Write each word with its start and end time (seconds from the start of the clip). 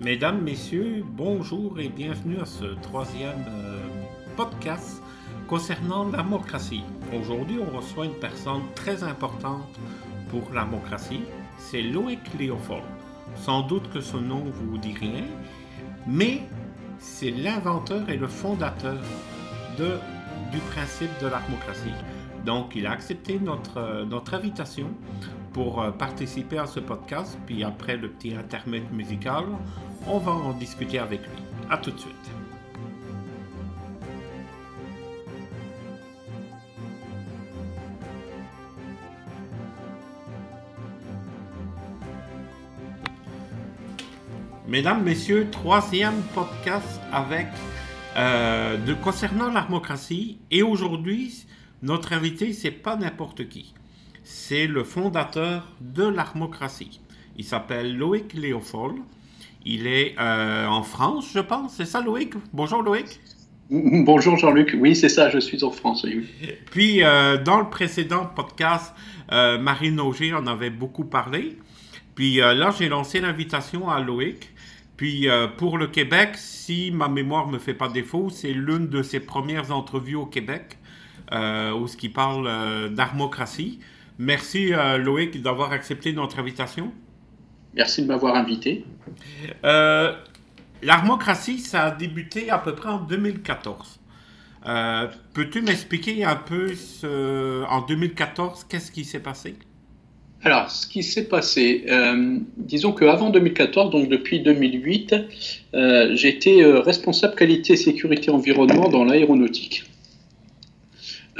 Mesdames, 0.00 0.40
Messieurs, 0.40 1.04
bonjour 1.06 1.78
et 1.78 1.90
bienvenue 1.90 2.38
à 2.40 2.46
ce 2.46 2.64
troisième 2.80 3.44
euh, 3.50 3.82
podcast 4.34 5.02
concernant 5.46 6.08
la 6.08 6.22
démocratie. 6.22 6.84
Aujourd'hui, 7.14 7.58
on 7.60 7.76
reçoit 7.76 8.06
une 8.06 8.14
personne 8.14 8.62
très 8.74 9.04
importante 9.04 9.78
pour 10.30 10.54
la 10.54 10.64
démocratie, 10.64 11.20
c'est 11.58 11.82
Loïc 11.82 12.20
Léofold. 12.38 12.82
Sans 13.36 13.60
doute 13.60 13.92
que 13.92 14.00
ce 14.00 14.16
nom 14.16 14.42
vous 14.42 14.78
dit 14.78 14.94
rien, 14.98 15.24
mais 16.06 16.44
c'est 16.98 17.30
l'inventeur 17.30 18.08
et 18.08 18.16
le 18.16 18.26
fondateur 18.26 18.96
du 19.76 20.58
principe 20.70 21.10
de 21.20 21.26
la 21.26 21.40
démocratie. 21.40 21.92
Donc, 22.46 22.74
il 22.74 22.86
a 22.86 22.92
accepté 22.92 23.38
notre, 23.38 24.06
notre 24.06 24.32
invitation 24.32 24.86
pour 25.52 25.82
euh, 25.82 25.90
participer 25.90 26.58
à 26.58 26.66
ce 26.66 26.80
podcast. 26.80 27.38
Puis 27.46 27.64
après 27.64 27.96
le 27.96 28.08
petit 28.08 28.34
intermède 28.34 28.90
musical, 28.92 29.44
on 30.06 30.18
va 30.18 30.32
en 30.32 30.52
discuter 30.52 30.98
avec 30.98 31.20
lui. 31.20 31.42
À 31.70 31.78
tout 31.78 31.90
de 31.90 31.98
suite. 31.98 32.14
Mesdames, 44.70 45.02
Messieurs, 45.02 45.48
troisième 45.50 46.22
podcast 46.32 47.00
avec 47.12 47.48
euh, 48.16 48.76
de 48.76 48.94
concernant 48.94 49.50
la 49.50 49.62
démocratie. 49.62 50.38
Et 50.52 50.62
aujourd'hui, 50.62 51.44
notre 51.82 52.12
invité, 52.12 52.52
c'est 52.52 52.70
pas 52.70 52.94
n'importe 52.94 53.48
qui. 53.48 53.74
C'est 54.22 54.68
le 54.68 54.84
fondateur 54.84 55.66
de 55.80 56.04
l'armocratie. 56.04 57.00
Il 57.36 57.44
s'appelle 57.44 57.96
Loïc 57.96 58.32
Léofold. 58.34 58.98
Il 59.64 59.86
est 59.86 60.14
euh, 60.18 60.66
en 60.66 60.82
France, 60.82 61.30
je 61.34 61.40
pense. 61.40 61.74
C'est 61.74 61.84
ça, 61.84 62.00
Loïc? 62.00 62.32
Bonjour, 62.52 62.82
Loïc. 62.82 63.20
Bonjour, 63.70 64.36
Jean-Luc. 64.36 64.74
Oui, 64.78 64.96
c'est 64.96 65.08
ça, 65.08 65.28
je 65.28 65.38
suis 65.38 65.62
en 65.62 65.70
France. 65.70 66.06
Puis, 66.70 67.04
euh, 67.04 67.36
dans 67.36 67.60
le 67.60 67.68
précédent 67.68 68.26
podcast, 68.26 68.94
euh, 69.32 69.58
Marine 69.58 70.00
Auger 70.00 70.32
en 70.32 70.46
avait 70.46 70.70
beaucoup 70.70 71.04
parlé. 71.04 71.58
Puis 72.14 72.36
là, 72.36 72.70
j'ai 72.76 72.88
lancé 72.88 73.20
l'invitation 73.20 73.88
à 73.88 74.00
Loïc. 74.00 74.50
Puis 74.96 75.26
pour 75.56 75.78
le 75.78 75.86
Québec, 75.86 76.32
si 76.34 76.90
ma 76.90 77.08
mémoire 77.08 77.46
ne 77.46 77.52
me 77.54 77.58
fait 77.58 77.72
pas 77.72 77.88
défaut, 77.88 78.28
c'est 78.28 78.52
l'une 78.52 78.88
de 78.88 79.02
ses 79.02 79.20
premières 79.20 79.70
entrevues 79.72 80.16
au 80.16 80.26
Québec 80.26 80.76
où 81.32 81.86
ce 81.86 81.96
qui 81.96 82.10
parle 82.10 82.90
d'armocratie. 82.90 83.78
Merci 84.18 84.72
Loïc 84.98 85.40
d'avoir 85.40 85.72
accepté 85.72 86.12
notre 86.12 86.40
invitation. 86.40 86.92
Merci 87.74 88.02
de 88.02 88.06
m'avoir 88.06 88.36
invité. 88.36 88.84
Euh, 89.64 90.12
L'armocratie, 90.82 91.58
ça 91.58 91.84
a 91.84 91.90
débuté 91.90 92.50
à 92.50 92.58
peu 92.58 92.74
près 92.74 92.88
en 92.88 93.00
2014. 93.00 94.00
Euh, 94.66 95.06
peux-tu 95.34 95.62
m'expliquer 95.62 96.24
un 96.24 96.36
peu 96.36 96.72
en 97.68 97.82
2014, 97.82 98.66
qu'est-ce 98.68 98.90
qui 98.90 99.04
s'est 99.04 99.20
passé? 99.20 99.54
Alors, 100.42 100.70
ce 100.70 100.86
qui 100.86 101.02
s'est 101.02 101.28
passé, 101.28 101.84
euh, 101.90 102.38
disons 102.56 102.92
qu'avant 102.92 103.28
2014, 103.28 103.90
donc 103.90 104.08
depuis 104.08 104.40
2008, 104.40 105.14
j'étais 106.14 106.64
responsable 106.64 107.34
qualité, 107.34 107.76
sécurité, 107.76 108.30
environnement 108.30 108.88
dans 108.88 109.04
l'aéronautique. 109.04 109.89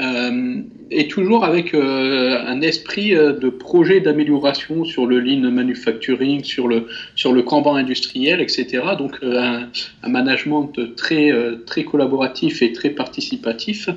Euh, 0.01 0.63
et 0.91 1.09
toujours 1.09 1.45
avec 1.45 1.75
euh, 1.75 2.41
un 2.47 2.63
esprit 2.63 3.15
euh, 3.15 3.35
de 3.35 3.51
projet 3.51 4.01
d'amélioration 4.01 4.85
sur 4.85 5.07
le 5.07 5.21
lean 5.21 5.51
manufacturing, 5.51 6.43
sur 6.43 6.69
le, 6.69 6.87
sur 7.15 7.35
le 7.35 7.43
Kanban 7.43 7.75
industriel, 7.75 8.41
etc. 8.41 8.83
Donc 8.99 9.19
un, 9.23 9.69
management 10.09 10.73
très, 10.97 11.31
très 11.67 11.85
collaboratif 11.85 12.63
et 12.63 12.73
très 12.73 12.89
participatif. 12.91 13.91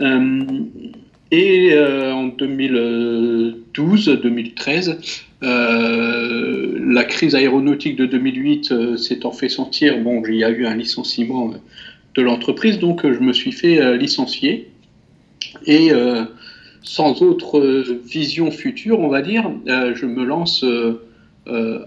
et 0.00 1.78
en 1.78 2.28
2012-2013, 2.28 5.22
la 5.40 7.04
crise 7.04 7.34
aéronautique 7.34 7.96
de 7.96 8.06
2008 8.06 8.96
s'étant 8.98 9.32
fait 9.32 9.48
sentir, 9.48 9.98
bon, 10.00 10.22
il 10.28 10.36
y 10.36 10.44
a 10.44 10.50
eu 10.50 10.66
un 10.66 10.76
licenciement 10.76 11.54
de 12.14 12.22
l'entreprise, 12.22 12.78
donc 12.78 13.10
je 13.10 13.20
me 13.20 13.32
suis 13.32 13.52
fait 13.52 13.96
licencier. 13.96 14.68
Et 15.64 15.92
euh, 15.92 16.24
sans 16.82 17.22
autre 17.22 17.60
vision 18.04 18.50
future, 18.50 19.00
on 19.00 19.08
va 19.08 19.22
dire, 19.22 19.50
euh, 19.68 19.94
je 19.94 20.06
me 20.06 20.24
lance 20.24 20.64
euh, 20.64 21.00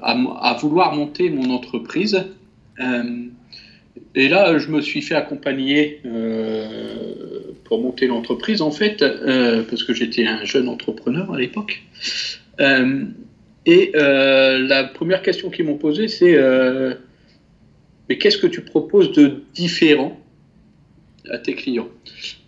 à, 0.02 0.58
vouloir 0.60 0.96
monter 0.96 1.30
mon 1.30 1.50
entreprise. 1.52 2.24
et 4.16 4.30
là, 4.30 4.58
je 4.58 4.70
me 4.70 4.82
suis 4.82 5.02
fait 5.02 5.16
accompagner 5.16 6.02
pour 7.66 7.82
monter 7.82 8.08
l'entreprise, 8.08 8.62
en 8.62 8.72
fait, 8.72 9.04
parce 9.70 9.84
que 9.84 9.94
j'étais 9.94 10.26
un 10.26 10.46
jeune 10.46 10.70
entrepreneur 10.70 11.32
à 11.34 11.38
l'époque. 11.38 11.82
et 13.66 13.92
la 13.94 14.84
première 14.86 15.22
question 15.22 15.50
qu'ils 15.50 15.66
m'ont 15.66 15.78
posée, 15.78 16.08
c'est 16.08 16.38
mais 18.10 18.18
qu'est-ce 18.18 18.40
que 18.40 18.48
tu 18.48 18.62
proposes 18.62 19.12
de 19.12 19.44
différent 19.54 20.19
à 21.32 21.38
tes 21.38 21.54
clients. 21.54 21.88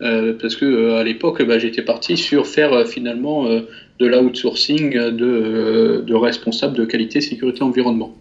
Euh, 0.02 0.34
parce 0.40 0.56
que 0.56 0.66
euh, 0.66 0.98
à 0.98 1.04
l'époque, 1.04 1.42
bah, 1.44 1.60
j'étais 1.60 1.82
parti 1.82 2.18
sur 2.18 2.48
faire 2.48 2.74
euh, 2.74 2.86
finalement 2.86 3.48
de 3.48 4.08
l'outsourcing 4.08 4.92
de, 4.94 6.04
de 6.06 6.14
responsables 6.14 6.76
de 6.76 6.86
qualité, 6.86 7.22
sécurité, 7.22 7.64
environnement. 7.64 8.16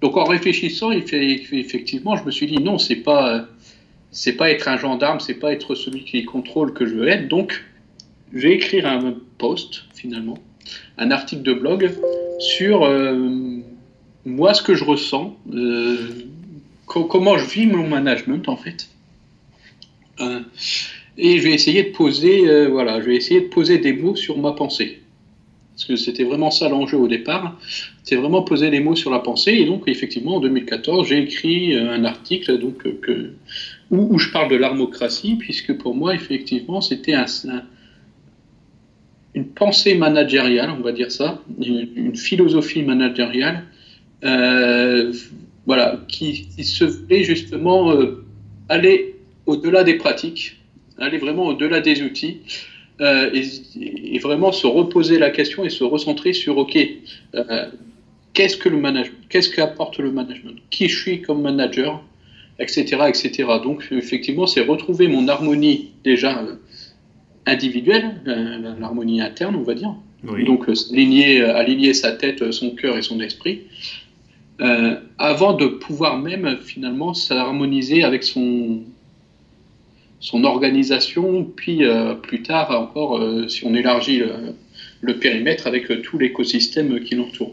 donc 0.00 0.16
en 0.16 0.24
réfléchissant, 0.24 0.90
effectivement, 0.90 2.16
je 2.16 2.24
me 2.24 2.30
suis 2.30 2.46
dit 2.46 2.58
non, 2.58 2.78
c'est 2.78 2.96
pas 2.96 3.46
c'est 4.10 4.34
pas 4.34 4.50
être 4.50 4.68
un 4.68 4.76
gendarme, 4.76 5.18
c'est 5.18 5.34
pas 5.34 5.52
être 5.52 5.74
celui 5.74 6.04
qui 6.04 6.24
contrôle 6.24 6.72
que 6.72 6.86
je 6.86 6.94
veux 6.94 7.08
être. 7.08 7.26
Donc, 7.28 7.64
je 8.32 8.46
vais 8.46 8.52
écrire 8.52 8.86
un 8.86 9.14
post 9.38 9.84
finalement, 9.94 10.38
un 10.98 11.10
article 11.10 11.42
de 11.42 11.54
blog 11.54 11.90
sur 12.38 12.88
moi 14.24 14.54
ce 14.54 14.62
que 14.62 14.74
je 14.74 14.84
ressens 14.84 15.36
comment 16.86 17.38
je 17.38 17.48
vis 17.48 17.66
mon 17.66 17.86
management 17.86 18.48
en 18.48 18.56
fait. 18.56 18.88
Euh, 20.20 20.40
et 21.16 21.38
je 21.38 21.44
vais 21.44 21.52
essayer 21.52 21.84
de 21.84 21.90
poser, 21.90 22.48
euh, 22.48 22.68
voilà, 22.68 23.00
je 23.00 23.06
vais 23.06 23.16
essayer 23.16 23.40
de 23.42 23.46
poser 23.46 23.78
des 23.78 23.92
mots 23.92 24.16
sur 24.16 24.38
ma 24.38 24.52
pensée. 24.52 25.00
Parce 25.74 25.86
que 25.86 25.96
c'était 25.96 26.22
vraiment 26.22 26.50
ça 26.50 26.68
l'enjeu 26.68 26.96
au 26.96 27.08
départ. 27.08 27.58
C'est 28.04 28.14
vraiment 28.14 28.42
poser 28.42 28.70
des 28.70 28.80
mots 28.80 28.94
sur 28.94 29.10
la 29.10 29.18
pensée. 29.18 29.52
Et 29.52 29.64
donc, 29.64 29.84
effectivement, 29.86 30.36
en 30.36 30.40
2014, 30.40 31.08
j'ai 31.08 31.18
écrit 31.18 31.74
euh, 31.74 31.92
un 31.92 32.04
article 32.04 32.58
donc, 32.58 32.82
que, 33.00 33.32
où, 33.90 34.18
je 34.18 34.30
parle 34.30 34.50
de 34.50 34.56
l'armocratie, 34.56 35.36
puisque 35.36 35.76
pour 35.76 35.94
moi, 35.96 36.14
effectivement, 36.14 36.80
c'était 36.80 37.14
un, 37.14 37.26
une 39.34 39.46
pensée 39.46 39.96
managériale, 39.96 40.70
on 40.70 40.82
va 40.82 40.92
dire 40.92 41.10
ça, 41.10 41.42
une, 41.60 42.14
philosophie 42.14 42.82
managériale 42.82 43.64
voilà, 45.66 46.00
qui, 46.08 46.46
se 46.62 46.84
voulait 46.84 47.24
justement 47.24 47.92
euh, 47.92 48.24
aller 48.68 49.16
au-delà 49.46 49.84
des 49.84 49.94
pratiques, 49.94 50.56
aller 50.98 51.18
vraiment 51.18 51.46
au-delà 51.46 51.80
des 51.80 52.02
outils. 52.02 52.38
Euh, 53.00 53.30
et, 53.74 54.18
vraiment 54.20 54.52
se 54.52 54.66
reposer 54.66 55.18
la 55.18 55.30
question 55.30 55.64
et 55.64 55.68
se 55.68 55.82
recentrer 55.82 56.32
sur 56.32 56.56
OK, 56.58 56.78
euh, 57.34 57.66
qu'est-ce 58.32 58.56
que 58.56 58.68
le 58.68 58.78
management, 58.78 59.18
qu'est-ce 59.28 59.50
qu'apporte 59.50 59.98
le 59.98 60.12
management, 60.12 60.56
qui 60.70 60.88
je 60.88 60.98
suis 60.98 61.20
comme 61.20 61.42
manager, 61.42 62.02
etc., 62.60 63.02
etc. 63.08 63.44
Donc 63.62 63.88
effectivement, 63.90 64.46
c'est 64.46 64.60
retrouver 64.60 65.08
mon 65.08 65.26
harmonie 65.26 65.90
déjà 66.04 66.46
individuelle, 67.46 68.22
l'harmonie 68.78 69.20
interne, 69.20 69.56
on 69.56 69.62
va 69.62 69.74
dire. 69.74 69.94
Donc 70.22 70.68
aligner, 70.92 71.42
aligner 71.42 71.92
sa 71.94 72.12
tête, 72.12 72.50
son 72.52 72.70
cœur 72.70 72.96
et 72.96 73.02
son 73.02 73.20
esprit, 73.20 73.62
euh, 74.60 74.94
avant 75.18 75.54
de 75.54 75.66
pouvoir 75.66 76.16
même 76.18 76.58
finalement 76.62 77.12
s'harmoniser 77.12 78.04
avec 78.04 78.22
son, 78.22 78.82
son 80.20 80.44
organisation, 80.44 81.44
puis 81.44 81.84
euh, 81.84 82.14
plus 82.14 82.42
tard 82.42 82.70
encore, 82.70 83.18
euh, 83.18 83.48
si 83.48 83.66
on 83.66 83.74
élargit 83.74 84.22
le, 85.00 85.18
périmètre, 85.18 85.66
avec 85.66 86.02
tout 86.02 86.18
l'écosystème 86.18 87.00
qui 87.00 87.16
l'entoure. 87.16 87.52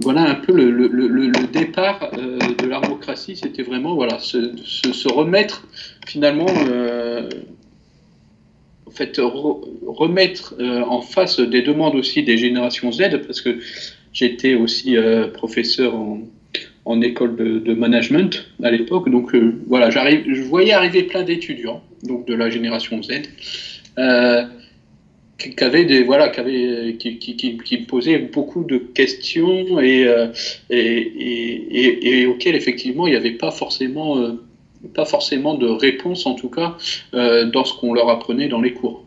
voilà 0.00 0.28
un 0.28 0.34
peu 0.34 0.52
le, 0.52 1.46
départ 1.52 2.10
de 2.12 2.66
l'armocratie, 2.66 3.36
c'était 3.36 3.62
vraiment 3.62 3.94
voilà, 3.94 4.18
se, 4.18 4.56
se, 4.64 5.08
remettre 5.08 5.68
finalement, 6.08 6.50
en 8.86 8.90
fait, 8.90 9.20
remettre 9.86 10.56
en 10.60 11.02
face 11.02 11.38
des 11.38 11.62
demandes 11.62 11.94
aussi 11.94 12.24
des 12.24 12.36
générations 12.36 12.90
Z, 12.90 13.22
parce 13.26 13.40
que 13.40 13.60
J'étais 14.14 14.54
aussi 14.54 14.96
euh, 14.96 15.26
professeur 15.26 15.92
en, 16.84 17.00
école 17.02 17.34
de, 17.34 17.74
management 17.74 18.46
à 18.62 18.70
l'époque. 18.70 19.10
Donc 19.10 19.34
euh, 19.34 19.60
voilà, 19.66 19.90
je 19.90 20.42
voyais 20.42 20.72
arriver 20.72 21.02
plein 21.02 21.24
d'étudiants, 21.24 21.82
donc 22.04 22.24
de 22.26 22.34
la 22.34 22.48
génération 22.48 23.02
Z, 23.02 23.22
euh, 23.98 24.44
qui 25.38 25.64
avait 25.64 25.84
des 25.84 26.04
voilà 26.04 26.28
qui 26.28 26.40
avait 26.40 26.96
qui, 26.96 27.18
qui, 27.18 27.58
qui, 27.58 27.76
posait 27.78 28.18
beaucoup 28.18 28.62
de 28.62 28.78
questions 28.78 29.80
et, 29.80 30.06
auxquelles 32.26 32.54
effectivement 32.54 33.08
il 33.08 33.10
n'y 33.10 33.16
avait 33.16 33.32
pas 33.32 33.50
forcément 33.50 34.38
pas 34.94 35.06
forcément 35.06 35.54
de 35.54 35.66
réponse 35.66 36.24
en 36.26 36.34
tout 36.34 36.50
cas 36.50 36.76
dans 37.12 37.64
ce 37.64 37.74
qu'on 37.74 37.92
leur 37.92 38.08
apprenait 38.10 38.46
dans 38.46 38.60
les 38.60 38.74
cours. 38.74 39.04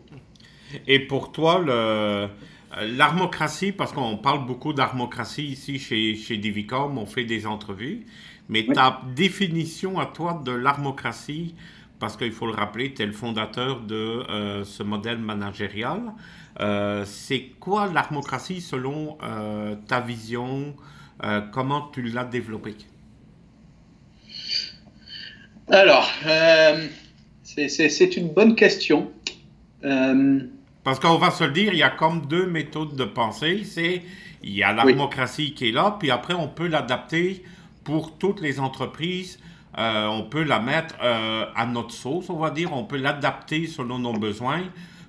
Et 0.86 0.98
pour 0.98 1.32
toi 1.32 1.62
le 1.66 2.28
L'armocratie, 2.76 3.72
parce 3.72 3.92
qu'on 3.92 4.18
parle 4.18 4.46
beaucoup 4.46 4.72
d'armocratie 4.72 5.46
ici 5.46 5.78
chez, 5.78 6.14
chez 6.16 6.36
Divicom, 6.36 6.98
on 6.98 7.06
fait 7.06 7.24
des 7.24 7.46
entrevues, 7.46 8.04
mais 8.48 8.66
ta 8.66 9.00
définition 9.16 9.98
à 9.98 10.06
toi 10.06 10.42
de 10.44 10.52
l'armocratie, 10.52 11.54
parce 11.98 12.16
qu'il 12.16 12.32
faut 12.32 12.46
le 12.46 12.52
rappeler, 12.52 12.92
tu 12.94 13.02
es 13.02 13.06
le 13.06 13.12
fondateur 13.12 13.80
de 13.80 13.94
euh, 14.28 14.64
ce 14.64 14.82
modèle 14.82 15.18
managérial, 15.18 16.12
euh, 16.60 17.04
c'est 17.06 17.52
quoi 17.58 17.90
l'armocratie 17.92 18.60
selon 18.60 19.18
euh, 19.22 19.74
ta 19.86 20.00
vision 20.00 20.74
Comment 21.52 21.88
tu 21.92 22.02
l'as 22.02 22.22
développée? 22.22 22.76
Alors, 25.66 26.08
c'est 27.42 28.16
une 28.16 28.28
bonne 28.28 28.54
question. 28.54 29.10
Parce 30.88 31.00
qu'on 31.00 31.18
va 31.18 31.30
se 31.30 31.44
le 31.44 31.50
dire, 31.50 31.74
il 31.74 31.78
y 31.78 31.82
a 31.82 31.90
comme 31.90 32.24
deux 32.24 32.46
méthodes 32.46 32.96
de 32.96 33.04
pensée. 33.04 33.62
C'est 33.62 34.00
il 34.42 34.52
y 34.52 34.62
a 34.62 34.72
l'armocratie 34.72 35.52
qui 35.52 35.68
est 35.68 35.72
là, 35.72 35.98
puis 36.00 36.10
après 36.10 36.32
on 36.32 36.48
peut 36.48 36.66
l'adapter 36.66 37.44
pour 37.84 38.16
toutes 38.16 38.40
les 38.40 38.58
entreprises. 38.58 39.38
Euh, 39.76 40.06
on 40.06 40.22
peut 40.22 40.44
la 40.44 40.60
mettre 40.60 40.94
euh, 41.02 41.44
à 41.54 41.66
notre 41.66 41.92
sauce, 41.92 42.30
on 42.30 42.38
va 42.38 42.48
dire. 42.48 42.72
On 42.72 42.84
peut 42.84 42.96
l'adapter 42.96 43.66
selon 43.66 43.98
nos 43.98 44.14
besoins, 44.14 44.62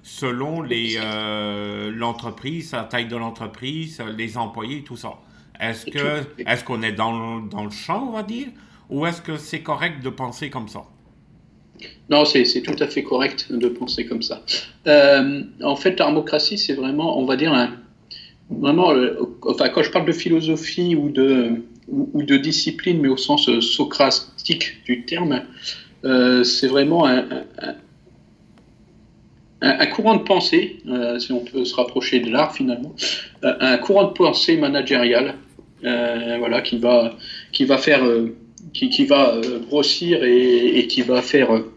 selon 0.03 0.61
les 0.61 0.97
euh, 1.01 1.93
l'entreprise, 1.95 2.73
la 2.73 2.83
taille 2.83 3.07
de 3.07 3.15
l'entreprise, 3.15 4.03
les 4.17 4.37
employés, 4.37 4.83
tout 4.83 4.97
ça. 4.97 5.13
Est-ce 5.61 5.85
que 5.85 6.27
est-ce 6.45 6.65
qu'on 6.65 6.81
est 6.81 6.91
dans, 6.91 7.39
dans 7.39 7.63
le 7.63 7.71
champ, 7.71 8.09
on 8.09 8.11
va 8.11 8.23
dire, 8.23 8.49
ou 8.89 9.05
est-ce 9.05 9.21
que 9.21 9.37
c'est 9.37 9.61
correct 9.61 10.03
de 10.03 10.09
penser 10.09 10.49
comme 10.49 10.67
ça? 10.67 10.81
Non, 12.09 12.25
c'est 12.25 12.43
tout 12.61 12.75
à 12.79 12.87
fait 12.87 13.03
correct 13.03 13.51
de 13.51 13.69
penser 13.69 14.05
comme 14.05 14.23
ça. 14.23 14.43
Euh, 14.87 15.43
en 15.63 15.75
fait, 15.75 15.99
l'armocratie, 15.99 16.57
c'est 16.57 16.73
vraiment, 16.73 17.19
on 17.19 17.25
va 17.25 17.35
dire, 17.35 17.71
vraiment, 18.49 18.93
enfin, 19.43 19.69
quand 19.69 19.83
je 19.83 19.91
parle 19.91 20.05
de 20.05 20.11
philosophie 20.11 20.95
ou 20.95 21.09
de, 21.09 22.37
discipline, 22.37 22.99
mais 22.99 23.09
au 23.09 23.17
sens 23.17 23.47
euh, 23.47 23.61
socratique 23.61 24.83
du 24.85 25.05
terme, 25.05 25.43
euh, 26.03 26.43
c'est 26.43 26.67
vraiment 26.67 27.05
un, 27.05 27.25
courant 29.87 30.15
de 30.15 30.23
pensée, 30.23 30.77
si 31.19 31.31
on 31.31 31.41
peut 31.41 31.65
se 31.65 31.75
rapprocher 31.75 32.21
de 32.21 32.31
l'art 32.31 32.55
finalement, 32.55 32.95
un 33.43 33.77
courant 33.77 34.05
de 34.05 34.13
pensée 34.13 34.57
managérial, 34.57 35.35
voilà, 35.83 36.61
qui 36.61 36.77
va, 36.79 37.13
qui 37.51 37.65
va 37.65 37.77
faire 37.77 38.01
qui, 38.73 39.05
va 39.05 39.35
euh, 39.35 39.59
grossir 39.59 40.23
et, 40.23 40.79
et, 40.79 40.87
qui 40.87 41.01
va 41.01 41.21
faire 41.21 41.51
euh, 41.51 41.71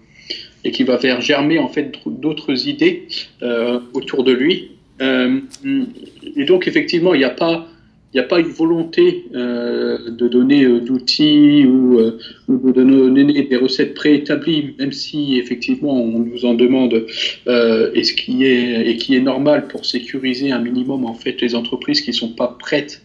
et 0.64 0.70
qui 0.70 0.84
va 0.84 0.98
faire 0.98 1.20
germer 1.20 1.58
en 1.58 1.68
fait 1.68 1.92
d'autres 2.06 2.68
idées 2.68 3.08
euh, 3.42 3.80
autour 3.94 4.22
de 4.24 4.32
lui. 4.32 4.70
et 5.00 6.44
donc 6.44 6.68
effectivement, 6.68 7.14
il 7.14 7.18
n'y 7.18 7.24
a 7.24 7.30
pas 7.30 7.66
il 8.14 8.18
n'y 8.18 8.24
a 8.24 8.28
pas 8.28 8.40
une 8.40 8.48
volonté 8.48 9.24
de 9.32 10.28
donner 10.28 10.66
d'outils 10.80 11.64
ou, 11.66 11.98
de 12.46 12.72
donner 12.72 13.42
des 13.42 13.56
recettes 13.56 13.94
préétablies, 13.94 14.74
même 14.78 14.92
si 14.92 15.38
effectivement 15.38 15.94
on 15.94 16.18
nous 16.18 16.44
en 16.44 16.52
demande, 16.52 17.06
et 17.46 18.04
ce 18.04 18.12
qui 18.12 18.44
est 18.44 18.88
et 18.88 18.96
qui 18.98 19.16
est 19.16 19.20
normal 19.20 19.66
pour 19.66 19.86
sécuriser 19.86 20.52
un 20.52 20.60
minimum 20.60 21.06
en 21.06 21.14
fait 21.14 21.40
les 21.40 21.54
entreprises 21.54 22.02
qui 22.02 22.12
sont 22.12 22.34
pas 22.34 22.54
prêtes 22.60 23.02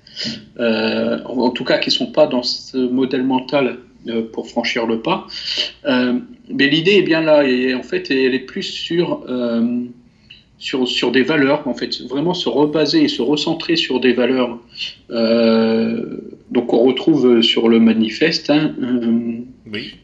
euh, 0.60 1.19
en 1.25 1.50
tout 1.52 1.64
cas 1.64 1.78
qui 1.78 1.90
ne 1.90 1.94
sont 1.94 2.12
pas 2.12 2.28
dans 2.28 2.44
ce 2.44 2.78
modèle 2.78 3.24
mental 3.24 3.78
euh, 4.08 4.24
pour 4.31 4.48
franchir 4.48 4.86
le 4.86 5.02
pas. 5.02 5.28
Euh, 5.86 6.19
mais 6.50 6.68
l'idée 6.68 6.94
est 6.94 7.04
bien 7.04 7.22
là, 7.22 7.48
et 7.48 7.74
en 7.74 7.84
fait, 7.84 8.10
elle 8.10 8.34
est 8.34 8.40
plus 8.40 8.64
sur, 8.64 9.25
sur, 10.58 10.88
sur 10.88 11.12
des 11.12 11.24
valeurs, 11.24 11.68
en 11.68 11.74
fait, 11.74 12.02
vraiment 12.04 12.34
se 12.34 12.48
rebaser 12.48 13.04
et 13.04 13.08
se 13.10 13.22
recentrer 13.22 13.75
sur 13.75 14.00
des 14.00 14.14
valeurs. 14.14 14.58
donc, 15.10 16.74
on 16.74 16.84
retrouve 16.84 17.42
sur 17.42 17.68
le 17.68 17.81
manifeste 17.81 18.50
hein, 18.50 18.74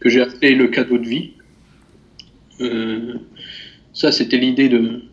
que 0.02 0.10
j'ai 0.10 0.22
appelé 0.22 0.54
le 0.54 0.68
cadeau 0.68 0.98
de 0.98 1.08
vie. 1.08 1.32
ça, 3.94 4.12
c'était 4.12 4.38
l'idée 4.38 4.68
de, 4.68 5.04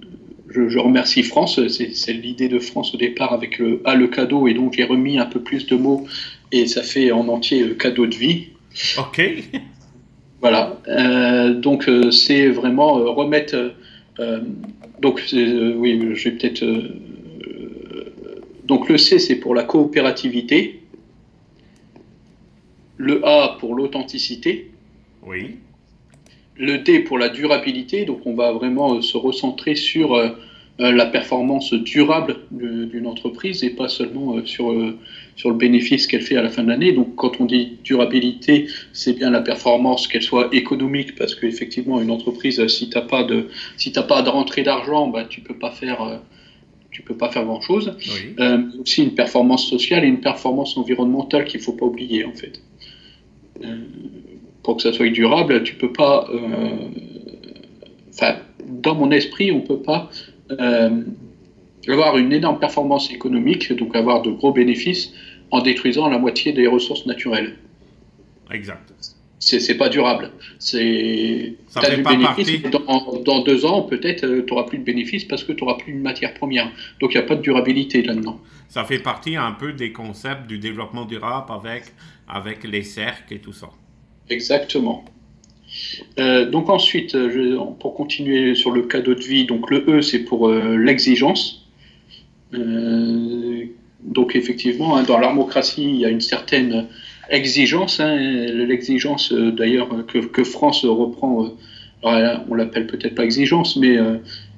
je, 0.50 0.79
remercie 0.79 1.23
France. 1.23 1.61
C'est 1.69 2.12
l'idée 2.12 2.49
de 2.49 2.58
France 2.58 2.94
au 2.94 2.97
départ 2.97 3.32
avec 3.32 3.58
le 3.58 3.81
A, 3.85 3.94
le 3.94 4.08
cadeau, 4.08 4.49
et 4.49 4.55
donc 4.55 4.75
j'ai 4.75 4.85
remis 4.85 5.19
un 5.19 5.26
peu 5.26 5.41
plus 5.41 5.67
de 5.67 5.76
mots, 5.76 6.06
et 6.52 6.67
ça 6.67 6.82
fait 6.82 7.12
en 7.12 7.29
entier 7.29 7.64
le 7.64 7.75
cadeau 7.75 8.06
de 8.06 8.14
vie. 8.14 8.49
Ok. 8.99 9.23
Voilà. 10.41 10.81
Euh, 10.88 11.52
donc 11.52 11.87
euh, 11.87 12.11
c'est 12.11 12.49
vraiment 12.49 12.99
euh, 12.99 13.11
remettre. 13.11 13.75
donc 14.99 15.23
oui, 15.32 16.00
je 16.14 16.25
vais 16.25 16.37
peut-être. 16.37 16.64
donc 18.64 18.88
le 18.88 18.97
C 18.97 19.19
c'est 19.19 19.37
pour 19.37 19.55
la 19.55 19.64
coopérativité. 19.64 20.81
Le 22.97 23.26
A 23.26 23.56
pour 23.61 23.75
l'authenticité. 23.75 24.70
Oui 25.26 25.56
le 26.61 26.79
D 26.79 27.01
pour 27.01 27.19
la 27.19 27.31
durabilité, 27.31 28.05
donc 28.05 28.21
on 28.27 28.35
va 28.35 28.53
vraiment 28.53 28.95
euh, 28.95 29.01
se 29.01 29.17
recentrer 29.17 29.75
sur 29.75 30.15
euh, 30.15 30.29
euh, 30.81 30.93
la 30.93 31.07
performance 31.07 31.73
durable 31.73 32.37
d'une 32.51 33.07
entreprise 33.07 33.65
et 33.65 33.71
pas 33.71 33.89
seulement 33.89 34.45
sur, 34.45 34.75
sur 35.37 35.51
le 35.51 35.57
bénéfice 35.57 36.07
qu'elle 36.07 36.23
fait 36.23 36.37
à 36.37 36.43
la 36.43 36.51
fin 36.51 36.62
de 36.62 36.69
l'année. 36.69 36.93
Donc 36.93 37.17
quand 37.17 37.41
on 37.41 37.47
dit 37.47 37.79
durabilité, 37.83 38.67
c'est 38.93 39.15
bien 39.15 39.31
la 39.31 39.41
performance, 39.41 40.07
qu'elle 40.07 40.23
soit 40.23 40.49
économique, 40.53 41.17
parce 41.17 41.35
qu'effectivement 41.35 42.01
une 42.01 42.11
entreprise, 42.11 42.67
si 42.67 42.91
tu 42.91 42.97
n'as 42.97 43.05
pas 43.05 43.25
de, 43.25 43.49
si 43.77 43.93
pas 43.93 44.23
de 44.23 44.29
rentrée 44.29 44.62
d'argent, 44.62 45.09
bah, 45.09 45.25
tu 45.29 45.41
peux 45.41 45.55
pas 45.55 45.71
faire 45.71 46.21
tu 46.91 47.03
peux 47.03 47.17
pas 47.17 47.31
faire 47.31 47.45
grand 47.45 47.61
chose. 47.61 47.97
aussi 48.81 49.03
une 49.03 49.15
performance 49.15 49.69
sociale 49.69 50.05
et 50.05 50.09
une 50.09 50.21
performance 50.21 50.77
environnementale 50.77 51.45
qu'il 51.45 51.61
faut 51.61 51.73
pas 51.73 51.87
oublier 51.87 52.25
en 52.25 52.33
fait 52.33 52.61
pour 54.62 54.77
que 54.77 54.83
ça 54.83 54.93
soit 54.93 55.11
durable, 55.11 55.62
tu 55.62 55.75
peux 55.75 55.93
pas. 55.93 56.29
Euh, 56.33 56.89
enfin, 58.12 58.37
dans 58.67 58.95
mon 58.95 59.11
esprit, 59.11 59.53
on 59.53 59.61
peut 59.61 59.81
pas 59.81 60.11
euh, 60.51 61.03
avoir 61.89 62.19
une 62.19 62.33
énorme 62.33 62.59
performance 62.59 63.11
économique, 63.11 63.73
donc 63.76 63.97
avoir 63.97 64.23
de 64.23 64.31
gros 64.31 64.52
bénéfices, 64.52 65.12
en 65.50 65.62
détruisant 65.62 66.09
la 66.09 66.19
moitié 66.19 66.52
des 66.52 66.67
ressources 66.67 67.07
naturelles. 67.07 67.57
Exact. 68.52 68.93
C'est 69.43 69.76
pas 69.79 69.88
durable. 69.88 70.33
C'est. 70.59 71.55
du 71.97 72.02
bénéfice. 72.02 72.62
Dans, 72.71 73.23
dans, 73.25 73.43
deux 73.43 73.64
ans, 73.64 73.83
peut-être, 73.83 74.25
euh, 74.25 74.45
tu 74.47 74.52
n'auras 74.52 74.64
plus 74.67 74.79
de 74.79 74.85
bénéfices 74.85 75.25
parce 75.25 75.45
que 75.45 75.52
tu 75.52 75.64
n'auras 75.64 75.79
plus 75.79 75.95
de 75.95 75.99
matière 75.99 76.35
première. 76.35 76.71
Donc, 77.00 77.14
il 77.14 77.19
n'y 77.19 77.25
a 77.25 77.26
pas 77.26 77.37
de 77.37 77.40
durabilité 77.40 78.02
là-dedans. 78.02 78.38
Ça 78.69 78.85
fait 78.85 78.99
partie 78.99 79.37
un 79.37 79.52
peu 79.52 79.73
des 79.73 79.93
concepts 79.93 80.47
du 80.47 80.59
développement 80.59 81.07
durable 81.07 81.50
avec, 81.50 81.85
avec 82.29 82.64
les 82.64 82.83
cercles 82.83 83.33
et 83.33 83.38
tout 83.38 83.55
ça. 83.55 83.71
Exactement. 84.30 85.04
Euh, 86.18 86.49
donc 86.49 86.68
ensuite, 86.68 87.14
euh, 87.14 87.58
pour 87.78 87.94
continuer 87.94 88.54
sur 88.54 88.70
le 88.70 88.82
cadeau 88.82 89.14
de 89.14 89.22
vie, 89.22 89.44
donc 89.44 89.70
le 89.70 89.84
E 89.88 90.02
c'est 90.02 90.20
pour 90.20 90.49
euh, 90.49 90.76
l'exigence. 90.76 91.66
donc 92.52 94.34
effectivement, 94.34 94.96
hein, 94.96 95.02
dans 95.04 95.18
l'armocratie, 95.18 95.84
il 95.84 95.96
y 95.96 96.04
a 96.04 96.08
une 96.08 96.20
certaine 96.20 96.87
exigence, 97.28 98.00
hein, 98.00 98.16
l'exigence 98.16 99.32
d'ailleurs 99.32 99.88
que, 100.06 100.44
France 100.44 100.84
reprend. 100.84 101.54
alors 102.02 102.44
on 102.49 102.54
l'appelle 102.54 102.87
peut-être 102.87 103.14
pas 103.14 103.25
exigence, 103.25 103.76
mais 103.76 103.96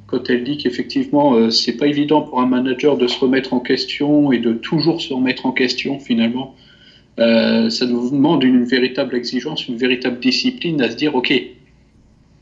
quand 0.07 0.31
elle 0.31 0.45
dit 0.45 0.57
qu'effectivement 0.57 1.51
c'est 1.51 1.77
pas 1.77 1.87
évident 1.87 2.23
pour 2.23 2.41
un 2.41 2.47
manager 2.47 2.97
de 2.97 3.07
se 3.09 3.19
remettre 3.19 3.53
en 3.53 3.61
question 3.61 4.33
et 4.33 4.39
de 4.39 4.55
toujours 4.55 5.03
se 5.03 5.13
remettre 5.13 5.45
en 5.45 5.53
question 5.53 5.99
finalement 5.99 6.55
euh, 7.19 7.69
ça 7.69 7.87
nous 7.87 8.11
demande 8.11 8.43
une 8.43 8.65
véritable 8.65 9.15
exigence, 9.15 9.69
une 9.69 9.77
véritable 9.77 10.19
discipline 10.19 10.81
à 10.81 10.91
se 10.91 10.97
dire, 10.97 11.15
OK, 11.15 11.33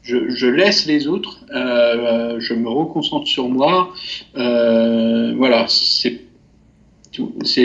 je, 0.03 0.47
laisse 0.47 0.87
les 0.87 1.07
autres, 1.07 1.45
euh, 1.55 2.39
je 2.41 2.55
me 2.55 2.69
reconcentre 2.69 3.27
sur 3.27 3.49
moi. 3.49 3.93
Euh, 4.37 5.35
voilà, 5.37 5.67
c'est 5.69 6.21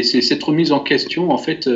cette 0.03 0.43
remise 0.43 0.71
en 0.71 0.79
question 0.79 1.31
en 1.31 1.37
fait 1.37 1.69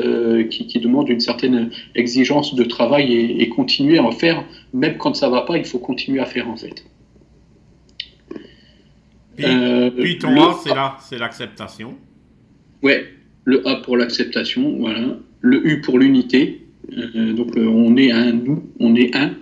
qui, 0.49 0.79
demande 0.79 1.09
une 1.09 1.19
certaine 1.19 1.69
exigence 1.95 2.55
de 2.55 2.63
travail 2.63 3.13
et, 3.13 3.47
continuer 3.49 3.99
à 3.99 4.03
en 4.03 4.11
faire, 4.11 4.43
même 4.73 4.97
quand 4.97 5.15
ça 5.15 5.29
va 5.29 5.41
pas, 5.41 5.57
il 5.57 5.65
faut 5.65 5.79
continuer 5.79 6.19
à 6.19 6.25
faire 6.25 6.49
en 6.49 6.57
fait. 6.57 6.83
Puis, 9.37 10.17
ton 10.17 10.35
A, 10.41 10.97
c'est 10.99 11.17
l'acceptation. 11.17 11.95
Ouais, 12.81 13.05
le 13.49 13.67
A 13.67 13.77
pour 13.77 13.97
l'acceptation, 13.97 14.77
voilà, 14.77 15.17
le 15.41 15.67
U 15.67 15.81
pour 15.81 15.97
l'unité, 15.97 16.67
euh, 16.95 17.33
donc 17.33 17.57
euh, 17.57 17.65
on 17.65 17.97
est 17.97 18.11
un 18.11 18.31
nous, 18.31 18.63
on 18.79 18.95
est 18.95 19.15
un, 19.15 19.33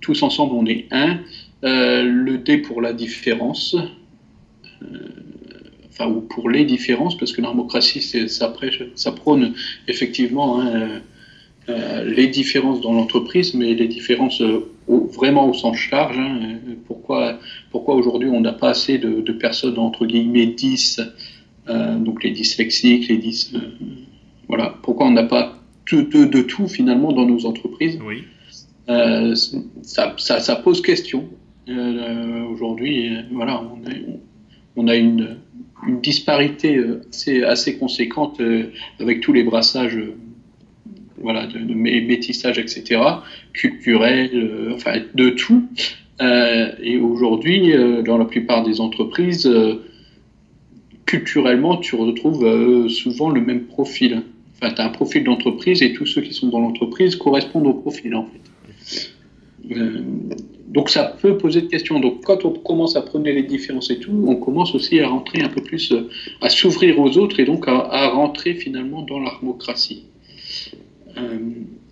tous 0.00 0.22
ensemble 0.24 0.54
on 0.54 0.66
est 0.66 0.86
un, 0.90 1.20
euh, 1.64 2.02
le 2.02 2.38
D 2.38 2.58
pour 2.58 2.82
la 2.82 2.92
différence, 2.92 3.76
enfin, 5.88 6.08
ou 6.08 6.20
pour 6.22 6.50
les 6.50 6.64
différences, 6.64 7.16
parce 7.16 7.32
que 7.32 7.40
la 7.40 7.50
démocratie, 7.50 8.02
ça, 8.02 8.52
ça 8.96 9.12
prône 9.12 9.54
effectivement 9.86 10.60
hein, 10.60 11.00
les 12.04 12.26
différences 12.26 12.80
dans 12.80 12.92
l'entreprise, 12.92 13.54
mais 13.54 13.72
les 13.74 13.86
différences 13.86 14.42
vraiment 14.88 15.48
au 15.48 15.54
sens 15.54 15.78
large. 15.90 16.18
Hein, 16.18 16.58
pourquoi 16.86 17.38
pourquoi 17.70 17.94
aujourd'hui 17.94 18.28
on 18.28 18.40
n'a 18.40 18.52
pas 18.52 18.70
assez 18.70 18.98
de, 18.98 19.20
de, 19.20 19.32
personnes 19.32 19.78
entre 19.78 20.04
guillemets 20.04 20.46
10, 20.46 21.00
donc 21.68 22.22
les 22.22 22.30
dyslexiques, 22.30 23.08
les 23.08 23.18
10 23.18 23.54
voilà. 24.48 24.74
Pourquoi 24.82 25.06
on 25.06 25.10
n'a 25.10 25.24
pas 25.24 25.58
de, 25.92 26.42
tout 26.42 26.68
finalement 26.68 27.12
dans 27.12 27.26
nos 27.26 27.46
entreprises 27.46 27.98
Oui. 28.06 28.24
Euh, 28.88 29.34
ça, 29.82 30.14
ça, 30.18 30.56
pose 30.56 30.82
question. 30.82 31.28
Euh, 31.68 32.44
aujourd'hui, 32.44 33.16
voilà, 33.32 33.62
on 33.62 33.88
a, 33.88 33.94
on 34.76 34.88
a 34.88 34.96
une, 34.96 35.38
une, 35.86 36.00
disparité 36.00 36.78
assez, 37.08 37.42
assez 37.42 37.78
conséquente 37.78 38.40
euh, 38.40 38.64
avec 39.00 39.20
tous 39.20 39.32
les 39.32 39.42
brassages 39.42 39.98
voilà, 41.16 41.46
de, 41.46 41.58
de 41.58 41.74
métissage, 41.74 42.58
etc., 42.58 43.00
culturel, 43.54 44.70
enfin 44.74 45.00
de 45.14 45.30
tout. 45.30 45.66
et 46.20 46.98
aujourd'hui, 46.98 47.72
dans 48.04 48.18
la 48.18 48.26
plupart 48.26 48.62
des 48.62 48.80
entreprises, 48.82 49.50
culturellement, 51.06 51.76
tu 51.76 51.96
retrouves 51.96 52.88
souvent 52.88 53.30
le 53.30 53.40
même 53.40 53.64
profil. 53.64 54.22
Enfin, 54.56 54.72
tu 54.74 54.80
as 54.80 54.86
un 54.86 54.90
profil 54.90 55.24
d'entreprise 55.24 55.82
et 55.82 55.92
tous 55.92 56.06
ceux 56.06 56.22
qui 56.22 56.32
sont 56.32 56.48
dans 56.48 56.60
l'entreprise 56.60 57.16
correspondent 57.16 57.66
au 57.66 57.74
profil, 57.74 58.14
en 58.14 58.26
fait. 58.26 59.14
Euh, 59.70 60.00
donc 60.68 60.90
ça 60.90 61.04
peut 61.20 61.38
poser 61.38 61.62
de 61.62 61.66
questions. 61.66 62.00
Donc 62.00 62.24
quand 62.24 62.44
on 62.44 62.50
commence 62.50 62.96
à 62.96 63.02
prendre 63.02 63.24
les 63.24 63.42
différences 63.42 63.90
et 63.90 63.98
tout, 63.98 64.24
on 64.26 64.36
commence 64.36 64.74
aussi 64.74 65.00
à 65.00 65.08
rentrer 65.08 65.42
un 65.42 65.48
peu 65.48 65.62
plus, 65.62 65.92
euh, 65.92 66.08
à 66.40 66.48
s'ouvrir 66.48 66.98
aux 66.98 67.16
autres 67.16 67.40
et 67.40 67.44
donc 67.44 67.66
à, 67.68 68.08
rentrer 68.08 68.54
finalement 68.54 69.02
dans 69.02 69.20
l'armocratie. 69.20 70.06
Euh, 71.16 71.38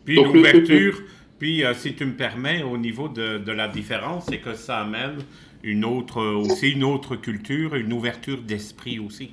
puis 0.04 0.16
l'ouverture, 0.16 1.00
puis 1.38 1.62
si 1.74 1.94
tu 1.94 2.04
me 2.04 2.12
permets, 2.12 2.62
au 2.62 2.76
niveau 2.76 3.08
de, 3.08 3.38
de 3.38 3.52
la 3.52 3.68
différence, 3.68 4.26
c'est 4.28 4.38
que 4.38 4.54
ça 4.54 4.78
amène 4.80 5.18
une 5.62 5.84
autre, 5.84 6.22
aussi 6.22 6.70
une 6.70 6.84
autre 6.84 7.16
culture, 7.16 7.74
une 7.74 7.92
ouverture 7.92 8.42
d'esprit 8.42 8.98
aussi. 8.98 9.30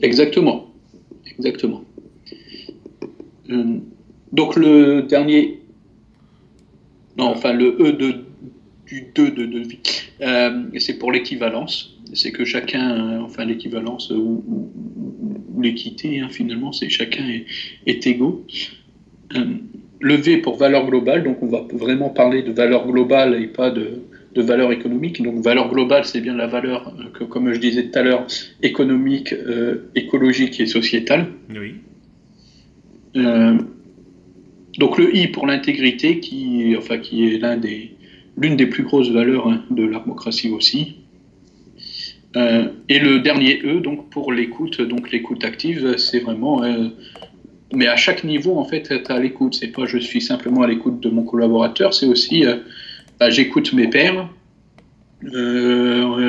Exactement, 0.00 0.70
exactement. 1.26 1.84
Euh, 3.50 3.78
donc 4.32 4.56
le 4.56 5.02
dernier, 5.02 5.60
non, 7.16 7.26
enfin 7.26 7.52
le 7.52 7.76
E 7.80 7.92
de, 7.92 8.14
du 8.86 9.06
2 9.14 9.30
de, 9.30 9.46
de 9.46 9.58
vie, 9.60 9.78
euh, 10.20 10.64
c'est 10.78 10.98
pour 10.98 11.12
l'équivalence. 11.12 11.90
C'est 12.12 12.32
que 12.32 12.44
chacun, 12.44 13.20
enfin 13.22 13.44
l'équivalence 13.44 14.10
ou, 14.10 14.70
l'équité, 15.60 16.20
hein, 16.20 16.28
finalement, 16.30 16.72
c'est 16.72 16.88
chacun 16.88 17.24
est, 17.86 18.06
égaux. 18.06 18.44
Euh, 19.34 19.44
le 20.00 20.14
V 20.16 20.38
pour 20.38 20.56
valeur 20.56 20.86
globale, 20.86 21.24
donc 21.24 21.42
on 21.42 21.46
va 21.46 21.66
vraiment 21.72 22.10
parler 22.10 22.42
de 22.42 22.52
valeur 22.52 22.86
globale 22.86 23.42
et 23.42 23.46
pas 23.46 23.70
de, 23.70 24.02
de 24.34 24.42
valeur 24.42 24.72
économique. 24.72 25.22
Donc 25.22 25.42
valeur 25.42 25.68
globale, 25.70 26.04
c'est 26.04 26.20
bien 26.20 26.34
la 26.34 26.46
valeur, 26.46 26.94
que, 27.14 27.24
comme 27.24 27.52
je 27.52 27.58
disais 27.58 27.84
tout 27.84 27.98
à 27.98 28.02
l'heure, 28.02 28.26
économique, 28.62 29.34
écologique 29.94 30.60
et 30.60 30.66
sociétale. 30.66 31.26
Oui. 31.50 31.74
Euh, 33.16 33.58
donc 34.78 34.98
le 34.98 35.16
I 35.16 35.28
pour 35.28 35.46
l'intégrité, 35.46 36.20
qui, 36.20 36.74
enfin, 36.76 36.98
qui 36.98 37.26
est 37.26 37.38
l'un 37.38 37.56
des, 37.56 37.92
l'une 38.36 38.56
des 38.56 38.66
plus 38.66 38.82
grosses 38.82 39.10
valeurs 39.10 39.48
hein, 39.48 39.64
de 39.70 39.84
l'armocratie 39.84 40.50
aussi. 40.50 40.96
Euh, 42.36 42.68
et 42.88 42.98
le 42.98 43.20
dernier 43.20 43.60
E, 43.64 43.80
donc 43.80 44.10
pour 44.10 44.32
l'écoute, 44.32 44.80
donc 44.80 45.12
l'écoute 45.12 45.44
active, 45.44 45.96
c'est 45.98 46.18
vraiment, 46.18 46.64
euh, 46.64 46.88
mais 47.72 47.86
à 47.86 47.94
chaque 47.94 48.24
niveau 48.24 48.58
en 48.58 48.64
fait, 48.64 48.90
être 48.90 49.12
à 49.12 49.20
l'écoute. 49.20 49.54
C'est 49.54 49.68
pas 49.68 49.86
je 49.86 49.98
suis 49.98 50.20
simplement 50.20 50.62
à 50.62 50.66
l'écoute 50.66 50.98
de 50.98 51.08
mon 51.08 51.22
collaborateur, 51.22 51.94
c'est 51.94 52.06
aussi 52.06 52.44
bah, 53.18 53.30
j'écoute 53.30 53.72
mes 53.72 53.88
pairs, 53.88 54.28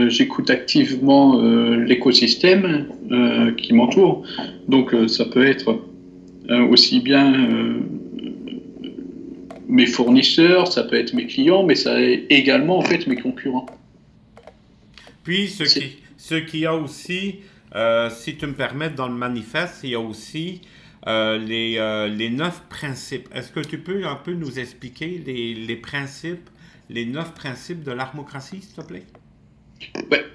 j'écoute 0.07 0.49
activement 0.49 1.41
l'écosystème 1.41 2.87
qui 3.57 3.73
m'entoure. 3.73 4.23
Donc 4.67 4.95
ça 5.07 5.25
peut 5.25 5.45
être 5.45 5.79
euh, 6.49 6.63
aussi 6.67 6.99
bien 6.99 7.33
euh, 7.33 7.79
mes 9.67 9.87
fournisseurs, 9.87 10.71
ça 10.71 10.83
peut 10.83 10.95
être 10.95 11.13
mes 11.13 11.25
clients, 11.25 11.63
mais 11.63 11.73
ça 11.73 11.99
est 11.99 12.25
également 12.29 12.77
en 12.77 12.81
fait 12.81 13.07
mes 13.07 13.15
concurrents. 13.15 13.65
Puis 15.23 15.47
ce 15.47 15.63
qui, 15.63 15.97
ce 16.17 16.35
qui 16.35 16.67
a 16.67 16.75
aussi, 16.75 17.37
euh, 17.73 18.11
si 18.11 18.35
tu 18.35 18.45
me 18.45 18.53
permets, 18.53 18.91
dans 18.91 19.07
le 19.07 19.15
manifeste, 19.15 19.79
il 19.83 19.91
y 19.91 19.95
a 19.95 19.99
aussi 19.99 20.61
les, 21.07 22.09
les 22.17 22.29
neuf 22.31 22.63
principes. 22.67 23.29
Est-ce 23.33 23.51
que 23.51 23.59
tu 23.59 23.77
peux 23.77 24.07
un 24.07 24.15
peu 24.15 24.33
nous 24.33 24.57
expliquer 24.57 25.21
les, 25.23 25.53
les 25.53 25.75
principes, 25.75 26.49
les 26.89 27.05
neuf 27.05 27.33
principes 27.33 27.83
de 27.83 27.91
l'armocratie, 27.91 28.61
s'il 28.61 28.75
te 28.75 28.81
plaît? 28.81 29.03
Ouais, 30.11 30.25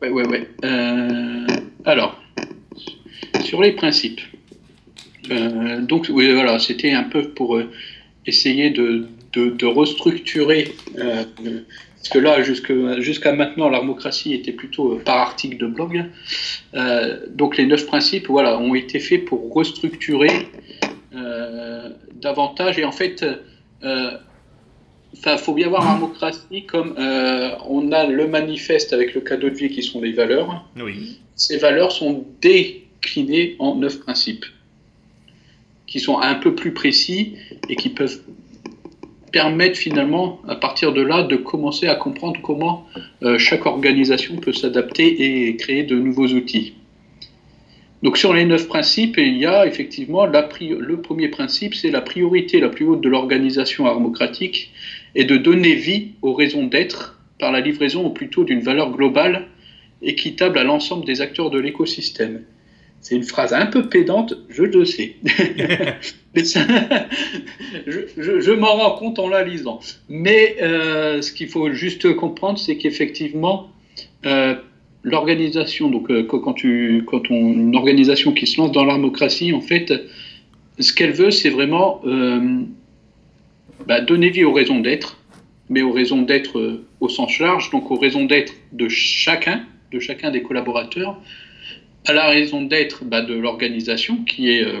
ouais, 0.00 0.10
ouais, 0.10 0.26
ouais. 0.26 0.48
alors, 1.84 2.20
sur 3.40 3.60
les 3.60 3.72
principes. 3.72 4.20
Euh, 5.30 5.80
donc 5.80 6.06
oui, 6.10 6.32
voilà, 6.32 6.58
c'était 6.58 6.92
un 6.92 7.04
peu 7.04 7.28
pour 7.28 7.56
euh, 7.56 7.70
essayer 8.26 8.70
de, 8.70 9.06
de, 9.34 9.66
restructurer, 9.66 10.74
euh, 10.98 11.24
parce 11.96 12.08
que 12.10 12.18
là, 12.18 12.42
jusqu'à 12.42 13.32
maintenant, 13.32 13.68
l'armocratie 13.68 14.34
était 14.34 14.52
plutôt 14.52 15.00
par 15.04 15.18
article 15.18 15.58
de 15.58 15.66
blog. 15.66 16.04
donc 17.30 17.56
les 17.56 17.66
neuf 17.66 17.86
principes, 17.86 18.26
voilà, 18.28 18.58
ont 18.58 18.74
été 18.74 18.98
faits 18.98 19.24
pour 19.24 19.52
restructurer 19.52 20.48
davantage. 22.20 22.78
Et 22.78 22.84
en 22.84 22.92
fait, 22.92 23.24
il 25.14 25.38
faut 25.38 25.54
bien 25.54 25.68
voir 25.68 25.84
l'armocratie 25.84 26.64
comme 26.64 26.94
on 26.96 27.92
a 27.92 28.06
le 28.06 28.26
manifeste 28.26 28.92
avec 28.92 29.14
le 29.14 29.20
cadeau 29.20 29.50
de 29.50 29.54
vie 29.54 29.70
qui 29.70 29.82
sont 29.82 30.00
les 30.00 30.12
valeurs. 30.12 30.64
Oui. 30.76 31.18
Ces 31.36 31.58
valeurs 31.58 31.92
sont 31.92 32.24
déclinées 32.40 33.56
en 33.58 33.74
neuf 33.74 34.00
principes 34.00 34.46
qui 35.92 36.00
sont 36.00 36.18
un 36.18 36.36
peu 36.36 36.54
plus 36.54 36.72
précis 36.72 37.34
et 37.68 37.76
qui 37.76 37.90
peuvent 37.90 38.22
permettre 39.30 39.76
finalement, 39.76 40.40
à 40.48 40.56
partir 40.56 40.94
de 40.94 41.02
là, 41.02 41.22
de 41.22 41.36
commencer 41.36 41.86
à 41.86 41.96
comprendre 41.96 42.40
comment 42.42 42.86
euh, 43.22 43.38
chaque 43.38 43.66
organisation 43.66 44.36
peut 44.36 44.54
s'adapter 44.54 45.48
et 45.48 45.56
créer 45.56 45.82
de 45.82 45.96
nouveaux 45.96 46.28
outils. 46.28 46.72
Donc 48.02 48.16
sur 48.16 48.32
les 48.32 48.46
neuf 48.46 48.68
principes, 48.68 49.18
il 49.18 49.36
y 49.36 49.44
a 49.44 49.66
effectivement 49.66 50.24
la 50.24 50.48
le 50.60 51.00
premier 51.02 51.28
principe, 51.28 51.74
c'est 51.74 51.90
la 51.90 52.00
priorité 52.00 52.58
la 52.58 52.70
plus 52.70 52.86
haute 52.86 53.02
de 53.02 53.10
l'organisation 53.10 53.84
armocratique 53.84 54.72
et 55.14 55.24
de 55.24 55.36
donner 55.36 55.74
vie 55.74 56.12
aux 56.22 56.34
raisons 56.34 56.66
d'être 56.66 57.18
par 57.38 57.52
la 57.52 57.60
livraison 57.60 58.06
ou 58.06 58.10
plutôt 58.10 58.44
d'une 58.44 58.60
valeur 58.60 58.92
globale 58.92 59.48
équitable 60.02 60.58
à 60.58 60.64
l'ensemble 60.64 61.04
des 61.04 61.20
acteurs 61.20 61.50
de 61.50 61.58
l'écosystème. 61.58 62.42
C'est 63.00 63.16
une 63.16 63.24
phrase 63.24 63.52
un 63.52 63.66
peu 63.66 63.88
pédante, 63.88 64.34
je 64.48 64.62
le 64.62 64.84
sais. 64.84 65.16
je, 66.36 68.52
m'en 68.52 68.76
rends 68.76 68.96
compte 68.96 69.18
en 69.18 69.28
la 69.28 69.42
lisant. 69.42 69.80
Mais 70.08 70.56
euh, 70.62 71.20
ce 71.20 71.32
qu'il 71.32 71.48
faut 71.48 71.72
juste 71.72 72.14
comprendre, 72.14 72.60
c'est 72.60 72.76
qu'effectivement, 72.76 73.70
euh, 74.24 74.54
l'organisation, 75.02 75.90
donc 75.90 76.12
euh, 76.12 76.22
quand, 76.22 76.52
tu, 76.52 77.02
quand 77.08 77.28
on, 77.30 77.34
une 77.34 77.74
organisation 77.74 78.32
qui 78.32 78.46
se 78.46 78.60
lance 78.60 78.70
dans 78.70 78.84
l'armocratie, 78.84 79.52
en 79.52 79.60
fait, 79.60 79.92
ce 80.78 80.92
qu'elle 80.92 81.12
veut, 81.12 81.32
c'est 81.32 81.50
vraiment 81.50 82.02
bah, 83.86 84.00
donner 84.00 84.30
vie 84.30 84.44
aux 84.44 84.52
raisons 84.52 84.80
d'être, 84.80 85.18
mais 85.68 85.82
aux 85.82 85.92
raisons 85.92 86.22
d'être 86.22 86.82
au 87.00 87.08
sens 87.08 87.38
large, 87.38 87.70
donc 87.70 87.90
aux 87.90 87.96
raisons 87.96 88.24
d'être 88.24 88.52
de 88.72 88.88
chacun, 88.88 89.64
de 89.90 89.98
chacun 89.98 90.30
des 90.30 90.42
collaborateurs, 90.42 91.20
à 92.06 92.12
la 92.12 92.28
raison 92.28 92.62
d'être 92.62 93.04
bah, 93.04 93.22
de 93.22 93.34
l'organisation, 93.34 94.24
qui 94.24 94.50
est 94.50 94.64
euh, 94.64 94.80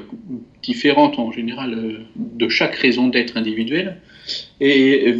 différente 0.62 1.18
en 1.18 1.30
général 1.30 1.74
euh, 1.74 1.98
de 2.16 2.48
chaque 2.48 2.74
raison 2.74 3.08
d'être 3.08 3.36
individuelle. 3.36 3.98
Et, 4.60 5.14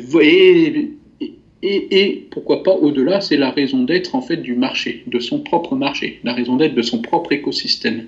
et, 1.62 2.00
et, 2.00 2.28
pourquoi 2.30 2.64
pas 2.64 2.72
au-delà, 2.72 3.20
c'est 3.20 3.36
la 3.36 3.50
raison 3.50 3.84
d'être 3.84 4.14
en 4.16 4.22
fait 4.22 4.38
du 4.38 4.54
marché, 4.54 5.04
de 5.06 5.20
son 5.20 5.40
propre 5.40 5.76
marché, 5.76 6.20
la 6.24 6.32
raison 6.32 6.56
d'être 6.56 6.74
de 6.74 6.82
son 6.82 7.00
propre 7.00 7.32
écosystème. 7.32 8.06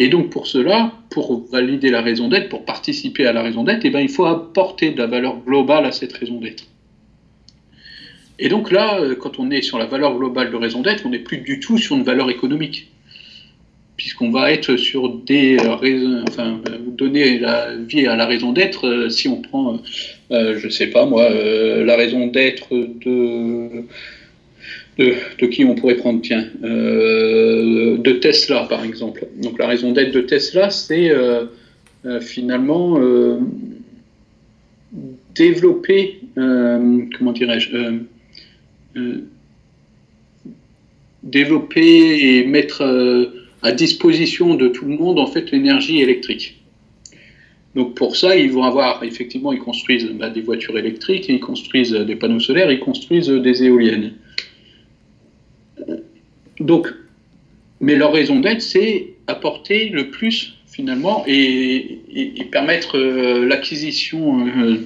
Et 0.00 0.08
donc 0.08 0.30
pour 0.30 0.46
cela, 0.46 0.94
pour 1.10 1.46
valider 1.52 1.90
la 1.90 2.00
raison 2.00 2.28
d'être, 2.28 2.48
pour 2.48 2.64
participer 2.64 3.26
à 3.26 3.34
la 3.34 3.42
raison 3.42 3.64
d'être, 3.64 3.84
eh 3.84 3.90
ben, 3.90 4.00
il 4.00 4.08
faut 4.08 4.24
apporter 4.24 4.92
de 4.92 4.98
la 4.98 5.06
valeur 5.06 5.36
globale 5.44 5.84
à 5.84 5.92
cette 5.92 6.14
raison 6.14 6.40
d'être. 6.40 6.64
Et 8.38 8.48
donc 8.48 8.72
là, 8.72 8.98
euh, 8.98 9.14
quand 9.14 9.38
on 9.38 9.50
est 9.50 9.60
sur 9.60 9.78
la 9.78 9.84
valeur 9.84 10.16
globale 10.16 10.50
de 10.50 10.56
raison 10.56 10.80
d'être, 10.80 11.04
on 11.04 11.10
n'est 11.10 11.18
plus 11.18 11.36
du 11.36 11.60
tout 11.60 11.76
sur 11.76 11.96
une 11.96 12.02
valeur 12.02 12.30
économique. 12.30 12.88
Puisqu'on 13.98 14.30
va 14.30 14.50
être 14.50 14.76
sur 14.76 15.10
des 15.10 15.58
euh, 15.58 15.74
raisons, 15.74 16.24
enfin, 16.26 16.58
euh, 16.70 16.78
donner 16.78 17.38
la 17.38 17.76
vie 17.76 18.06
à 18.06 18.16
la 18.16 18.24
raison 18.24 18.52
d'être, 18.52 19.08
si 19.10 19.28
on 19.28 19.42
prend, 19.42 19.82
je 20.30 20.64
ne 20.64 20.70
sais 20.70 20.86
pas 20.86 21.04
moi, 21.04 21.28
la 21.28 21.96
raison 21.96 22.26
d'être 22.28 22.68
de, 22.70 23.84
de, 25.00 25.46
qui 25.46 25.64
on 25.64 25.74
pourrait 25.74 25.96
prendre 25.96 26.20
Tiens, 26.20 26.46
de 26.62 28.12
Tesla, 28.12 28.66
par 28.68 28.84
exemple. 28.84 29.26
Donc 29.42 29.58
la 29.58 29.66
raison 29.66 29.92
d'être 29.92 30.12
de 30.12 30.20
Tesla, 30.20 30.70
c'est 30.70 31.10
finalement 32.20 33.00
développer, 35.34 36.20
comment 36.34 37.32
dirais-je, 37.32 37.98
développer 41.22 42.38
et 42.38 42.46
mettre 42.46 42.82
à 43.62 43.72
disposition 43.72 44.54
de 44.54 44.68
tout 44.68 44.86
le 44.86 44.96
monde 44.96 45.18
en 45.18 45.26
fait 45.26 45.50
l'énergie 45.50 46.00
électrique. 46.00 46.60
Donc 47.74 47.94
pour 47.94 48.16
ça, 48.16 48.36
ils 48.36 48.50
vont 48.50 48.64
avoir, 48.64 49.04
effectivement, 49.04 49.52
ils 49.52 49.60
construisent 49.60 50.08
bah, 50.14 50.28
des 50.28 50.40
voitures 50.40 50.76
électriques, 50.76 51.28
ils 51.28 51.40
construisent 51.40 51.92
des 51.92 52.16
panneaux 52.16 52.40
solaires, 52.40 52.70
ils 52.72 52.80
construisent 52.80 53.28
des 53.28 53.62
éoliennes. 53.62 54.14
Donc, 56.60 56.88
mais 57.80 57.96
leur 57.96 58.12
raison 58.12 58.38
d'être, 58.40 58.62
c'est 58.62 59.14
apporter 59.26 59.88
le 59.88 60.10
plus 60.10 60.54
finalement 60.70 61.24
et, 61.26 61.98
permettre 62.52 62.96
euh, 62.96 63.46
l'acquisition 63.46 64.46
euh, 64.46 64.76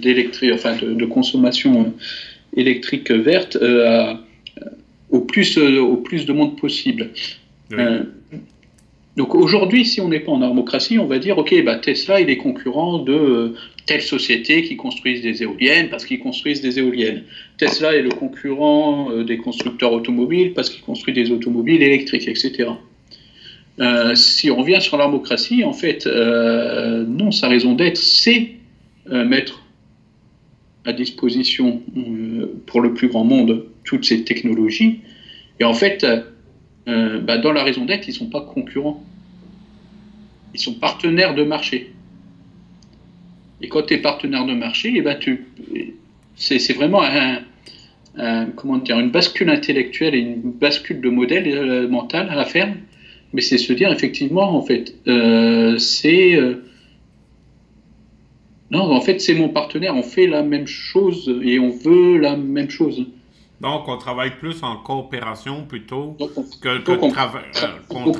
enfin 0.54 0.76
de, 0.76 1.04
consommation 1.04 1.82
euh, 1.82 2.60
électrique 2.60 3.10
verte 3.10 3.58
au, 5.10 5.20
plus, 5.20 5.58
au 5.58 5.96
plus 5.96 6.26
de 6.26 6.32
monde 6.32 6.58
possible. 6.58 7.10
Donc 9.16 9.34
aujourd'hui, 9.36 9.84
si 9.84 10.00
on 10.00 10.08
n'est 10.08 10.20
pas 10.20 10.32
en 10.32 10.38
démocratie, 10.38 10.98
on 10.98 11.06
va 11.06 11.18
dire, 11.18 11.38
OK, 11.38 11.54
bah, 11.64 11.76
Tesla, 11.76 12.20
il 12.20 12.30
est 12.30 12.36
concurrent 12.36 12.98
de 12.98 13.12
euh, 13.12 13.54
telle 13.86 14.02
société 14.02 14.62
qui 14.62 14.76
construisent 14.76 15.22
des 15.22 15.42
éoliennes 15.42 15.88
parce 15.88 16.04
qu'ils 16.04 16.18
construisent 16.18 16.60
des 16.60 16.80
éoliennes. 16.80 17.22
Tesla 17.56 17.94
est 17.94 18.02
le 18.02 18.08
concurrent 18.08 19.10
euh, 19.12 19.22
des 19.22 19.36
constructeurs 19.36 19.92
automobiles 19.92 20.52
parce 20.52 20.68
qu'ils 20.68 20.82
construisent 20.82 21.14
des 21.14 21.30
automobiles 21.30 21.82
électriques, 21.82 22.26
etc. 22.26 22.70
Euh, 23.78 24.14
si 24.16 24.50
on 24.50 24.56
revient 24.56 24.80
sur 24.80 24.96
la 24.96 25.06
démocratie, 25.06 25.62
en 25.62 25.72
fait, 25.72 26.06
non, 26.06 27.30
sa 27.30 27.48
raison 27.48 27.74
d'être, 27.74 27.98
c'est 27.98 28.50
mettre 29.06 29.62
à 30.84 30.92
disposition 30.92 31.82
pour 32.66 32.80
le 32.80 32.94
plus 32.94 33.08
grand 33.08 33.24
monde 33.24 33.66
toutes 33.84 34.04
ces 34.04 34.24
technologies. 34.24 35.00
Et 35.60 35.64
en 35.64 35.74
fait, 35.74 36.04
euh, 36.86 37.20
bah, 37.20 37.38
dans 37.38 37.52
la 37.52 37.62
raison 37.62 37.84
d'être, 37.84 38.06
ils 38.06 38.12
ne 38.12 38.16
sont 38.16 38.30
pas 38.30 38.42
concurrents. 38.42 39.02
Ils 40.54 40.60
sont 40.60 40.74
partenaires 40.74 41.34
de 41.34 41.42
marché. 41.42 41.92
Et 43.60 43.68
quand 43.68 43.82
tu 43.82 43.94
es 43.94 43.98
partenaire 43.98 44.44
de 44.46 44.52
marché, 44.52 44.90
et 44.90 44.98
eh 44.98 45.02
ben, 45.02 45.18
tu, 45.18 45.46
c'est, 46.36 46.72
vraiment 46.74 47.02
une 48.16 49.10
bascule 49.10 49.48
intellectuelle 49.48 50.14
et 50.14 50.18
une 50.18 50.52
bascule 50.52 51.00
de 51.00 51.08
modèle 51.08 51.48
euh, 51.48 51.88
mental 51.88 52.28
à 52.30 52.44
faire. 52.44 52.72
Mais 53.32 53.40
c'est 53.40 53.58
se 53.58 53.72
dire, 53.72 53.90
effectivement, 53.90 54.54
en 54.56 54.62
fait, 54.62 54.94
euh, 55.08 55.78
c'est. 55.78 56.38
non, 58.70 58.92
en 58.92 59.00
fait, 59.00 59.20
c'est 59.20 59.34
mon 59.34 59.48
partenaire, 59.48 59.96
on 59.96 60.02
fait 60.02 60.26
la 60.26 60.42
même 60.42 60.66
chose 60.66 61.34
et 61.42 61.58
on 61.58 61.70
veut 61.70 62.18
la 62.18 62.36
même 62.36 62.70
chose. 62.70 63.06
Donc, 63.64 63.88
on 63.88 63.96
travaille 63.96 64.36
plus 64.36 64.62
en 64.62 64.76
coopération 64.76 65.64
plutôt 65.64 66.18
que, 66.60 66.80
que 66.80 67.10
travail. 67.10 67.44
Euh, 67.62 68.12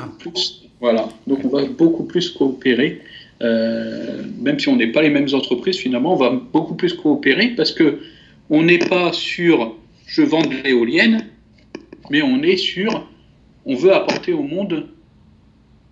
voilà, 0.81 1.07
donc 1.27 1.41
on 1.45 1.49
va 1.49 1.67
beaucoup 1.67 2.05
plus 2.05 2.31
coopérer. 2.31 3.03
Euh, 3.43 4.23
même 4.41 4.59
si 4.59 4.69
on 4.69 4.77
n'est 4.77 4.91
pas 4.91 5.03
les 5.03 5.11
mêmes 5.11 5.29
entreprises, 5.35 5.77
finalement, 5.77 6.15
on 6.15 6.17
va 6.17 6.31
beaucoup 6.31 6.77
plus 6.77 6.95
coopérer 6.95 7.49
parce 7.49 7.73
que 7.73 8.01
on 8.49 8.63
n'est 8.63 8.79
pas 8.79 9.13
sur 9.13 9.77
je 10.07 10.23
vends 10.23 10.47
de 10.47 10.55
l'éolienne, 10.65 11.29
mais 12.09 12.23
on 12.23 12.43
est 12.43 12.57
sur 12.57 13.07
on 13.67 13.77
veut 13.77 13.93
apporter 13.93 14.33
au 14.33 14.45
monde 14.45 14.89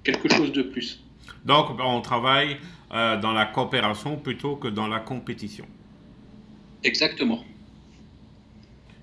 quelque 0.02 0.32
chose 0.32 0.52
de 0.52 0.62
plus. 0.62 1.04
Donc, 1.44 1.66
on 1.78 2.00
travaille 2.00 2.56
euh, 2.94 3.20
dans 3.20 3.32
la 3.32 3.44
coopération 3.44 4.16
plutôt 4.16 4.56
que 4.56 4.68
dans 4.68 4.88
la 4.88 5.00
compétition. 5.00 5.66
Exactement. 6.82 7.44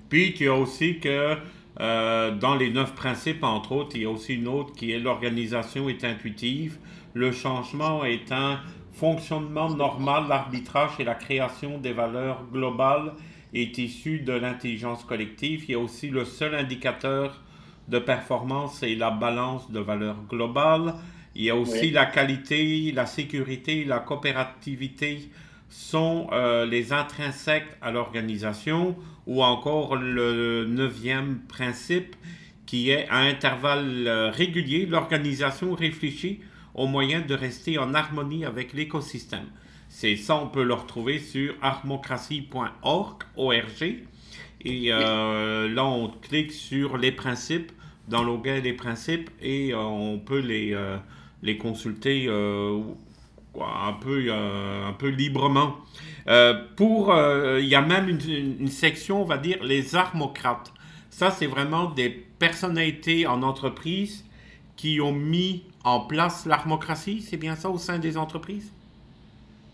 Puis 0.10 0.34
tu 0.34 0.50
as 0.50 0.56
aussi 0.56 1.00
que 1.00 1.38
euh, 1.80 2.36
dans 2.36 2.56
les 2.56 2.72
neuf 2.72 2.93
principes, 2.93 3.43
entre 3.43 3.72
autres, 3.72 3.95
il 3.95 4.02
y 4.02 4.06
a 4.06 4.10
aussi 4.10 4.36
une 4.36 4.48
autre 4.48 4.74
qui 4.74 4.91
est 4.91 5.00
l'organisation 5.00 5.88
est 5.88 6.04
intuitive, 6.04 6.78
le 7.13 7.32
changement 7.32 8.04
est 8.04 8.32
un 8.32 8.60
fonctionnement 8.91 9.69
normal, 9.69 10.26
l'arbitrage 10.28 10.91
et 11.00 11.04
la 11.04 11.15
création 11.15 11.78
des 11.78 11.93
valeurs 11.93 12.43
globales 12.52 13.13
est 13.54 13.78
issu 13.78 14.19
de 14.19 14.34
l'intelligence 14.34 15.04
collective. 15.06 15.65
Il 15.67 15.72
y 15.72 15.76
a 15.76 15.80
aussi 15.80 16.10
le 16.10 16.26
seul 16.26 16.54
indicateur 16.54 17.41
de 17.88 17.98
performance 18.00 18.84
et 18.84 18.95
la 18.95 19.10
balance 19.10 19.72
de 19.72 19.80
valeurs 19.80 20.22
globales. 20.30 20.95
Il 21.36 21.43
y 21.43 21.50
a 21.50 21.56
aussi 21.56 21.91
la 21.91 22.06
qualité, 22.06 22.91
la 22.91 23.06
sécurité, 23.06 23.86
la 23.86 24.00
coopérativité 24.00 25.30
sont 25.69 26.28
euh, 26.32 26.65
les 26.65 26.91
intrinsèques 26.91 27.69
à 27.82 27.91
l'organisation 27.91 28.95
ou 29.30 29.44
encore 29.44 29.96
le 29.96 30.65
neuvième 30.65 31.38
principe 31.48 32.15
qui 32.65 32.89
est 32.89 33.08
à 33.10 33.20
intervalles 33.20 34.08
euh, 34.08 34.32
réguliers, 34.32 34.88
l'organisation 34.88 35.76
réfléchit 35.76 36.39
au 36.74 36.88
moyen 36.88 37.22
de 37.22 37.36
rester 37.36 37.78
en 37.78 37.94
harmonie 37.94 38.44
avec 38.44 38.74
l'écosystème. 38.74 39.46
C'est 39.88 40.15
ça, 40.15 40.36
on 40.36 40.48
peut 40.48 40.63
le 40.63 40.74
retrouver 40.74 41.20
sur 41.20 41.54
armocratie.org, 41.62 43.24
Et 44.65 44.92
euh, 44.92 45.70
là, 45.70 45.86
on 45.86 46.08
clique 46.10 46.52
sur 46.52 46.98
les 46.98 47.12
principes, 47.12 47.72
dans 48.08 48.24
l'onglet 48.24 48.62
des 48.62 48.74
principes, 48.74 49.30
et 49.42 49.76
on 49.76 50.18
peut 50.18 50.39
les, 50.39 50.76
les 51.44 51.58
consulter 51.58 52.28
un 53.63 53.93
peu, 53.93 54.26
euh, 54.28 54.88
un 54.88 54.93
peu 54.93 55.08
librement. 55.08 55.78
Euh, 56.28 56.54
pour, 56.76 57.13
euh, 57.13 57.60
il 57.62 57.67
y 57.67 57.76
a 57.76 57.82
même 57.82 58.10
une, 58.10 58.67
section, 58.67 59.22
on 59.22 59.26
va 59.26 59.38
dire, 59.38 59.63
les 59.63 59.95
armocrates. 59.95 60.72
Ça, 61.10 61.32
c'est 61.32 61.48
vraiment 61.48 61.89
des 61.89 62.10
personnalités 62.10 63.28
en 63.28 63.41
entreprise 63.43 64.26
qui 64.76 65.02
ont 65.02 65.12
mis 65.12 65.63
en 65.84 66.02
place 66.02 66.45
l'armocratie, 66.45 67.22
c'est 67.22 67.38
bien 67.38 67.56
ça 67.56 67.69
au 67.69 67.78
sein 67.78 68.00
des 68.00 68.17
entreprises? 68.17 68.72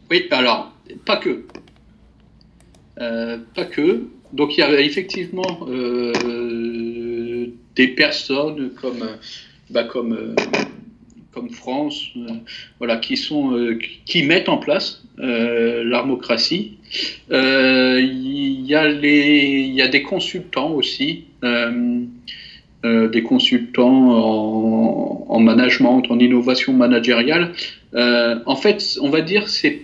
Oui, 0.10 0.28
alors, 0.32 0.72
pas 1.06 1.18
que. 1.18 1.46
pas 2.96 3.66
que. 3.66 4.08
Donc, 4.34 4.58
il 4.58 4.62
y 4.62 4.64
a 4.64 4.80
effectivement 4.82 5.68
des 7.76 7.88
personnes 7.90 8.72
comme, 8.72 9.06
bah, 9.70 9.84
comme 9.84 10.36
comme 11.36 11.50
France, 11.50 12.08
euh, 12.16 12.30
voilà, 12.80 12.96
qui, 12.98 13.18
sont, 13.18 13.52
euh, 13.52 13.78
qui 14.06 14.24
mettent 14.24 14.50
en 14.50 14.58
place 14.58 15.04
euh, 15.20 15.84
l'armocratie. 15.84 16.78
Il 17.30 18.66
y, 18.66 18.74
a 18.74 18.90
y 18.90 19.82
a 19.82 19.88
des 19.88 20.02
consultants 20.02 20.72
aussi, 20.72 21.26
des 21.44 23.24
consultants 23.24 24.10
en, 24.12 25.26
en, 25.28 25.40
management, 25.40 26.04
en 26.10 26.20
innovation 26.20 26.74
managériale. 26.74 27.52
en 27.94 28.56
fait, 28.56 28.98
on 29.02 29.10
va 29.10 29.22
dire 29.22 29.50
c'est 29.50 29.82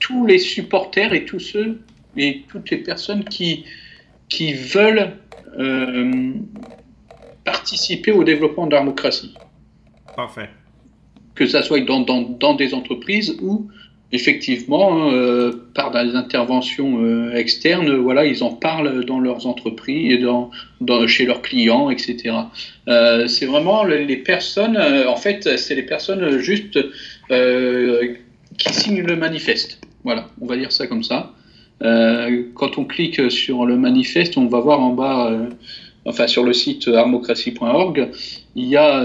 tous 0.00 0.26
les 0.26 0.38
supporters 0.38 1.12
et 1.14 1.24
tous 1.24 1.40
ceux 1.40 1.80
et 2.16 2.42
toutes 2.48 2.70
les 2.70 2.78
personnes 2.78 3.24
qui, 3.24 3.64
qui 4.28 4.52
veulent 4.52 5.12
participer 7.44 8.12
au 8.12 8.22
développement 8.22 8.66
de 8.66 8.72
l'armocratie. 8.74 9.34
Parfait 10.14 10.50
que 11.34 11.46
ça 11.46 11.62
soit 11.62 11.80
dans, 11.80 12.54
des 12.54 12.74
entreprises 12.74 13.36
ou 13.40 13.68
effectivement 14.12 15.12
euh, 15.12 15.52
par 15.74 15.92
des 15.92 16.16
interventions 16.16 17.02
euh, 17.02 17.34
externes, 17.34 17.96
voilà, 17.96 18.26
ils 18.26 18.42
en 18.42 18.50
parlent 18.50 19.04
dans 19.04 19.20
leurs 19.20 19.46
entreprises 19.46 20.12
et 20.12 20.18
dans 20.18 20.50
chez 21.06 21.26
leurs 21.26 21.42
clients, 21.42 21.90
etc. 21.90 22.34
Euh, 22.88 23.28
c'est 23.28 23.46
vraiment 23.46 23.84
les 23.84 24.16
personnes, 24.16 24.76
en 24.76 25.16
fait, 25.16 25.56
c'est 25.56 25.74
les 25.74 25.84
personnes 25.84 26.38
juste 26.38 26.78
qui 28.58 28.72
signent 28.74 29.02
le 29.02 29.16
manifeste. 29.16 29.80
Voilà, 30.02 30.28
on 30.40 30.46
va 30.46 30.56
dire 30.56 30.72
ça 30.72 30.86
comme 30.86 31.04
ça. 31.04 31.32
quand 31.80 32.78
on 32.78 32.84
clique 32.84 33.30
sur 33.30 33.64
le 33.64 33.76
manifeste, 33.76 34.36
on 34.36 34.46
va 34.46 34.60
voir 34.60 34.80
en 34.80 34.92
bas, 34.92 35.32
enfin 36.04 36.26
sur 36.26 36.44
le 36.44 36.52
site 36.52 36.88
armocratie.org, 36.88 38.10
il 38.54 38.66
y 38.66 38.76
a 38.76 39.02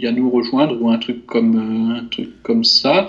il 0.00 0.04
y 0.04 0.06
a 0.06 0.12
nous 0.12 0.30
rejoindre 0.30 0.80
ou 0.80 0.90
un 0.90 0.96
truc 0.96 1.26
comme, 1.26 1.94
un 1.94 2.06
truc 2.06 2.42
comme 2.42 2.64
ça. 2.64 3.06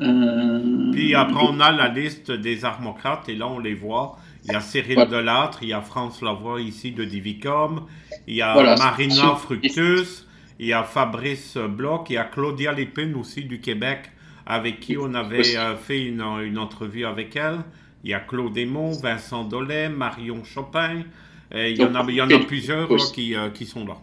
Euh, 0.00 0.90
Puis 0.90 1.14
après, 1.14 1.44
on 1.48 1.60
a 1.60 1.70
la 1.70 1.88
liste 1.88 2.32
des 2.32 2.64
armocrates 2.64 3.28
et 3.28 3.36
là, 3.36 3.46
on 3.46 3.60
les 3.60 3.74
voit. 3.74 4.18
Il 4.44 4.52
y 4.52 4.56
a 4.56 4.60
Cyril 4.60 5.06
Delattre, 5.08 5.60
il 5.62 5.68
y 5.68 5.72
a 5.72 5.80
France 5.80 6.20
Lavoie 6.22 6.60
ici 6.60 6.90
de 6.90 7.04
Divicom, 7.04 7.86
il 8.26 8.34
y 8.34 8.42
a 8.42 8.76
Marina 8.76 9.36
Fructus, 9.36 10.26
il 10.58 10.66
y 10.66 10.72
a 10.72 10.82
Fabrice 10.82 11.56
Bloch, 11.56 12.10
il 12.10 12.14
y 12.14 12.16
a 12.18 12.24
Claudia 12.24 12.72
Lépine 12.72 13.14
aussi 13.14 13.44
du 13.44 13.60
Québec, 13.60 14.10
avec 14.44 14.80
qui 14.80 14.98
on 14.98 15.14
avait 15.14 15.56
euh, 15.56 15.76
fait 15.76 16.02
une, 16.02 16.20
une, 16.20 16.58
entrevue 16.58 17.06
avec 17.06 17.36
elle. 17.36 17.60
Il 18.02 18.10
y 18.10 18.14
a 18.14 18.20
Claude 18.20 18.58
Aymon, 18.58 18.90
Vincent 18.90 19.44
Dollet, 19.44 19.88
Marion 19.88 20.42
Chopin, 20.44 21.04
Il 21.54 21.78
y, 21.78 21.84
en 21.84 21.94
a, 21.94 22.04
il 22.08 22.14
y 22.14 22.20
en 22.20 22.28
a 22.28 22.38
plusieurs 22.40 22.88
qui, 23.12 23.34
qui, 23.54 23.66
sont 23.66 23.86
là. 23.86 23.96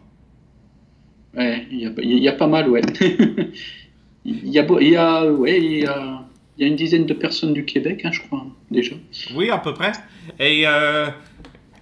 Ouais, 1.35 1.67
il 1.69 1.79
y 1.79 1.85
a, 1.85 1.91
y 2.01 2.27
a, 2.29 2.33
pas 2.33 2.47
mal, 2.47 2.69
ouais. 2.69 2.81
il, 4.25 4.47
y 4.47 4.57
a, 4.59 4.65
il, 4.79 4.87
y 4.87 4.95
a, 4.95 5.25
ouais 5.25 5.61
il, 5.61 5.79
y 5.79 5.85
a, 5.85 6.23
il 6.57 6.61
y 6.61 6.63
a 6.63 6.67
une 6.67 6.77
dizaine 6.77 7.05
de 7.05 7.13
personnes 7.13 7.53
du 7.53 7.65
Québec, 7.65 8.01
hein, 8.05 8.11
je 8.13 8.21
crois, 8.21 8.45
déjà. 8.69 8.95
Oui, 9.35 9.49
à 9.49 9.57
peu 9.57 9.73
près. 9.73 9.91
Et 10.39 10.65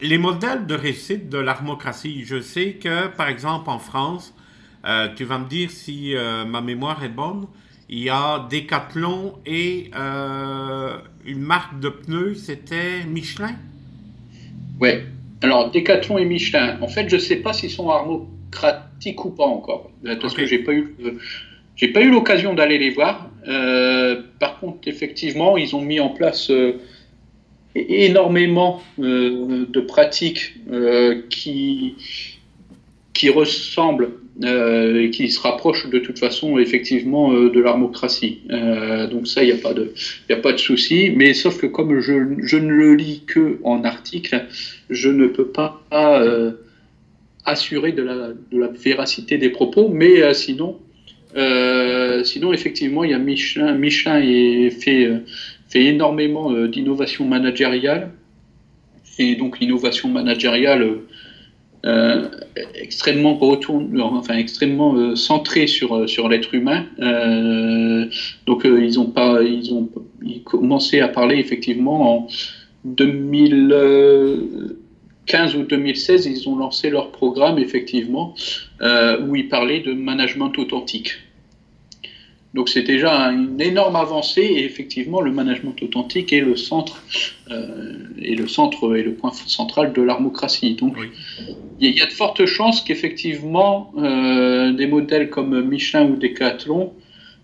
les 0.02 0.18
modèles 0.18 0.66
de 0.66 0.76
réussite 0.76 1.30
de 1.30 1.38
l'armocratie, 1.38 2.24
je 2.24 2.42
sais 2.42 2.74
que, 2.74 3.08
par 3.08 3.28
exemple, 3.28 3.70
en 3.70 3.80
France, 3.80 4.34
euh, 4.86 5.10
tu 5.16 5.26
vas 5.26 5.40
me 5.40 5.48
dire 5.48 5.72
si 5.72 6.16
euh, 6.16 6.46
ma 6.46 6.62
mémoire 6.62 7.04
est 7.04 7.10
bonne, 7.10 7.48
il 7.90 8.00
y 8.00 8.10
a 8.10 8.48
Decathlon 8.50 9.40
et 9.46 9.92
euh, 9.96 10.98
une 11.26 11.42
marque 11.42 11.80
de 11.80 11.90
pneus, 11.90 12.36
c'était 12.36 13.04
Michelin? 13.06 13.56
Ouais. 14.80 15.06
Alors, 15.42 15.72
Decathlon 15.72 16.18
et 16.18 16.26
Michelin, 16.26 16.78
en 16.82 16.88
fait, 16.88 17.10
je 17.10 17.16
ne 17.16 17.22
sais 17.22 17.38
pas 17.38 17.54
s'ils 17.54 17.70
sont 17.70 17.90
armocratiques 17.90 19.24
ou 19.24 19.30
pas 19.30 19.46
encore, 19.46 19.90
parce 20.22 20.34
que 20.34 20.46
j'ai 20.46 20.60
pas 20.60 20.74
eu... 20.74 20.96
j'ai 21.76 21.88
pas 21.88 22.02
eu 22.02 22.10
l'occasion 22.12 22.54
d'aller 22.54 22.78
les 22.78 22.90
voir. 22.90 23.30
par 24.40 24.60
contre, 24.60 24.88
effectivement, 24.88 25.56
ils 25.58 25.76
ont 25.76 25.82
mis 25.82 26.00
en 26.00 26.10
place 26.10 26.52
énormément 27.76 28.82
euh, 29.00 29.66
de 29.70 29.80
pratiques 29.82 30.56
euh, 30.72 31.24
qui, 31.30 31.96
qui 33.20 33.30
ressemblent 33.30 34.12
euh, 34.44 35.10
qui 35.10 35.30
se 35.30 35.40
rapprochent 35.42 35.90
de 35.90 36.00
toute 36.00 36.18
façon 36.18 36.58
effectivement 36.58 37.34
de 37.34 37.60
l'armocratie. 37.60 38.40
donc 39.12 39.28
ça, 39.28 39.44
il 39.44 39.48
n'y 39.48 39.52
a 39.52 39.62
pas 39.62 39.74
de, 39.74 39.94
a 40.30 40.36
pas 40.38 40.54
de 40.54 40.58
souci. 40.58 41.12
Mais 41.14 41.34
sauf 41.34 41.60
que 41.60 41.68
comme 41.68 42.00
je, 42.00 42.14
ne 42.14 42.72
le 42.72 42.96
lis 42.96 43.24
que 43.28 43.60
en 43.64 43.84
article, 43.84 44.46
je 44.90 45.10
ne 45.10 45.28
peux 45.28 45.48
pas 45.48 45.84
assurer 47.44 47.92
de 47.92 48.04
la, 48.04 48.68
véracité 48.68 49.38
des 49.38 49.50
propos. 49.50 49.90
Mais 49.90 50.34
sinon, 50.34 50.80
sinon 52.24 52.54
effectivement, 52.54 53.04
il 53.04 53.12
y 53.12 53.14
a 53.14 53.20
Michelin, 53.20 53.74
Michelin 53.74 54.22
fait 54.72 55.10
fait 55.70 55.86
énormément 55.86 56.52
euh, 56.52 56.68
d'innovation 56.68 57.26
managériale. 57.26 58.12
Et 59.20 59.36
donc 59.36 59.60
l'innovation 59.60 60.10
managériale 60.10 60.84
euh, 61.86 62.28
extrêmement 62.76 63.36
retourne, 63.36 63.98
euh, 63.98 65.16
centrée 65.16 65.66
sur 65.66 66.10
sur 66.10 66.28
l'être 66.28 66.54
humain. 66.54 66.84
donc 68.46 68.66
ils 68.66 69.00
ont 69.00 69.06
pas, 69.06 69.42
ils 69.42 69.74
ont 69.74 69.88
commencé 70.44 71.00
à 71.00 71.08
parler 71.08 71.38
effectivement 71.38 72.18
en 72.18 72.28
2015 72.86 75.56
ou 75.56 75.64
2016, 75.64 76.26
ils 76.26 76.50
ont 76.50 76.58
lancé 76.58 76.90
leur 76.90 77.12
programme 77.12 77.60
effectivement 77.60 78.36
où 78.82 79.36
ils 79.36 79.48
parlaient 79.48 79.80
de 79.80 79.94
management 79.94 80.52
authentique. 80.58 81.29
Donc 82.56 82.68
c'est 82.68 82.82
déjà 82.82 83.32
une 83.32 83.62
énorme 83.62 83.96
avancée 83.96 84.42
et 84.42 84.66
effectivement 84.66 85.22
le 85.22 85.32
management 85.32 85.76
authentique 85.84 86.34
est 86.34 86.42
le 86.42 86.56
centre 86.56 87.04
euh, 87.52 87.94
et 88.18 88.36
le 88.36 88.48
centre 88.48 88.96
et 88.96 89.04
le 89.04 89.14
point 89.14 89.32
central 89.32 89.94
de 89.94 90.02
l'armocratie. 90.02 90.74
Donc 90.74 90.98
il 91.80 91.96
y, 91.96 92.02
a 92.02 92.08
de 92.08 92.12
fortes 92.12 92.46
chances 92.48 92.82
qu'effectivement 92.82 93.94
euh, 93.98 94.74
des 94.74 94.88
modèles 94.88 95.30
comme 95.30 95.62
Michelin 95.62 96.10
ou 96.10 96.16
Decathlon 96.16 96.94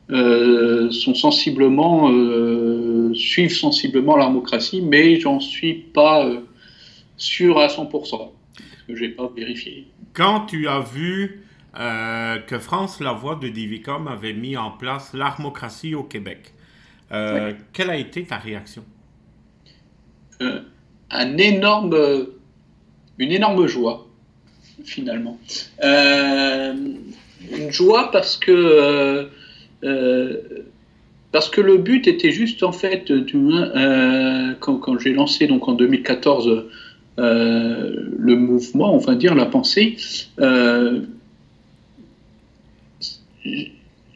euh, 0.10 0.90
sont 0.90 1.14
sensiblement 1.14 2.12
suivent 3.14 3.56
sensiblement 3.56 4.18
l'armocratie, 4.18 4.82
mais 4.82 5.20
j'en 5.20 5.40
suis 5.40 5.74
pas 5.74 6.28
sûr 7.16 7.60
à 7.60 7.68
100% 7.68 7.92
parce 7.92 8.32
que 8.88 8.96
j'ai 8.96 9.10
pas 9.10 9.32
vérifié. 9.36 9.86
Quand 10.14 10.48
tu 10.48 10.68
as 10.68 10.80
vu 10.80 11.45
euh, 11.78 12.38
que 12.38 12.58
France 12.58 13.02
La 13.02 13.12
Voix 13.12 13.36
de 13.36 13.50
Divicom 13.50 14.08
avait 14.08 14.34
mis 14.34 14.56
en 14.56 14.72
place 14.72 15.14
l'armocratie 15.14 15.94
au 15.94 16.04
Québec. 16.04 16.54
Euh, 17.12 17.52
quelle 17.74 17.90
a 17.90 17.98
été 17.98 18.24
ta 18.24 18.38
réaction? 18.38 18.84
Euh, 20.42 20.62
un 21.12 21.38
énorme, 21.38 21.96
Une 23.18 23.32
énorme 23.32 23.68
joie, 23.68 24.08
finalement. 24.86 25.38
une 25.84 27.72
joie 27.72 28.10
parce 28.12 28.38
que, 28.38 29.30
parce 31.32 31.50
que 31.50 31.62
le 31.62 31.78
but 31.78 32.08
était 32.08 32.32
juste, 32.32 32.64
en 32.64 32.72
fait, 32.72 33.12
quand, 34.62 34.78
quand 34.78 35.00
j'ai 35.00 35.14
lancé 35.14 35.48
donc, 35.48 35.68
en 35.68 35.74
2014 35.74 36.66
le 37.18 38.36
mouvement, 38.36 38.96
on 38.96 39.00
va 39.00 39.16
dire 39.16 39.36
la 39.36 39.46
pensée, 39.46 39.98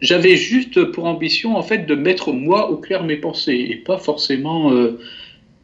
j'avais 0.02 0.36
juste 0.36 0.84
pour 0.92 1.06
ambition 1.06 1.58
en 1.58 1.62
fait 1.62 1.86
de 1.86 1.96
mettre 1.96 2.32
moi 2.32 2.72
au 2.72 2.78
clair 2.78 3.04
mes 3.04 3.18
pensées 3.18 3.68
et 3.70 3.76
pas 3.76 3.98
forcément 3.98 4.72
euh, 4.72 5.00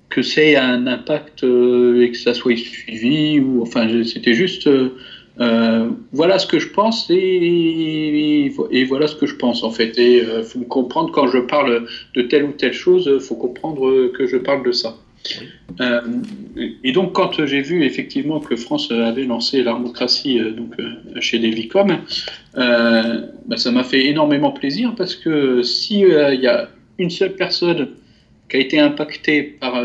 que 0.09 0.21
c'est 0.21 0.55
un 0.55 0.87
impact 0.87 1.43
euh, 1.43 2.01
et 2.01 2.11
que 2.11 2.17
ça 2.17 2.33
soit 2.33 2.57
suivi 2.57 3.41
enfin 3.61 3.87
c'était 4.03 4.33
juste 4.33 4.67
euh, 4.67 5.89
voilà 6.11 6.39
ce 6.39 6.47
que 6.47 6.59
je 6.59 6.69
pense 6.69 7.09
et, 7.09 8.51
voilà 8.87 9.07
ce 9.07 9.15
que 9.15 9.25
je 9.25 9.35
pense 9.35 9.63
en 9.63 9.71
fait. 9.71 9.97
Et 9.97 10.23
faut 10.43 10.59
comprendre 10.61 11.11
quand 11.11 11.27
je 11.27 11.39
parle 11.39 11.87
de 12.13 12.21
telle 12.21 12.45
ou 12.45 12.51
telle 12.51 12.73
chose 12.73 13.19
faut 13.19 13.35
comprendre 13.35 14.07
que 14.09 14.27
je 14.27 14.37
parle 14.37 14.65
de 14.65 14.71
ça 14.71 14.97
euh, 15.81 16.01
et 16.83 16.91
donc, 16.91 17.13
quand 17.13 17.45
j'ai 17.45 17.61
vu 17.61 17.83
effectivement 17.83 18.39
que 18.39 18.55
France 18.55 18.91
avait 18.91 19.25
lancé 19.25 19.63
l'armocratie 19.63 20.39
euh, 20.39 20.51
donc, 20.51 20.73
euh, 20.79 21.19
chez 21.19 21.39
Devicom, 21.39 21.99
bah, 22.55 23.57
ça 23.57 23.71
m'a 23.71 23.83
fait 23.83 24.05
énormément 24.05 24.51
plaisir 24.51 24.95
parce 24.95 25.15
que 25.15 25.63
s'il 25.63 26.07
y 26.07 26.47
a 26.47 26.69
une 26.97 27.09
seule 27.09 27.35
personne 27.35 27.89
qui 28.49 28.57
a 28.57 28.59
été 28.59 28.79
impactée 28.79 29.43
par 29.43 29.83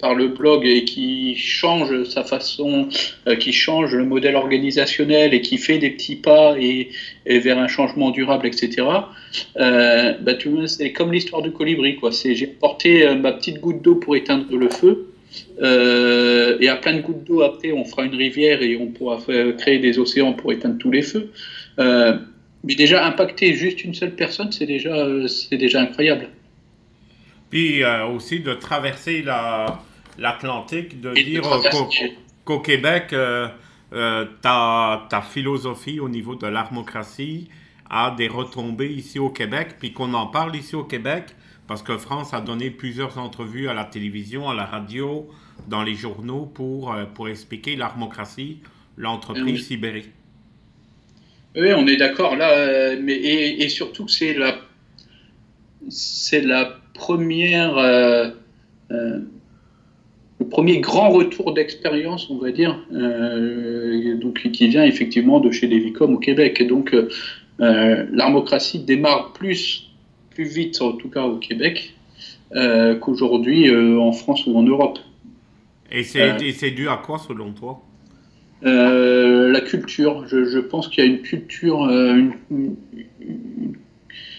par 0.00 0.14
le 0.14 0.28
blog 0.28 0.66
et 0.66 0.84
qui 0.84 1.36
change 1.36 2.04
sa 2.04 2.24
façon, 2.24 2.88
euh, 3.26 3.36
qui 3.36 3.52
change 3.52 3.94
le 3.94 4.04
modèle 4.04 4.36
organisationnel 4.36 5.34
et 5.34 5.40
qui 5.40 5.58
fait 5.58 5.78
des 5.78 5.90
petits 5.90 6.16
pas 6.16 6.56
et, 6.58 6.90
vers 7.26 7.58
un 7.58 7.68
changement 7.68 8.10
durable, 8.10 8.46
etc. 8.46 8.86
Euh, 9.56 10.14
bah, 10.20 10.32
c'est 10.66 10.92
comme 10.92 11.12
l'histoire 11.12 11.42
du 11.42 11.52
colibri, 11.52 11.96
quoi. 11.96 12.12
C'est 12.12 12.34
j'ai 12.34 12.46
porté 12.46 13.06
euh, 13.06 13.14
ma 13.14 13.32
petite 13.32 13.60
goutte 13.60 13.82
d'eau 13.82 13.96
pour 13.96 14.16
éteindre 14.16 14.56
le 14.56 14.68
feu. 14.68 15.06
et 15.60 16.68
à 16.68 16.76
plein 16.76 16.94
de 16.94 17.02
gouttes 17.02 17.24
d'eau 17.24 17.42
après, 17.42 17.72
on 17.72 17.84
fera 17.84 18.04
une 18.04 18.16
rivière 18.16 18.62
et 18.62 18.76
on 18.76 18.88
pourra 18.88 19.18
créer 19.58 19.78
des 19.78 19.98
océans 19.98 20.32
pour 20.32 20.52
éteindre 20.52 20.78
tous 20.78 20.90
les 20.90 21.02
feux. 21.02 21.30
mais 21.78 22.74
déjà 22.74 23.06
impacter 23.06 23.54
juste 23.54 23.84
une 23.84 23.94
seule 23.94 24.14
personne, 24.14 24.50
c'est 24.50 24.66
déjà, 24.66 25.06
c'est 25.28 25.56
déjà 25.56 25.80
incroyable. 25.80 26.28
Puis 27.50 27.82
aussi 28.14 28.40
de 28.40 28.54
traverser 28.54 29.22
la, 29.22 29.82
l'Atlantique, 30.18 31.00
de 31.00 31.12
dire 31.12 31.42
qu'au 32.44 32.60
Québec, 32.60 33.12
euh, 33.12 33.48
euh, 33.92 34.26
ta, 34.42 35.06
ta, 35.08 35.20
philosophie 35.20 36.00
au 36.00 36.08
niveau 36.08 36.34
de 36.34 36.46
l'armocratie 36.46 37.48
a 37.88 38.14
des 38.16 38.28
retombées 38.28 38.92
ici 38.92 39.18
au 39.18 39.30
Québec, 39.30 39.76
puis 39.78 39.92
qu'on 39.92 40.14
en 40.14 40.26
parle 40.26 40.54
ici 40.56 40.76
au 40.76 40.84
Québec, 40.84 41.24
parce 41.66 41.82
que 41.82 41.96
France 41.98 42.34
a 42.34 42.40
donné 42.40 42.70
plusieurs 42.70 43.18
entrevues 43.18 43.68
à 43.68 43.74
la 43.74 43.84
télévision, 43.84 44.48
à 44.48 44.54
la 44.54 44.64
radio, 44.64 45.28
dans 45.68 45.82
les 45.82 45.94
journaux 45.94 46.46
pour, 46.46 46.92
euh, 46.92 47.04
pour 47.04 47.28
expliquer 47.28 47.76
l'armocratie, 47.76 48.58
l'entreprise 48.96 49.66
Sibérie. 49.66 50.10
Oui, 51.56 51.72
on 51.74 51.86
est 51.88 51.96
d'accord 51.96 52.36
là, 52.36 52.94
mais 52.96 53.14
et, 53.14 53.68
surtout 53.68 54.06
c'est 54.06 54.34
la 54.34 54.56
c'est 55.88 56.42
la 56.42 56.76
première 56.94 57.76
le 60.40 60.46
premier 60.46 60.80
grand 60.80 61.10
retour 61.10 61.52
d'expérience, 61.52 62.30
on 62.30 62.38
va 62.38 62.50
dire, 62.50 62.82
euh, 62.92 64.16
donc, 64.16 64.40
qui 64.50 64.68
vient 64.68 64.84
effectivement 64.84 65.38
de 65.38 65.50
chez 65.50 65.68
Devicom 65.68 66.14
au 66.14 66.18
Québec. 66.18 66.60
Et 66.60 66.64
donc, 66.64 66.94
euh, 66.94 67.10
euh, 67.60 68.06
l'armocratie 68.10 68.78
démarre 68.78 69.34
plus, 69.34 69.90
plus 70.30 70.44
vite, 70.44 70.80
en 70.80 70.92
tout 70.92 71.10
cas 71.10 71.24
au 71.24 71.36
Québec, 71.36 71.94
qu'aujourd'hui 73.00 73.70
en 73.70 74.10
France 74.10 74.44
ou 74.46 74.56
en 74.58 74.64
Europe. 74.64 74.98
Et 75.92 76.02
c'est 76.02 76.70
dû 76.70 76.88
à 76.88 76.96
quoi, 76.96 77.18
selon 77.18 77.52
toi? 77.52 77.82
La 78.62 79.60
culture. 79.60 80.26
Je, 80.26 80.58
pense 80.58 80.88
qu'il 80.88 81.04
y 81.04 81.06
a 81.06 81.10
une 81.10 81.20
culture. 81.20 81.88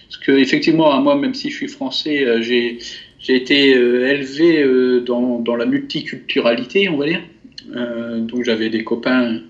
Parce 0.10 0.18
que, 0.26 0.32
effectivement, 0.34 1.00
moi, 1.00 1.16
même 1.16 1.34
si 1.34 1.50
je 1.52 1.56
suis 1.56 1.68
français, 1.70 2.42
j'ai 2.42 2.80
j'ai 3.22 3.36
été 3.36 3.76
euh, 3.76 4.10
élevé 4.10 4.64
euh, 4.64 5.00
dans, 5.02 5.56
la 5.56 5.66
multiculturalité, 5.66 6.90
on 6.90 6.98
va 6.98 7.06
dire. 7.06 7.22
Euh, 7.76 8.20
donc 8.20 8.44
j'avais 8.44 8.70
des 8.70 8.84
copains 8.84 9.42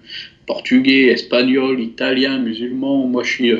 portugais, 0.45 1.07
espagnols, 1.07 1.79
italiens, 1.79 2.39
musulmans. 2.39 3.07
Moi, 3.07 3.23
je 3.23 3.31
suis 3.31 3.53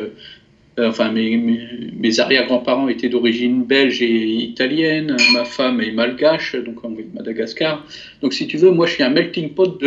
enfin, 0.78 1.12
mes, 1.12 2.20
arrière-grands-parents 2.20 2.90
étaient 2.90 3.08
d'origine 3.08 3.64
belge 3.64 4.02
et 4.02 4.26
italienne, 4.44 5.16
ma 5.34 5.46
femme 5.46 5.80
est 5.80 5.92
malgache, 5.92 6.56
donc 6.56 6.84
en 6.84 6.92
Madagascar. 7.14 7.86
Donc, 8.22 8.34
si 8.34 8.48
tu 8.48 8.58
veux, 8.58 8.72
moi, 8.72 8.88
je 8.88 8.94
suis 8.96 9.04
un 9.04 9.10
melting 9.10 9.52
pot 9.54 9.82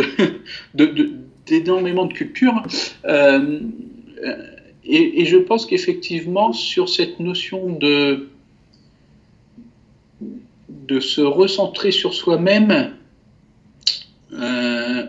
d'énormément 1.45 2.05
de, 2.05 2.13
cultures. 2.13 2.63
Et, 4.87 5.25
je 5.25 5.37
pense 5.37 5.65
qu'effectivement, 5.65 6.53
sur 6.53 6.89
cette 6.89 7.19
notion 7.19 7.77
de, 7.77 8.27
de 10.87 10.99
se 10.99 11.21
recentrer 11.21 11.91
sur 11.91 12.13
soi-même, 12.13 12.93
euh, 14.33 15.05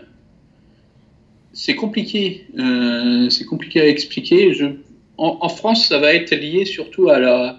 c'est 1.53 1.75
compliqué. 1.75 2.47
Euh, 2.57 3.29
c'est 3.29 3.45
compliqué 3.45 3.81
à 3.81 3.87
expliquer. 3.87 4.53
En, 5.17 5.49
France, 5.49 5.87
ça 5.87 5.97
va 5.97 6.13
être 6.13 6.35
lié 6.35 6.65
surtout 6.65 7.09
à, 7.09 7.57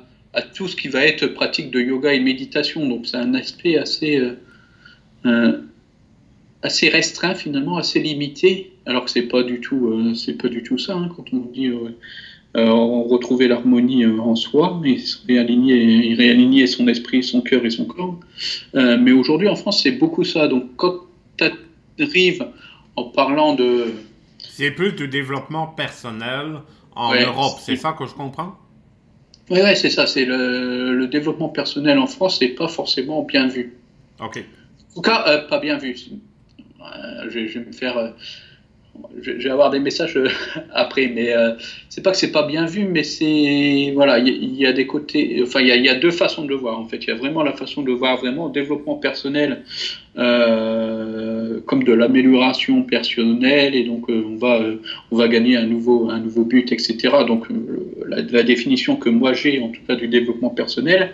tout 0.54 0.68
ce 0.68 0.76
qui 0.76 0.88
va 0.88 1.04
être 1.04 1.26
pratique 1.26 1.70
de 1.70 1.80
yoga 1.80 2.12
et 2.12 2.20
méditation. 2.20 2.88
Donc, 2.88 3.06
c'est 3.06 3.16
un 3.16 3.34
aspect 3.34 3.76
assez, 3.76 4.22
euh, 5.26 5.60
restreint, 6.62 7.34
finalement, 7.34 7.76
assez 7.76 8.00
limité. 8.00 8.72
Alors 8.86 9.04
que 9.04 9.10
c'est 9.10 9.22
pas 9.22 9.42
du 9.42 9.60
pas 9.60 10.48
du 10.48 10.62
tout 10.62 10.78
ça. 10.78 10.94
Hein, 10.94 11.10
quand 11.14 11.32
on 11.32 11.38
dit 11.38 11.70
retrouver 12.54 13.46
l'harmonie 13.46 14.04
en 14.06 14.34
soi, 14.34 14.80
et 14.84 14.98
réaligner, 15.26 16.14
réaligner 16.14 16.66
son 16.66 16.88
esprit, 16.88 17.22
son 17.22 17.40
cœur 17.40 17.64
et 17.64 17.70
son 17.70 17.84
corps. 17.84 18.18
mais 18.74 19.12
aujourd'hui, 19.12 19.48
en 19.48 19.56
France, 19.56 19.82
c'est 19.82 19.92
beaucoup 19.92 20.24
ça. 20.24 20.48
Donc, 20.48 20.76
quand 20.76 21.08
arrive 22.00 22.46
en 22.96 23.04
parlant 23.04 23.54
de... 23.54 23.92
C'est 24.38 24.70
plus 24.70 24.92
de 24.92 25.06
développement 25.06 25.66
personnel 25.66 26.60
en 26.94 27.14
Europe, 27.14 27.58
c'est 27.60 27.76
ça 27.76 27.94
que 27.96 28.06
je 28.06 28.14
comprends? 28.14 28.56
Oui, 29.50 29.60
ouais, 29.60 29.76
c'est 29.76 29.90
ça. 29.90 30.06
C'est 30.06 30.24
le, 30.24 30.94
le, 30.94 31.06
développement 31.06 31.48
personnel 31.48 31.98
en 31.98 32.06
France 32.06 32.40
n'est 32.40 32.48
pas 32.48 32.68
forcément 32.68 33.22
bien 33.22 33.46
vu. 33.46 33.78
Ok. 34.20 34.44
En 34.90 34.94
tout 34.94 35.00
cas, 35.00 35.24
euh, 35.28 35.48
pas 35.48 35.58
bien 35.58 35.78
vu. 35.78 35.96
Euh, 36.60 37.30
je, 37.30 37.46
je, 37.46 37.58
vais 37.58 37.66
me 37.66 37.72
faire 37.72 37.96
euh, 37.96 38.10
je, 39.22 39.32
vais 39.32 39.50
avoir 39.50 39.70
des 39.70 39.80
messages 39.80 40.16
euh, 40.16 40.28
après, 40.74 41.08
mais 41.08 41.32
euh, 41.34 41.52
c'est 41.88 42.02
pas 42.02 42.12
que 42.12 42.16
c'est 42.16 42.32
pas 42.32 42.46
bien 42.46 42.66
vu, 42.66 42.84
mais 42.84 43.02
c'est 43.02 43.92
voilà, 43.94 44.18
il 44.18 44.54
y, 44.54 44.66
a 44.66 44.72
des 44.72 44.86
côtés, 44.86 45.40
enfin 45.42 45.60
il 45.60 45.68
y, 45.68 45.88
a 45.88 45.94
deux 45.94 46.10
façons 46.10 46.44
de 46.44 46.48
le 46.48 46.56
voir 46.56 46.78
en 46.78 46.86
fait. 46.86 46.98
Il 47.04 47.08
y 47.08 47.12
a 47.12 47.16
vraiment 47.16 47.42
la 47.42 47.52
façon 47.52 47.82
de 47.82 47.92
voir 47.92 48.18
vraiment 48.18 48.48
développement 48.48 48.96
personnel 48.96 49.62
euh, 50.16 51.60
comme 51.66 51.84
de 51.84 51.92
l'amélioration 51.92 52.82
personnelle 52.82 53.74
et 53.74 53.84
donc 53.84 54.08
on 54.08 54.36
va 54.36 54.60
on 55.10 55.16
va 55.16 55.28
gagner 55.28 55.56
un 55.56 55.66
nouveau 55.66 56.10
un 56.10 56.20
nouveau 56.20 56.44
but, 56.44 56.72
etc. 56.72 56.96
Donc 57.26 57.46
la, 58.06 58.42
définition 58.42 58.96
que 58.96 59.08
moi 59.08 59.32
j'ai 59.32 59.60
en 59.60 59.68
tout 59.68 59.82
cas 59.86 59.96
du 59.96 60.08
développement 60.08 60.50
personnel 60.50 61.12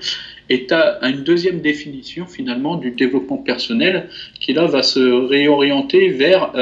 est 0.51 0.73
à, 0.73 0.99
une 1.09 1.25
deuxième 1.25 1.61
définition 1.61 2.27
finalement 2.27 2.77
du 2.77 2.91
développement 2.91 3.39
personnel 3.39 4.09
qui 4.41 4.53
là 4.53 4.67
va 4.67 4.83
se 4.83 5.01
réorienter 5.01 6.09
vers 6.09 6.53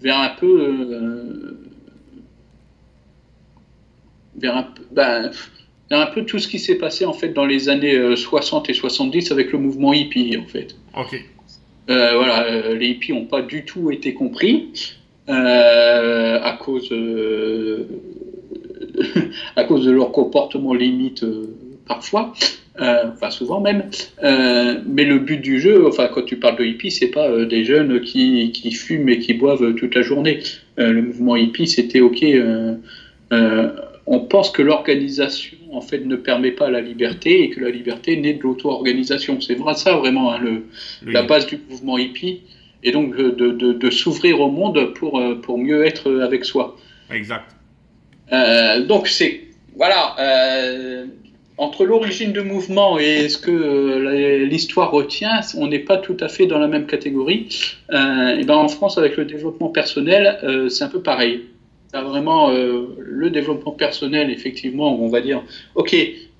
vers 0.00 0.18
un 0.18 0.30
peu 0.30 0.60
euh, 0.60 1.58
vers 4.36 4.56
un, 4.56 4.68
ben, 4.92 5.30
vers 5.90 6.00
un 6.00 6.06
peu 6.06 6.24
tout 6.24 6.38
ce 6.38 6.48
qui 6.48 6.58
s'est 6.58 6.76
passé 6.76 7.04
en 7.04 7.12
fait 7.12 7.28
dans 7.28 7.46
les 7.46 7.68
années 7.68 8.16
60 8.16 8.68
euh, 8.68 8.72
et 8.72 8.74
70 8.74 9.32
avec 9.32 9.52
le 9.52 9.58
mouvement 9.58 9.92
hippie 9.92 10.36
en 10.36 10.46
fait. 10.46 10.76
Ok. 10.96 11.24
Euh, 11.90 12.16
voilà, 12.16 12.74
les 12.74 12.88
hippies 12.88 13.12
n'ont 13.12 13.26
pas 13.26 13.42
du 13.42 13.64
tout 13.64 13.90
été 13.90 14.14
compris 14.14 14.72
à 15.26 16.58
cause 16.60 16.90
à 19.56 19.64
cause 19.64 19.84
de 19.84 19.90
leur 19.90 20.12
comportement 20.12 20.74
limite 20.74 21.24
parfois. 21.86 22.32
Euh, 22.80 23.04
enfin 23.12 23.30
souvent 23.30 23.60
même. 23.60 23.88
Euh, 24.24 24.80
mais 24.84 25.04
le 25.04 25.20
but 25.20 25.40
du 25.40 25.60
jeu, 25.60 25.86
enfin 25.86 26.08
quand 26.12 26.22
tu 26.22 26.36
parles 26.36 26.58
de 26.58 26.64
hippie, 26.64 26.90
c'est 26.90 27.08
pas 27.08 27.28
euh, 27.28 27.46
des 27.46 27.64
jeunes 27.64 28.00
qui, 28.00 28.50
qui, 28.50 28.72
fument 28.72 29.10
et 29.10 29.18
qui 29.20 29.34
boivent 29.34 29.74
toute 29.74 29.94
la 29.94 30.02
journée. 30.02 30.40
le 30.76 31.00
mouvement 31.00 31.36
hippie, 31.36 31.68
c'était 31.68 32.00
ok. 32.00 32.24
on 34.06 34.20
pense 34.20 34.50
que 34.50 34.60
l'organisation 34.60 35.56
en 35.72 35.80
fait 35.80 36.04
ne 36.04 36.16
permet 36.16 36.50
pas 36.50 36.68
la 36.68 36.80
liberté 36.80 37.44
et 37.44 37.50
que 37.50 37.60
la 37.60 37.70
liberté 37.70 38.16
naît 38.16 38.34
de 38.34 38.42
l'auto-organisation. 38.42 39.40
C'est 39.40 39.54
vrai 39.54 39.74
ça 39.74 39.96
vraiment 39.96 40.32
hein, 40.32 40.38
le, 40.38 40.64
la 41.10 41.22
base 41.22 41.46
du 41.46 41.60
mouvement 41.70 41.96
hippie 41.96 42.40
et 42.82 42.90
donc 42.90 43.16
de, 43.16 43.30
de, 43.30 43.72
de 43.72 43.90
s'ouvrir 43.90 44.40
au 44.40 44.50
monde 44.50 44.92
pour, 44.94 45.22
pour 45.42 45.58
mieux 45.58 45.86
être 45.86 46.12
avec 46.20 46.44
soi. 46.44 46.76
Exact. 47.12 47.54
donc 48.88 49.06
c'est 49.06 49.42
voilà 49.76 50.16
entre 51.56 51.84
l'origine 51.84 52.32
du 52.32 52.40
mouvement 52.40 52.98
et 52.98 53.28
ce 53.28 53.38
que 53.38 53.50
euh, 53.50 54.44
l'histoire 54.44 54.90
retient, 54.90 55.40
on 55.56 55.68
n'est 55.68 55.78
pas 55.78 55.98
tout 55.98 56.16
à 56.20 56.28
fait 56.28 56.46
dans 56.46 56.58
la 56.58 56.66
même 56.66 56.86
catégorie. 56.86 57.48
Euh, 57.92 58.38
et 58.38 58.44
ben 58.44 58.56
en 58.56 58.68
France, 58.68 58.98
avec 58.98 59.16
le 59.16 59.24
développement 59.24 59.68
personnel, 59.68 60.38
euh, 60.42 60.68
c'est 60.68 60.84
un 60.84 60.88
peu 60.88 61.00
pareil. 61.00 61.42
vraiment 61.92 62.50
le 62.50 63.30
développement 63.30 63.70
personnel, 63.70 64.28
effectivement, 64.30 65.00
on 65.00 65.08
va 65.08 65.20
dire, 65.20 65.44
ok, 65.76 65.94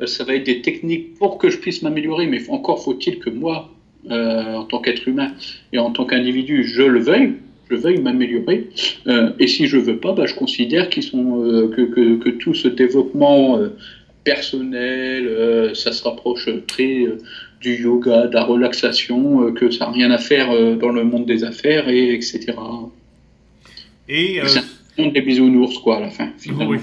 ça 0.05 0.25
va 0.25 0.35
être 0.35 0.45
des 0.45 0.61
techniques 0.63 1.15
pour 1.15 1.39
que 1.39 1.49
je 1.49 1.59
puisse 1.59 1.81
m'améliorer, 1.83 2.27
mais 2.27 2.41
encore 2.49 2.83
faut-il 2.83 3.21
que 3.21 3.31
moi, 3.31 3.71
en 4.11 4.65
tant 4.65 4.81
qu'être 4.81 5.07
humain 5.07 5.31
et 5.73 5.79
en 5.79 5.93
tant 5.93 6.07
qu'individu, 6.07 6.65
je 6.65 6.83
le 6.83 6.99
veuille 6.99 7.35
je 7.71 7.77
veuille 7.77 8.01
m'améliorer. 8.01 8.69
et 9.39 9.47
si 9.47 9.69
je 9.69 9.79
veux 9.79 9.97
pas, 9.99 10.13
bah, 10.13 10.27
je 10.27 10.35
considère 10.35 10.91
qu'ils 10.91 11.05
sont, 11.05 11.71
que, 11.75 12.31
tout 12.31 12.55
ce 12.55 12.69
développement 12.69 13.61
personnel, 14.25 15.29
euh, 15.29 15.75
ça 15.75 15.93
se 15.93 16.03
rapproche 16.03 16.49
très 16.67 17.03
euh, 17.03 17.19
du 17.61 17.83
yoga, 17.83 18.27
de 18.27 18.35
la 18.35 18.45
relaxation, 18.45 19.43
euh, 19.43 19.53
que 19.53 19.71
ça 19.71 19.87
n'a 19.87 19.93
rien 19.93 20.11
à 20.11 20.19
faire 20.19 20.49
dans 20.77 20.89
le 20.89 21.05
monde 21.05 21.27
des 21.27 21.45
affaires, 21.45 21.89
et 21.89 22.15
etc. 22.15 22.55
Et 24.09 24.41
c'est 24.47 24.59
un 24.59 25.05
monde 25.05 25.13
des 25.13 25.21
bisounours, 25.21 25.79
quoi, 25.79 25.99
à 25.99 26.01
la 26.01 26.11
fin, 26.11 26.31
Oui. 26.67 26.79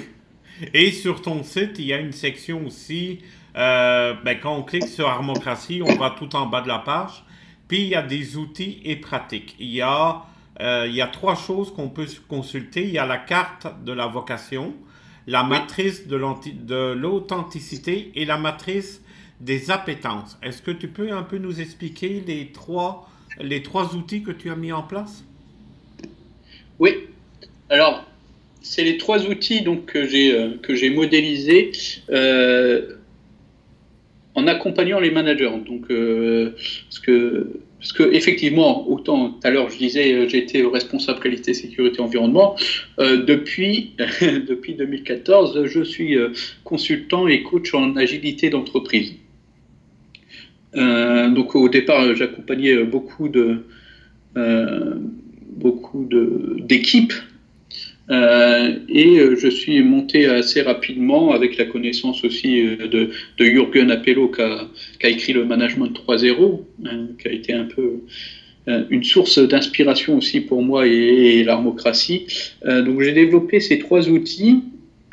Et 0.75 0.91
sur 0.91 1.23
ton 1.23 1.41
site, 1.41 1.79
il 1.79 1.85
y 1.85 1.93
a 1.93 1.97
une 1.97 2.11
section 2.11 2.65
aussi, 2.67 3.19
ben, 3.55 4.35
quand 4.41 4.55
on 4.55 4.61
clique 4.61 4.87
sur 4.87 5.07
Armocratie, 5.07 5.81
on 5.83 5.95
va 5.95 6.15
tout 6.17 6.35
en 6.35 6.45
bas 6.45 6.61
de 6.61 6.67
la 6.67 6.77
page, 6.77 7.23
puis 7.67 7.81
il 7.81 7.87
y 7.87 7.95
a 7.95 8.03
des 8.03 8.37
outils 8.37 8.79
et 8.85 8.95
pratiques. 8.95 9.55
Il 9.59 9.71
y 9.71 9.81
a, 9.81 10.21
il 10.59 10.93
y 10.93 11.01
a 11.01 11.07
trois 11.07 11.35
choses 11.35 11.73
qu'on 11.73 11.89
peut 11.89 12.05
consulter. 12.27 12.83
Il 12.83 12.91
y 12.91 12.99
a 12.99 13.07
la 13.07 13.17
carte 13.17 13.67
de 13.83 13.91
la 13.91 14.05
vocation, 14.05 14.75
la 15.27 15.43
matrice 15.43 16.07
de 16.07 16.93
l'authenticité 16.93 18.11
et 18.15 18.25
la 18.25 18.37
matrice 18.37 19.01
des 19.39 19.71
appétences. 19.71 20.37
Est-ce 20.43 20.61
que 20.61 20.71
tu 20.71 20.87
peux 20.87 21.11
un 21.11 21.23
peu 21.23 21.37
nous 21.37 21.61
expliquer 21.61 22.23
les 22.25 22.51
trois, 22.51 23.09
les 23.39 23.63
trois 23.63 23.95
outils 23.95 24.23
que 24.23 24.31
tu 24.31 24.49
as 24.49 24.55
mis 24.55 24.71
en 24.71 24.83
place? 24.83 25.23
Oui. 26.79 27.07
Alors, 27.69 28.05
c'est 28.61 28.83
les 28.83 28.97
trois 28.97 29.25
outils 29.25 29.61
donc, 29.61 29.85
que 29.85 30.05
j'ai 30.07 30.33
euh, 30.33 30.93
modélisés 30.93 31.71
euh, 32.09 32.95
en 34.35 34.47
accompagnant 34.47 34.99
les 34.99 35.11
managers. 35.11 35.51
Donc, 35.65 35.89
euh, 35.89 36.55
parce 36.89 36.99
que 36.99 37.61
parce 37.81 37.93
que 37.93 38.03
effectivement, 38.13 38.87
autant 38.87 39.31
tout 39.31 39.47
à 39.47 39.49
l'heure 39.49 39.71
je 39.71 39.77
disais, 39.79 40.13
euh, 40.13 40.29
j'étais 40.29 40.61
responsable 40.61 41.19
qualité, 41.19 41.55
sécurité, 41.55 41.99
environnement. 41.99 42.55
Euh, 42.99 43.25
depuis 43.25 43.95
depuis 44.47 44.75
2014, 44.75 45.65
je 45.65 45.81
suis 45.81 46.15
euh, 46.15 46.29
consultant 46.63 47.27
et 47.27 47.41
coach 47.41 47.73
en 47.73 47.95
agilité 47.95 48.51
d'entreprise. 48.51 49.15
donc 50.75 51.55
au 51.55 51.67
départ, 51.69 52.15
j'accompagnais 52.15 52.83
beaucoup 52.83 53.27
de 53.29 53.65
beaucoup 55.63 56.07
d'équipes 56.71 57.13
euh, 58.09 58.73
et 58.89 59.19
euh, 59.19 59.35
je 59.37 59.47
suis 59.47 59.81
monté 59.83 60.25
assez 60.25 60.61
rapidement 60.61 61.31
avec 61.31 61.57
la 61.57 61.65
connaissance 61.65 62.23
aussi 62.23 62.59
euh, 62.59 62.87
de, 62.87 63.09
de 63.37 63.45
Jürgen 63.45 63.91
Appello 63.91 64.27
qui 64.29 64.41
a, 64.41 65.09
écrit 65.09 65.33
le 65.33 65.45
Management 65.45 65.93
3.0, 66.07 66.61
hein, 66.85 67.07
qui 67.19 67.27
a 67.27 67.31
été 67.31 67.53
un 67.53 67.65
peu 67.65 68.01
une 68.89 69.03
source 69.03 69.39
d'inspiration 69.39 70.17
aussi 70.17 70.39
pour 70.39 70.61
moi 70.61 70.85
et, 70.85 70.91
et 70.91 71.43
l'armocratie. 71.43 72.27
donc 72.63 73.01
j'ai 73.01 73.11
développé 73.11 73.59
ces 73.59 73.79
trois 73.79 74.07
outils, 74.07 74.59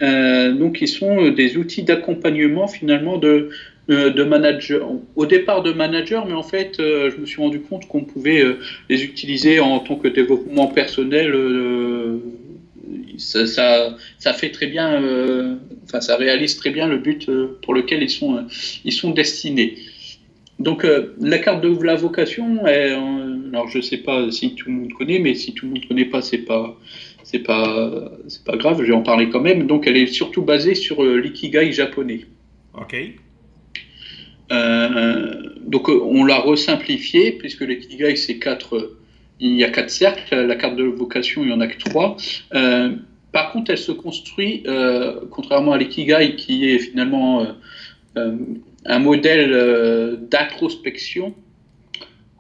donc 0.01 0.77
qui 0.77 0.87
sont 0.87 1.31
des 1.31 1.57
outils 1.57 1.83
d'accompagnement 1.83 2.69
finalement 2.69 3.17
de, 3.17 3.49
de 3.89 4.23
manager, 4.23 4.87
au 5.17 5.25
départ 5.25 5.63
de 5.63 5.73
manager, 5.73 6.27
mais 6.27 6.35
en 6.35 6.43
fait, 6.43 6.75
je 6.79 7.19
me 7.19 7.25
suis 7.25 7.41
rendu 7.41 7.61
compte 7.61 7.89
qu'on 7.89 8.05
pouvait 8.05 8.45
les 8.91 9.03
utiliser 9.03 9.61
en 9.61 9.79
tant 9.79 9.97
que 9.97 10.09
développement 10.09 10.67
personnel 10.67 11.35
ça, 13.19 13.97
ça, 14.19 14.33
fait 14.33 14.51
très 14.51 14.67
bien, 14.67 15.03
euh, 15.03 15.57
enfin, 15.85 16.01
ça 16.01 16.17
réalise 16.17 16.57
très 16.57 16.71
bien 16.71 16.87
le 16.87 16.99
but 16.99 17.29
euh, 17.29 17.59
pour 17.63 17.75
lequel 17.75 18.03
ils 18.03 18.11
sont, 18.11 18.47
ils 18.85 18.93
sont 18.93 19.11
destinés. 19.11 19.77
Donc, 20.59 20.85
euh, 20.85 21.15
la 21.21 21.39
carte 21.39 21.63
de 21.63 21.83
la 21.83 21.95
vocation, 21.95 22.65
alors 22.65 23.69
je 23.69 23.81
sais 23.81 23.99
pas 23.99 24.31
si 24.31 24.55
tout 24.55 24.69
le 24.69 24.75
monde 24.75 24.93
connaît, 24.93 25.19
mais 25.19 25.35
si 25.35 25.53
tout 25.53 25.67
le 25.67 25.73
monde 25.73 25.87
connaît 25.87 26.05
pas, 26.05 26.23
c'est 26.23 26.39
pas 26.39 26.77
c'est 27.23 27.41
pas 27.41 28.11
c'est 28.27 28.43
pas 28.43 28.57
grave, 28.57 28.79
je 28.81 28.87
vais 28.87 28.93
en 28.95 29.03
parler 29.03 29.29
quand 29.29 29.41
même. 29.41 29.67
Donc 29.67 29.87
elle 29.87 29.97
est 29.97 30.07
surtout 30.07 30.43
basée 30.43 30.75
sur 30.75 31.05
l'ikigai 31.05 31.73
japonais. 31.73 32.23
Ok. 32.75 32.97
donc 35.67 35.89
on 35.89 36.25
l'a 36.25 36.41
resimplifié 36.41 37.33
puisque 37.33 37.61
l'ikigai 37.61 38.17
c'est 38.17 38.39
quatre 38.39 38.99
il 39.41 39.57
y 39.57 39.65
a 39.65 39.71
quatre 39.71 39.91
cercles, 39.91 40.35
la 40.35 40.57
carte 40.57 40.77
de 40.77 40.85
vocation, 40.85 41.43
il 41.43 41.49
n'y 41.49 41.53
en 41.53 41.61
a 41.61 41.69
que 41.69 41.79
trois. 41.79 42.17
Euh, 43.29 43.33
par 43.33 43.53
contre, 43.53 43.71
elle 43.71 43.79
se 43.79 43.93
construit, 43.93 44.63
euh, 44.67 45.21
contrairement 45.31 45.73
à 45.73 45.79
l'ikigai, 45.79 46.37
qui 46.37 46.71
est 46.71 46.79
finalement 46.79 47.47
euh, 48.17 48.33
un 48.85 48.99
modèle 48.99 50.19
d'introspection. 50.31 51.35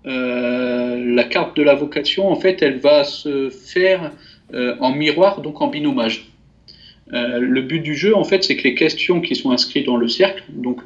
la 0.04 1.24
carte 1.24 1.56
de 1.56 1.62
la 1.62 1.74
vocation, 1.74 2.30
en 2.30 2.36
fait, 2.36 2.62
elle 2.62 2.78
va 2.78 3.04
se 3.04 3.50
faire 3.50 4.12
en 4.52 4.92
miroir, 4.92 5.42
donc 5.42 5.60
en 5.60 5.68
binomage. 5.68 6.30
le 7.12 7.60
but 7.60 7.80
du 7.80 7.94
jeu, 7.94 8.16
en 8.16 8.24
fait, 8.24 8.42
c'est 8.44 8.56
que 8.56 8.64
les 8.64 8.74
questions 8.74 9.20
qui 9.20 9.34
sont 9.36 9.50
inscrites 9.50 9.86
dans 9.86 9.98
le 9.98 10.08
cercle, 10.08 10.44
donc 10.48 10.80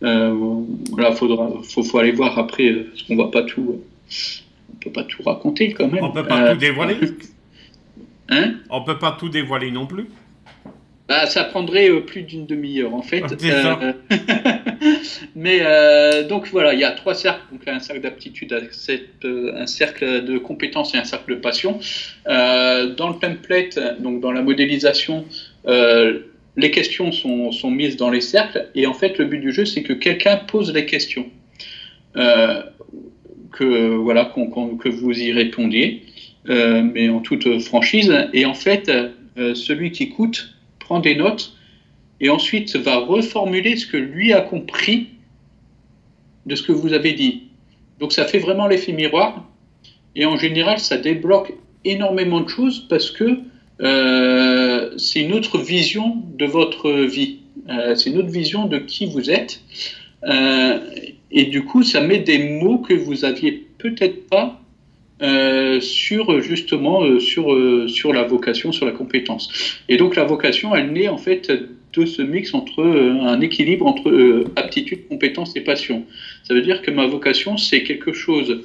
voilà, 0.00 1.12
faudra, 1.12 1.50
faut, 1.62 1.82
faut, 1.82 1.98
aller 1.98 2.12
voir 2.12 2.38
après, 2.38 2.72
parce 2.72 3.02
qu'on 3.02 3.14
ne 3.14 3.22
va 3.22 3.28
pas 3.28 3.42
tout 3.42 3.82
peut 4.80 4.90
pas 4.90 5.04
tout 5.04 5.22
raconter 5.22 5.72
quand 5.72 5.88
même. 5.88 6.02
On 6.02 6.10
peut 6.10 6.26
pas 6.26 6.40
tout 6.40 6.52
euh, 6.52 6.56
dévoiler. 6.56 6.96
Hein 8.30 8.54
On 8.70 8.82
peut 8.82 8.98
pas 8.98 9.16
tout 9.18 9.28
dévoiler 9.28 9.70
non 9.70 9.86
plus. 9.86 10.06
Bah, 11.08 11.26
ça 11.26 11.42
prendrait 11.42 11.90
euh, 11.90 12.02
plus 12.02 12.22
d'une 12.22 12.46
demi-heure 12.46 12.94
en 12.94 13.02
fait. 13.02 13.24
Euh, 13.42 13.92
mais 15.34 15.58
donc 16.28 16.46
voilà, 16.52 16.72
il 16.72 16.78
y 16.78 16.84
a 16.84 16.92
trois 16.92 17.14
cercles, 17.14 17.42
donc 17.50 17.66
un 17.66 17.80
cercle 17.80 18.02
d'aptitude, 18.02 18.56
un 19.24 19.66
cercle 19.66 20.24
de 20.24 20.38
compétences 20.38 20.94
et 20.94 20.98
un 20.98 21.04
cercle 21.04 21.34
de 21.34 21.40
passion. 21.40 21.80
dans 22.26 23.08
le 23.08 23.18
template, 23.20 23.78
donc 24.00 24.20
dans 24.20 24.30
la 24.30 24.42
modélisation, 24.42 25.24
les 25.66 26.70
questions 26.70 27.10
sont, 27.10 27.50
sont, 27.50 27.70
mises 27.72 27.96
dans 27.96 28.10
les 28.10 28.20
cercles 28.20 28.68
et 28.76 28.86
en 28.86 28.94
fait 28.94 29.18
le 29.18 29.24
but 29.24 29.38
du 29.38 29.52
jeu 29.52 29.64
c'est 29.64 29.82
que 29.82 29.92
quelqu'un 29.92 30.36
pose 30.36 30.72
les 30.72 30.86
questions 30.86 31.26
que, 32.14 33.96
voilà, 33.96 34.32
que 34.32 34.88
vous 34.88 35.18
y 35.18 35.32
répondiez, 35.32 36.02
euh, 36.48 36.82
mais 36.82 37.08
en 37.08 37.20
toute 37.20 37.60
franchise. 37.60 38.14
Et 38.32 38.46
en 38.46 38.54
fait, 38.54 38.88
euh, 38.88 39.54
celui 39.54 39.92
qui 39.92 40.04
écoute 40.04 40.54
prend 40.78 41.00
des 41.00 41.14
notes 41.14 41.54
et 42.20 42.30
ensuite 42.30 42.74
va 42.76 42.98
reformuler 42.98 43.76
ce 43.76 43.86
que 43.86 43.96
lui 43.96 44.32
a 44.32 44.40
compris 44.40 45.08
de 46.46 46.54
ce 46.54 46.62
que 46.62 46.72
vous 46.72 46.92
avez 46.92 47.12
dit. 47.12 47.48
Donc 47.98 48.12
ça 48.12 48.24
fait 48.24 48.38
vraiment 48.38 48.66
l'effet 48.66 48.92
miroir. 48.92 49.46
Et 50.16 50.24
en 50.24 50.36
général, 50.36 50.78
ça 50.78 50.96
débloque 50.96 51.52
énormément 51.84 52.40
de 52.40 52.48
choses 52.48 52.86
parce 52.88 53.10
que 53.10 53.40
euh, 53.82 54.90
c'est 54.96 55.20
une 55.20 55.34
autre 55.34 55.58
vision 55.58 56.16
de 56.38 56.46
votre 56.46 56.90
vie. 56.90 57.40
c'est 57.94 58.10
une 58.10 58.18
autre 58.18 58.30
vision 58.30 58.66
de 58.66 58.78
qui 58.78 59.06
vous 59.06 59.30
êtes. 59.30 59.62
Et 61.30 61.44
du 61.44 61.64
coup, 61.64 61.82
ça 61.82 62.00
met 62.00 62.18
des 62.18 62.38
mots 62.60 62.78
que 62.78 62.94
vous 62.94 63.24
aviez 63.24 63.68
peut-être 63.78 64.28
pas 64.28 64.59
euh, 65.22 65.82
sur 65.82 66.40
justement 66.40 67.04
euh, 67.04 67.20
sur, 67.20 67.52
euh, 67.52 67.88
sur 67.88 68.14
la 68.14 68.22
vocation, 68.22 68.72
sur 68.72 68.86
la 68.86 68.92
compétence. 68.92 69.78
Et 69.90 69.98
donc 69.98 70.16
la 70.16 70.24
vocation, 70.24 70.74
elle 70.74 70.94
naît 70.94 71.08
en 71.08 71.18
fait 71.18 71.52
de 71.92 72.06
ce 72.06 72.22
mix 72.22 72.54
entre 72.54 72.82
un 72.82 73.38
équilibre 73.42 73.86
entre 73.86 74.46
aptitude, 74.56 75.08
compétence 75.08 75.54
et 75.56 75.60
passion. 75.60 76.06
Ça 76.44 76.54
veut 76.54 76.62
dire 76.62 76.80
que 76.80 76.90
ma 76.90 77.06
vocation, 77.06 77.58
c'est 77.58 77.82
quelque 77.82 78.14
chose 78.14 78.62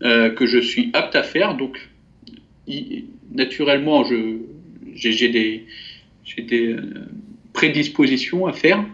que 0.00 0.46
je 0.46 0.58
suis 0.58 0.88
apte 0.94 1.16
à 1.16 1.22
faire. 1.22 1.56
Donc 1.56 1.90
naturellement, 3.34 4.04
j'ai 4.94 5.28
des, 5.28 5.66
des 6.38 6.76
prédispositions 7.52 8.46
à 8.46 8.52
faire 8.52 8.84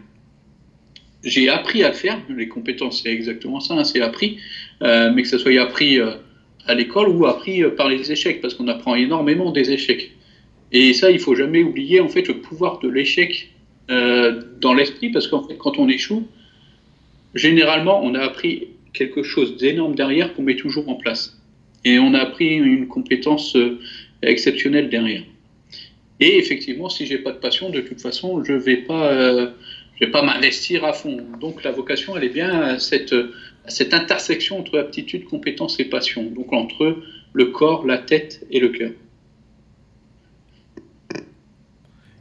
j'ai 1.23 1.49
appris 1.49 1.83
à 1.83 1.93
faire. 1.93 2.19
Les 2.29 2.47
compétences, 2.47 3.03
c'est 3.03 3.13
exactement 3.13 3.59
ça, 3.59 3.75
hein, 3.75 3.85
c'est 3.85 4.01
appris. 4.01 4.39
Mais 4.81 5.23
que 5.23 5.29
ce 5.29 5.39
soit 5.39 5.61
appris 5.61 5.99
à 6.67 6.75
l'école 6.75 7.09
ou 7.09 7.27
appris 7.27 7.63
euh, 7.63 7.71
par 7.71 7.89
les 7.89 8.13
échecs, 8.13 8.41
parce 8.41 8.55
qu'on 8.55 8.69
apprend 8.69 8.95
énormément 8.95 9.51
des 9.53 9.71
échecs. 9.73 10.13
Et 10.73 10.93
ça, 10.95 11.11
il 11.11 11.19
faut 11.19 11.35
jamais 11.35 11.63
oublier 11.63 12.01
en 12.01 12.09
fait 12.09 12.27
le 12.27 12.39
pouvoir 12.39 12.79
de 12.81 12.89
l'échec 12.89 13.53
dans 13.89 14.75
l'esprit, 14.75 15.11
parce 15.11 15.29
qu'en 15.29 15.47
fait, 15.47 15.57
quand 15.57 15.79
on 15.79 15.89
échoue, 15.89 16.27
généralement, 17.37 18.03
on 18.03 18.17
a 18.17 18.21
appris 18.21 18.67
quelque 18.93 19.23
chose 19.23 19.59
d'énorme 19.59 19.95
derrière 19.95 20.35
qu'on 20.35 20.43
met 20.43 20.57
toujours 20.57 20.89
en 20.89 20.97
place. 20.97 21.41
Et 21.85 22.01
on 22.01 22.13
a 22.13 22.19
appris 22.19 22.57
une 22.57 22.89
compétence 22.89 23.57
exceptionnelle 24.23 24.89
derrière. 24.89 25.23
Et 26.19 26.37
effectivement, 26.37 26.89
si 26.89 27.07
j'ai 27.07 27.19
pas 27.19 27.31
de 27.31 27.39
passion, 27.39 27.71
de 27.71 27.81
toute 27.81 28.01
façon, 28.01 28.43
je 28.43 28.55
vais 28.55 28.79
pas 28.79 29.53
je 29.99 30.05
vais 30.05 30.11
pas 30.11 30.23
m'investir 30.23 30.85
à 30.85 30.93
fond. 30.93 31.19
Donc 31.41 31.65
la 31.65 31.73
vocation, 31.73 32.17
elle 32.17 32.25
est 32.25 32.29
bien 32.29 32.79
cette, 32.79 33.15
cette 33.69 33.95
intersection 33.95 34.59
entre 34.59 34.79
aptitude, 34.79 35.25
compétence 35.25 35.79
et 35.81 35.85
passion, 35.85 36.25
donc 36.25 36.53
entre 36.53 37.03
le 37.33 37.47
corps, 37.47 37.87
la 37.87 37.99
tête 37.99 38.47
et 38.51 38.61
le 38.61 38.69
cœur. 38.71 38.93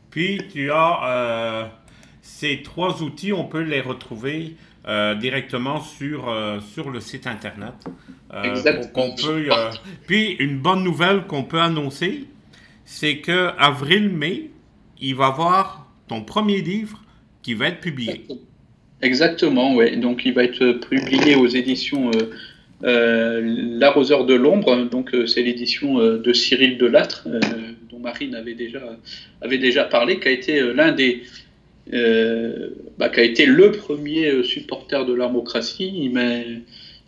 Puis 0.10 0.42
tu 0.52 0.72
as 0.72 1.00
euh, 1.06 1.66
ces 2.22 2.62
trois 2.62 3.04
outils, 3.04 3.34
on 3.34 3.46
peut 3.46 3.62
les 3.62 3.82
retrouver 3.82 4.56
euh, 4.88 5.16
directement 5.16 5.82
sur, 5.82 6.30
euh, 6.30 6.60
sur 6.62 6.90
le 6.90 7.00
site 7.00 7.28
internet. 7.28 7.74
Exactement. 8.44 9.16
peut, 9.16 9.48
puis 10.08 10.32
une 10.40 10.60
bonne 10.60 10.84
nouvelle 10.84 11.26
qu'on 11.26 11.44
peut 11.44 11.62
annoncer, 11.62 12.26
c'est 12.84 13.18
que 13.20 13.52
avril-mai, 13.58 14.52
il 15.00 15.16
va 15.16 15.28
avoir 15.28 15.88
ton 16.08 16.22
premier 16.22 16.62
livre 16.62 17.04
qui 17.42 17.54
va 17.54 17.68
être 17.68 17.80
publié. 17.80 18.12
Exactement, 18.12 18.40
oui. 19.04 19.98
Donc 19.98 20.26
il 20.26 20.34
va 20.34 20.44
être 20.44 20.74
publié 20.74 21.36
aux 21.36 21.48
éditions 21.48 22.12
euh, 22.12 22.32
euh, 22.84 23.42
L'arroseur 23.80 24.26
de 24.26 24.34
l'ombre. 24.34 24.86
Donc 24.90 25.14
euh, 25.14 25.26
c'est 25.28 25.42
l'édition 25.42 26.00
de 26.00 26.34
Cyril 26.34 26.78
Delattre, 26.78 27.28
dont 27.90 28.00
Marine 28.00 28.36
avait 28.36 28.54
déjà, 28.54 28.82
avait 29.42 29.58
déjà 29.58 29.84
parlé, 29.84 30.20
qui 30.20 30.28
a 30.28 30.32
été 30.32 30.74
l'un 30.74 30.92
des 30.92 31.24
bah, 32.98 33.10
qui 33.10 33.20
a 33.20 33.24
été 33.24 33.46
le 33.46 33.72
premier 33.72 34.44
supporter 34.44 35.06
de 35.06 35.14
l'armocratie. 35.14 35.94
Il 35.96 36.14
m'a 36.14 36.40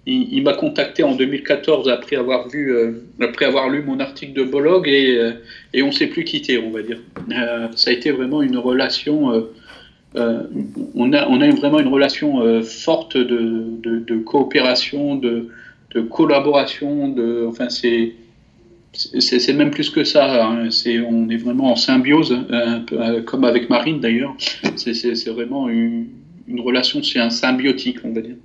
il, 0.10 0.41
m'a 0.41 0.54
contacté 0.54 1.04
en 1.04 1.15
2014 1.15 1.89
après 1.89 2.15
avoir 2.15 2.47
vu, 2.47 2.73
après 3.19 3.43
avoir 3.43 3.67
lu 3.67 3.82
mon 3.82 4.00
article 4.00 4.32
de 4.32 4.43
blog 4.43 4.88
et, 4.88 5.34
et 5.73 5.84
on 5.84 5.91
s'est 5.91 6.08
plus 6.08 6.23
quitté, 6.23 6.58
on 6.58 6.71
va 6.71 6.82
dire. 6.82 7.00
ça 7.76 7.89
a 7.89 7.93
été 7.93 8.12
vraiment 8.12 8.41
une 8.41 8.58
relation 8.58 9.50
euh, 10.17 10.43
on, 10.95 11.13
a, 11.13 11.27
on 11.27 11.41
a 11.41 11.49
vraiment 11.51 11.80
une 11.80 11.88
relation 11.88 12.41
euh, 12.41 12.62
forte 12.62 13.17
de, 13.17 14.17
coopération, 14.25 15.15
de, 15.15 15.49
collaboration. 16.10 17.10
De, 17.10 17.45
enfin, 17.47 17.69
c'est 17.69 18.13
c'est 18.93 19.53
même 19.53 19.69
plus 19.69 19.91
que 19.91 20.03
ça. 20.03 20.47
Hein. 20.47 20.69
On 21.08 21.30
est 21.30 21.38
vraiment 21.38 21.71
en 21.71 21.75
symbiose, 21.75 22.36
un 22.49 22.80
peu, 22.80 22.99
euh, 22.99 23.21
comme 23.21 23.43
avec 23.43 23.69
Marine 23.69 23.99
d'ailleurs. 23.99 24.36
C'est 24.75 25.30
vraiment 25.30 25.69
une, 25.69 26.08
relation, 26.60 27.03
c'est 27.03 27.19
un 27.19 27.30
symbiotique, 27.30 27.97
on 28.03 28.13
va 28.13 28.21
dire, 28.21 28.38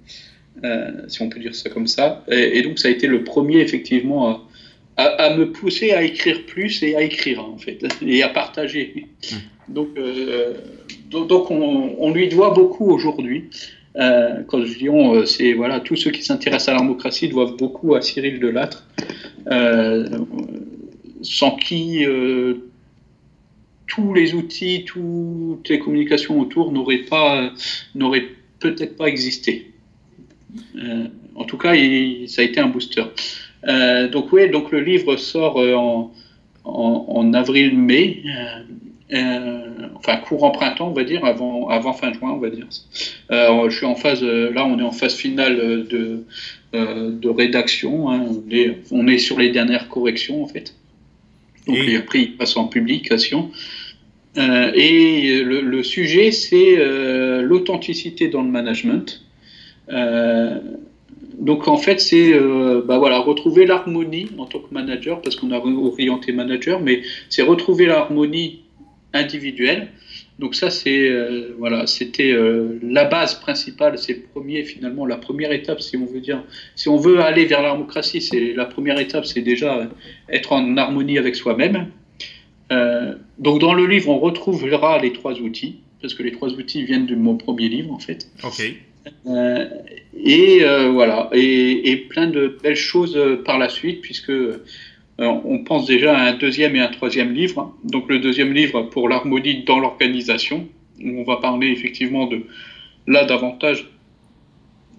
si 1.09 1.23
on 1.23 1.29
peut 1.31 1.41
dire 1.41 1.55
ça 1.55 1.71
comme 1.71 1.87
ça. 1.87 2.25
Et, 2.31 2.61
donc 2.63 2.79
ça 2.79 2.89
a 2.89 2.91
été 2.91 3.07
le 3.07 3.25
premier 3.25 3.61
effectivement 3.61 4.43
à, 4.99 5.35
me 5.37 5.51
pousser 5.53 5.93
à 5.93 6.03
écrire 6.03 6.45
plus 6.45 6.83
et 6.83 6.97
à 6.97 7.03
écrire 7.03 7.43
en 7.43 7.57
fait, 7.57 7.79
et 8.05 8.23
à 8.23 8.29
partager. 8.29 9.07
Mmh. 9.23 9.73
Donc 9.73 9.89
donc 11.13 11.51
on, 11.51 12.11
lui 12.13 12.29
doit 12.29 12.51
beaucoup 12.51 12.91
aujourd'hui. 12.91 13.51
Euh, 13.97 14.43
quand 14.47 14.65
je 14.65 14.79
dis 14.79 14.89
euh, 14.89 15.27
c'est 15.27 15.53
voilà, 15.53 15.81
tous 15.81 15.97
ceux 15.97 16.11
qui 16.11 16.23
s'intéressent 16.23 16.71
à 16.71 16.73
la 16.73 16.81
démocratie 16.81 17.29
doivent 17.29 17.57
beaucoup 17.57 17.95
à 17.95 18.01
Cyril 18.01 18.41
Delattre, 18.41 18.87
euh, 19.49 20.09
sans 21.21 21.57
qui 21.57 22.05
tous 23.87 24.15
les 24.15 24.35
outils, 24.35 24.85
toutes 24.87 25.69
les 25.69 25.79
communications 25.79 26.41
autour 26.41 26.73
n'auraient 26.73 27.05
pas, 27.05 27.53
n'auraient 27.95 28.29
peut-être 28.59 28.97
pas 28.97 29.07
existé. 29.07 29.71
en 31.35 31.45
tout 31.45 31.59
cas, 31.59 31.75
ça 32.27 32.41
a 32.41 32.45
été 32.45 32.59
un 32.59 32.69
booster. 32.69 33.05
donc 34.11 34.33
oui, 34.33 34.49
donc 34.49 34.73
le 34.73 34.81
livre 34.81 35.17
sort 35.17 35.59
en 36.65 37.35
avril-mai. 37.35 38.23
Euh, 39.13 39.89
enfin 39.95 40.17
courant 40.17 40.53
printemps, 40.53 40.89
on 40.89 40.93
va 40.93 41.05
dire, 41.05 41.25
avant, 41.25 41.69
avant 41.69 41.93
fin 41.93 42.13
juin, 42.13 42.31
on 42.31 42.39
va 42.39 42.49
dire. 42.49 42.67
Euh, 43.31 43.69
je 43.69 43.77
suis 43.77 43.85
en 43.85 43.95
phase, 43.95 44.23
euh, 44.23 44.51
là, 44.53 44.65
on 44.65 44.79
est 44.79 44.83
en 44.83 44.91
phase 44.91 45.15
finale 45.15 45.87
de, 45.87 46.25
de 46.73 47.29
rédaction. 47.29 48.11
Hein. 48.11 48.27
on, 48.91 49.07
est, 49.07 49.19
sur 49.19 49.39
les 49.39 49.51
dernières 49.51 49.89
corrections, 49.89 50.43
en 50.43 50.47
fait. 50.47 50.75
Donc, 51.67 51.77
et... 51.77 51.97
après, 51.97 52.21
il 52.21 52.37
passe 52.37 52.57
en 52.57 52.69
publication. 52.69 53.51
et 54.37 55.43
le, 55.45 55.83
sujet, 55.83 56.31
c'est 56.31 56.77
l'authenticité 57.43 58.29
dans 58.29 58.43
le 58.43 58.49
management. 58.49 59.23
donc 61.39 61.69
en 61.69 61.77
fait, 61.77 62.01
c'est 62.01 62.33
bah 62.87 62.97
voilà, 62.97 63.19
retrouver 63.19 63.67
l'harmonie 63.67 64.29
en 64.39 64.47
tant 64.47 64.61
que 64.61 64.73
manager, 64.73 65.21
parce 65.21 65.37
qu'on 65.37 65.53
a 65.53 65.59
orienté 65.59 66.33
manager, 66.33 66.81
mais 66.81 67.03
c'est 67.29 67.43
retrouver 67.43 67.85
l'harmonie 67.85 68.62
individuelle. 69.13 69.89
Donc 70.39 70.55
ça, 70.55 70.71
c'est 70.71 71.11
voilà, 71.59 71.87
c'était 71.87 72.35
la 72.83 73.05
base 73.05 73.35
principale, 73.35 73.99
c'est 73.99 74.15
le 74.15 74.23
premier 74.23 74.65
finalement, 74.65 75.07
la 75.07 75.19
première 75.19 75.53
étape, 75.53 75.81
si 75.81 75.97
on 75.97 76.07
veut 76.07 76.21
dire, 76.21 76.43
si 76.75 76.89
on 76.89 76.97
veut 76.97 77.21
aller 77.21 77.45
vers 77.45 77.63
la 77.63 77.73
démocratie, 77.73 78.21
c'est 78.21 78.55
la 78.55 78.65
première 78.65 78.99
étape, 78.99 79.27
c'est 79.27 79.43
déjà 79.43 79.89
être 80.29 80.53
en 80.53 80.77
harmonie 80.77 81.19
avec 81.19 81.37
soi-même. 81.37 81.89
donc 83.39 83.61
dans 83.61 83.75
le 83.75 83.87
livre, 83.87 84.09
on 84.09 84.19
retrouvera 84.19 84.99
les 84.99 85.13
trois 85.13 85.35
outils 85.35 85.77
parce 86.01 86.15
que 86.15 86.23
les 86.23 86.33
trois 86.33 86.49
outils 86.49 86.83
viennent 86.83 87.07
de 87.07 87.15
mon 87.15 87.37
premier 87.37 87.69
livre 87.69 87.93
en 87.93 87.99
fait. 87.99 88.29
Ok. 88.43 88.75
Euh, 89.27 89.69
et 90.17 90.61
euh, 90.63 90.91
voilà, 90.91 91.29
et, 91.33 91.97
plein 92.09 92.27
de 92.27 92.59
belles 92.63 92.77
choses 92.77 93.17
euh, 93.17 93.43
par 93.43 93.59
la 93.59 93.69
suite, 93.69 94.01
puisque 94.01 94.33
on 95.19 95.59
pense 95.59 95.87
déjà 95.87 96.17
à 96.17 96.31
un 96.31 96.35
deuxième 96.35 96.75
et 96.75 96.81
un 96.81 96.89
troisième 96.89 97.33
livre. 97.33 97.75
Donc 97.85 98.09
le 98.09 98.19
deuxième 98.19 98.53
livre 98.53 98.83
pour 98.83 99.09
l'harmonie 99.09 99.63
dans 99.65 99.79
l'organisation, 99.79 100.69
où 101.03 101.21
on 101.21 101.25
va 101.25 101.37
parler 101.37 101.69
effectivement 101.69 102.27
de 102.27 102.43
là 103.07 103.25
davantage 103.25 103.89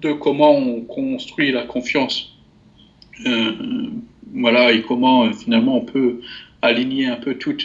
de 0.02 0.12
comment 0.12 0.56
on 0.56 0.82
construit 0.82 1.52
la 1.52 1.64
confiance. 1.64 2.38
voilà, 4.34 4.72
et 4.72 4.82
comment 4.82 5.32
finalement 5.34 5.78
on 5.78 5.86
peut 5.86 6.22
aligner 6.62 7.08
un 7.08 7.18
peu 7.18 7.38
tous 7.38 7.58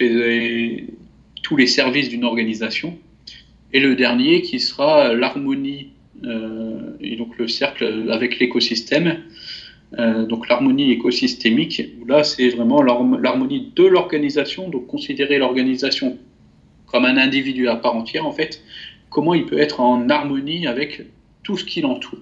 les 1.57 1.67
services 1.67 2.09
d'une 2.09 2.25
organisation. 2.25 2.99
Et 3.73 3.81
le 3.81 3.95
dernier 3.95 4.43
qui 4.43 4.61
sera 4.61 5.13
l'harmonie, 5.13 5.89
euh, 6.25 6.97
et 7.01 7.17
donc 7.17 7.37
le 7.39 7.49
cercle 7.49 8.09
avec 8.11 8.39
l'écosystème, 8.39 9.19
euh, 9.99 10.27
donc 10.27 10.49
l'harmonie 10.49 10.91
écosystémique, 10.91 11.83
où 12.01 12.05
là 12.05 12.25
c'est 12.25 12.51
vraiment 12.51 12.83
l'harmonie 12.83 13.73
de 13.75 13.85
l'organisation, 13.85 14.69
donc 14.69 14.87
considérer 14.87 15.39
l'organisation 15.39 16.19
comme 16.87 17.05
un 17.05 17.17
individu 17.17 17.69
à 17.69 17.77
part 17.77 17.95
entière 17.95 18.27
en 18.27 18.33
fait, 18.33 18.63
comment 19.09 19.35
il 19.35 19.47
peut 19.47 19.59
être 19.59 19.81
en 19.81 20.09
harmonie 20.09 20.67
avec 20.67 21.03
tout 21.43 21.57
ce 21.57 21.65
qui 21.65 21.81
l'entoure. 21.81 22.19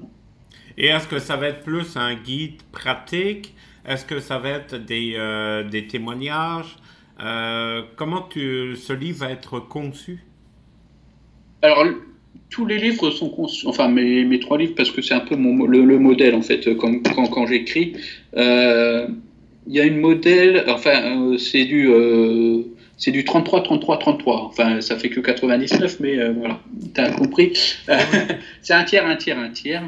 Et 0.78 0.86
est-ce 0.86 1.08
que 1.08 1.18
ça 1.18 1.36
va 1.36 1.48
être 1.48 1.62
plus 1.62 1.96
un 1.96 2.14
guide 2.14 2.62
pratique? 2.70 3.54
Est-ce 3.84 4.04
que 4.04 4.20
ça 4.20 4.38
va 4.38 4.50
être 4.50 4.76
des, 4.76 5.14
euh, 5.16 5.62
des 5.64 5.86
témoignages? 5.86 6.76
Comment 7.96 8.22
tu, 8.28 8.76
ce 8.76 8.92
livre 8.92 9.20
va 9.20 9.30
être 9.30 9.58
conçu? 9.58 10.22
Alors, 11.62 11.86
tous 12.51 12.66
les 12.66 12.78
livres 12.78 13.11
sont 13.11 13.28
conçus, 13.28 13.66
enfin 13.66 13.88
mes, 13.88 14.24
mes, 14.24 14.38
trois 14.38 14.59
livres, 14.59 14.74
parce 14.76 14.90
que 14.90 15.03
c'est 15.03 15.14
un 15.14 15.20
peu 15.20 15.36
mon, 15.36 15.66
le, 15.66 15.99
modèle 15.99 16.34
en 16.34 16.42
fait, 16.42 16.74
quand, 16.76 17.03
quand, 17.03 17.47
j'écris. 17.47 17.94
Euh, 18.36 19.09
il 19.66 19.74
y 19.74 19.80
a 19.80 19.84
une 19.84 19.99
modèle, 19.99 20.64
enfin 20.68 21.32
euh, 21.32 21.38
c'est 21.38 21.64
du, 21.64 21.88
euh, 21.88 22.62
du 23.09 23.24
33, 23.24 23.62
33, 23.62 23.99
33. 23.99 24.44
Enfin, 24.44 24.80
ça 24.80 24.97
fait 24.97 25.09
que 25.09 25.20
99, 25.20 25.99
mais 26.01 26.30
voilà, 26.30 26.61
tu 26.94 27.01
as 27.01 27.11
compris. 27.11 27.53
c'est 28.62 28.74
un 28.74 28.84
tiers, 28.84 29.07
un 29.07 29.16
tiers, 29.16 29.38
un 29.38 29.51
tiers. 29.51 29.82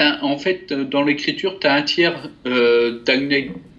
en 0.00 0.36
fait, 0.38 0.72
dans 0.74 1.02
l'écriture, 1.02 1.58
tu 1.58 1.66
as 1.66 1.72
un 1.72 1.82
tiers 1.82 2.28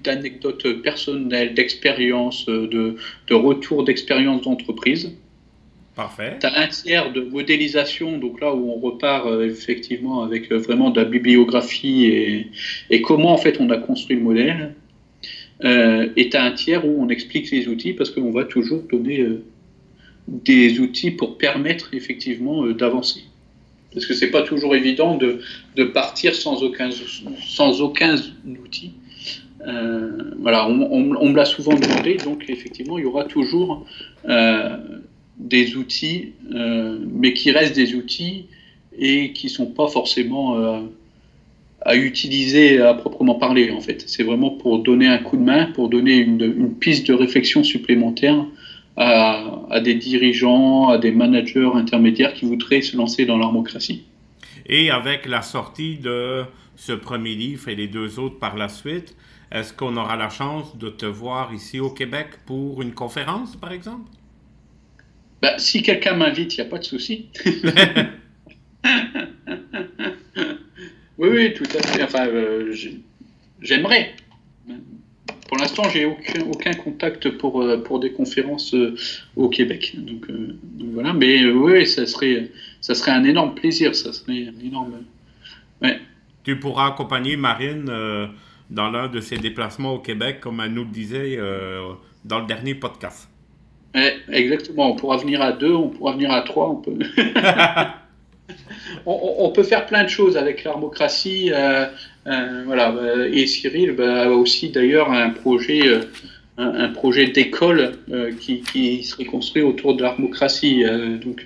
d'anecdotes 0.03 0.81
personnelles, 0.81 1.53
d'expériences, 1.53 2.47
de, 2.47 2.95
de 3.27 3.33
retours 3.35 3.83
d'expériences 3.83 4.41
d'entreprise. 4.41 5.15
Parfait. 5.95 6.37
Tu 6.41 6.45
as 6.45 6.59
un 6.59 6.67
tiers 6.67 7.13
de 7.13 7.21
modélisation, 7.21 8.17
donc 8.17 8.41
là 8.41 8.53
où 8.53 8.69
on 8.69 8.79
repart 8.79 9.27
euh, 9.27 9.47
effectivement 9.47 10.23
avec 10.23 10.51
euh, 10.51 10.57
vraiment 10.57 10.89
de 10.89 10.99
la 10.99 11.05
bibliographie 11.05 12.05
et, 12.89 13.01
comment 13.01 13.31
en 13.31 13.37
fait 13.37 13.61
on 13.61 13.69
a 13.69 13.77
construit 13.77 14.17
le 14.17 14.21
modèle. 14.21 14.75
Euh, 15.63 16.09
et 16.17 16.29
tu 16.29 16.35
as 16.35 16.43
un 16.43 16.51
tiers 16.51 16.85
où 16.85 17.01
on 17.01 17.07
explique 17.07 17.49
les 17.49 17.69
outils 17.69 17.93
parce 17.93 18.09
qu'on 18.09 18.31
va 18.31 18.43
toujours 18.43 18.83
donner 18.91 19.25
des 20.27 20.79
outils 20.81 21.11
pour 21.11 21.37
permettre 21.37 21.93
effectivement 21.93 22.67
d'avancer. 22.67 23.23
Parce 23.93 24.05
que 24.05 24.13
c'est 24.13 24.31
pas 24.31 24.41
toujours 24.41 24.75
évident 24.75 25.17
de, 25.17 25.83
partir 25.85 26.35
sans 26.35 26.61
aucun, 26.61 26.89
outil. 28.45 28.91
voilà, 30.39 30.67
on 30.67 31.29
me 31.29 31.35
l'a 31.37 31.45
souvent 31.45 31.75
demandé, 31.75 32.17
donc 32.17 32.49
effectivement, 32.49 32.97
il 32.97 33.03
y 33.03 33.07
aura 33.07 33.23
toujours 33.23 33.87
des 35.37 35.75
outils, 35.75 36.33
euh, 36.53 36.97
mais 37.11 37.33
qui 37.33 37.51
restent 37.51 37.75
des 37.75 37.95
outils 37.95 38.45
et 38.97 39.33
qui 39.33 39.47
ne 39.47 39.51
sont 39.51 39.65
pas 39.65 39.87
forcément 39.87 40.57
euh, 40.57 40.81
à 41.81 41.95
utiliser 41.95 42.81
à 42.81 42.93
proprement 42.93 43.35
parler, 43.35 43.71
en 43.71 43.81
fait. 43.81 44.03
C'est 44.07 44.23
vraiment 44.23 44.49
pour 44.49 44.79
donner 44.79 45.07
un 45.07 45.17
coup 45.17 45.37
de 45.37 45.43
main, 45.43 45.67
pour 45.67 45.89
donner 45.89 46.17
une, 46.17 46.73
piste 46.75 47.07
de 47.07 47.13
réflexion 47.13 47.63
supplémentaire 47.63 48.45
à, 48.97 49.79
des 49.83 49.95
dirigeants, 49.95 50.87
à 50.87 50.97
des 50.97 51.11
managers 51.11 51.69
intermédiaires 51.73 52.33
qui 52.33 52.45
voudraient 52.45 52.81
se 52.81 52.95
lancer 52.95 53.25
dans 53.25 53.37
l'armocratie. 53.37 54.03
Et 54.67 54.89
avec 54.89 55.25
la 55.27 55.41
sortie 55.41 55.97
de 55.97 56.43
ce 56.75 56.93
premier 56.93 57.35
livre 57.35 57.69
et 57.69 57.75
les 57.75 57.87
deux 57.87 58.19
autres 58.19 58.39
par 58.39 58.55
la 58.55 58.69
suite, 58.69 59.15
est-ce 59.51 59.73
qu'on 59.73 59.95
aura 59.97 60.15
la 60.15 60.29
chance 60.29 60.77
de 60.77 60.89
te 60.89 61.05
voir 61.05 61.53
ici 61.53 61.79
au 61.79 61.89
Québec 61.89 62.27
pour 62.45 62.81
une 62.81 62.93
conférence, 62.93 63.55
par 63.55 63.71
exemple? 63.71 64.09
Bah, 65.45 65.59
si 65.59 65.83
quelqu'un 65.83 66.15
m'invite, 66.15 66.57
il 66.57 66.61
n'y 66.61 66.67
a 66.67 66.69
pas 66.71 66.79
de 66.79 66.85
souci. 66.85 67.27
oui, 71.19 71.29
oui, 71.29 71.53
tout 71.53 71.67
à 71.77 71.83
fait. 71.83 72.01
Enfin, 72.01 72.25
euh, 72.25 72.75
j'aimerais. 73.61 74.15
Pour 75.47 75.59
l'instant, 75.59 75.83
j'ai 75.93 76.05
aucun, 76.05 76.41
aucun 76.49 76.73
contact 76.73 77.29
pour, 77.37 77.61
euh, 77.61 77.77
pour 77.77 77.99
des 77.99 78.11
conférences 78.11 78.73
euh, 78.73 78.95
au 79.35 79.47
Québec. 79.47 79.93
Donc, 79.95 80.25
voilà. 80.93 81.13
Mais 81.13 81.45
oui, 81.45 81.85
ça 81.85 82.07
serait, 82.07 82.49
ça 82.81 82.95
serait 82.95 83.11
un 83.11 83.23
énorme 83.23 83.53
plaisir. 83.53 83.93
Ça 83.95 84.13
serait 84.13 84.47
un 84.47 84.65
énorme. 84.65 85.03
Tu 86.43 86.57
pourras 86.59 86.87
accompagner 86.87 87.37
Marine 87.37 87.85
dans 88.71 88.89
l'un 88.89 89.09
de 89.09 89.21
ses 89.21 89.37
déplacements 89.37 89.93
au 89.93 89.99
Québec, 89.99 90.39
comme 90.39 90.59
elle 90.59 90.73
nous 90.73 90.85
le 90.85 90.89
disait 90.89 91.37
dans 92.23 92.39
le 92.39 92.47
dernier 92.47 92.73
podcast 92.73 93.29
exactement. 94.31 94.91
On 94.91 94.95
pourra 94.95 95.17
venir 95.17 95.41
à 95.41 95.51
deux, 95.51 95.73
on 95.73 95.89
pourra 95.89 96.13
venir 96.13 96.31
à 96.31 96.41
trois. 96.41 96.69
On 96.69 96.75
peut, 96.75 96.97
on, 99.05 99.51
peut 99.51 99.63
faire 99.63 99.85
plein 99.85 100.03
de 100.03 100.09
choses 100.09 100.37
avec 100.37 100.63
l'armocratie. 100.63 101.51
Euh, 101.53 101.85
euh, 102.27 102.63
voilà. 102.65 102.93
Et 103.31 103.47
Cyril 103.47 103.93
bah, 103.93 104.23
a 104.23 104.29
aussi 104.29 104.69
d'ailleurs 104.69 105.11
un 105.11 105.29
projet, 105.29 105.87
euh, 105.87 106.01
un, 106.57 106.89
projet 106.89 107.27
d'école 107.27 107.93
qui, 108.39 109.03
serait 109.03 109.25
construit 109.25 109.63
autour 109.63 109.95
de 109.95 110.03
l'armocratie. 110.03 110.83
donc 111.23 111.45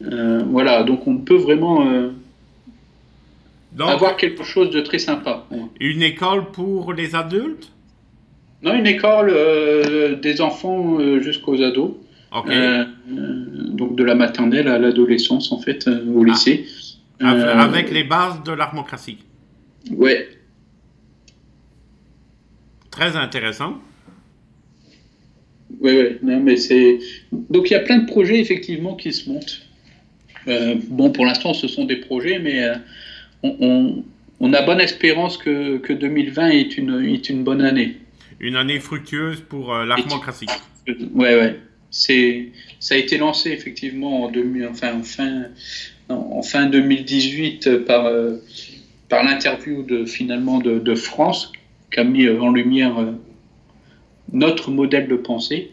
voilà. 0.00 0.82
Donc 0.82 1.06
on 1.06 1.18
peut 1.18 1.36
vraiment 1.36 2.10
avoir 3.78 4.16
quelque 4.16 4.44
chose 4.44 4.70
de 4.70 4.80
très 4.80 4.98
sympa. 4.98 5.46
Une 5.80 6.02
école 6.02 6.50
pour 6.50 6.92
les 6.92 7.14
adultes? 7.14 7.70
Non, 8.62 8.74
une 8.74 8.86
école 8.86 9.30
euh, 9.30 10.16
des 10.16 10.40
enfants 10.40 10.98
euh, 10.98 11.20
jusqu'aux 11.20 11.62
ados. 11.62 11.92
Euh, 12.46 12.84
donc 13.08 13.96
de 13.96 14.04
la 14.04 14.14
maternelle 14.14 14.68
à 14.68 14.78
l'adolescence, 14.78 15.50
en 15.50 15.60
fait, 15.60 15.88
au 15.88 16.22
ah. 16.22 16.26
lycée. 16.26 16.66
Avec 17.20 17.90
les 17.90 18.04
bases 18.04 18.42
de 18.44 18.52
l'armocratie. 18.52 19.18
Ouais. 19.90 20.28
Très 22.90 23.16
intéressant. 23.16 23.78
Oui, 25.80 25.92
oui, 26.22 26.34
mais 26.42 26.56
c'est. 26.56 26.98
Donc 27.32 27.70
il 27.70 27.74
y 27.74 27.76
a 27.76 27.80
plein 27.80 27.98
de 27.98 28.06
projets 28.06 28.40
effectivement 28.40 28.96
qui 28.96 29.12
se 29.12 29.30
montent. 29.30 29.62
bon, 30.88 31.10
pour 31.10 31.24
l'instant, 31.24 31.54
ce 31.54 31.68
sont 31.68 31.84
des 31.84 31.96
projets, 31.96 32.38
mais 32.40 32.64
on, 33.42 34.02
on, 34.40 34.52
a 34.52 34.62
bonne 34.62 34.80
espérance 34.80 35.36
que, 35.38 35.78
que 35.78 35.92
2020 35.92 36.48
est 36.48 36.76
une, 36.78 37.04
est 37.04 37.28
une 37.30 37.44
bonne 37.44 37.62
année 37.62 37.96
une 38.40 38.56
année 38.56 38.80
fructueuse 38.80 39.40
pour 39.40 39.74
euh, 39.74 39.84
l'armocratie. 39.84 40.46
Ouais, 40.86 41.34
ouais. 41.34 41.60
C'est, 41.90 42.52
ça 42.80 42.94
a 42.94 42.98
été 42.98 43.18
lancé 43.18 43.50
effectivement 43.50 44.24
en, 44.24 44.32
enfin, 44.70 44.94
en, 44.94 45.02
fin, 45.02 45.44
en 46.08 46.42
fin 46.42 46.66
2018 46.66 47.84
par, 47.86 48.06
euh, 48.06 48.36
par 49.08 49.24
l'interview 49.24 49.82
de, 49.82 50.04
finalement 50.04 50.58
de, 50.58 50.94
France 50.94 51.52
qui 51.92 52.00
a 52.00 52.04
mis 52.04 52.28
en 52.28 52.50
lumière 52.50 52.98
euh, 52.98 53.12
notre 54.32 54.70
modèle 54.70 55.08
de 55.08 55.16
pensée, 55.16 55.70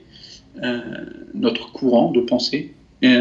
notre 1.34 1.74
courant 1.74 2.12
de 2.12 2.22
pensée. 2.22 2.74
et 3.02 3.12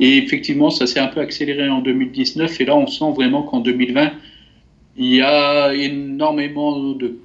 effectivement, 0.00 0.70
ça 0.70 0.88
s'est 0.88 0.98
un 0.98 1.06
peu 1.06 1.20
accéléré 1.20 1.68
en 1.68 1.80
2019 1.80 2.60
et 2.60 2.64
là, 2.64 2.74
on 2.74 2.88
sent 2.88 3.12
vraiment 3.14 3.44
qu'en 3.44 3.60
2020, 3.60 4.10
il 4.96 5.14
y 5.14 5.22
a 5.22 5.72
énormément 5.72 6.92
de 6.94 7.16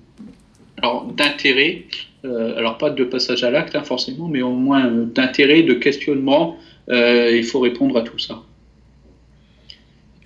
alors 0.78 1.06
d'intérêt, 1.06 1.84
euh, 2.26 2.58
alors 2.58 2.78
pas 2.78 2.90
de 2.90 3.04
passage 3.04 3.44
à 3.44 3.50
l'acte 3.50 3.76
hein, 3.76 3.84
forcément, 3.84 4.28
mais 4.28 4.42
au 4.42 4.52
moins 4.52 4.86
euh, 4.86 5.06
d'intérêt, 5.06 5.64
de 5.64 5.74
questionnement, 5.74 6.58
euh, 6.90 7.36
il 7.36 7.44
faut 7.44 7.60
répondre 7.60 7.98
à 7.98 8.04
tout 8.04 8.20
ça. 8.20 8.44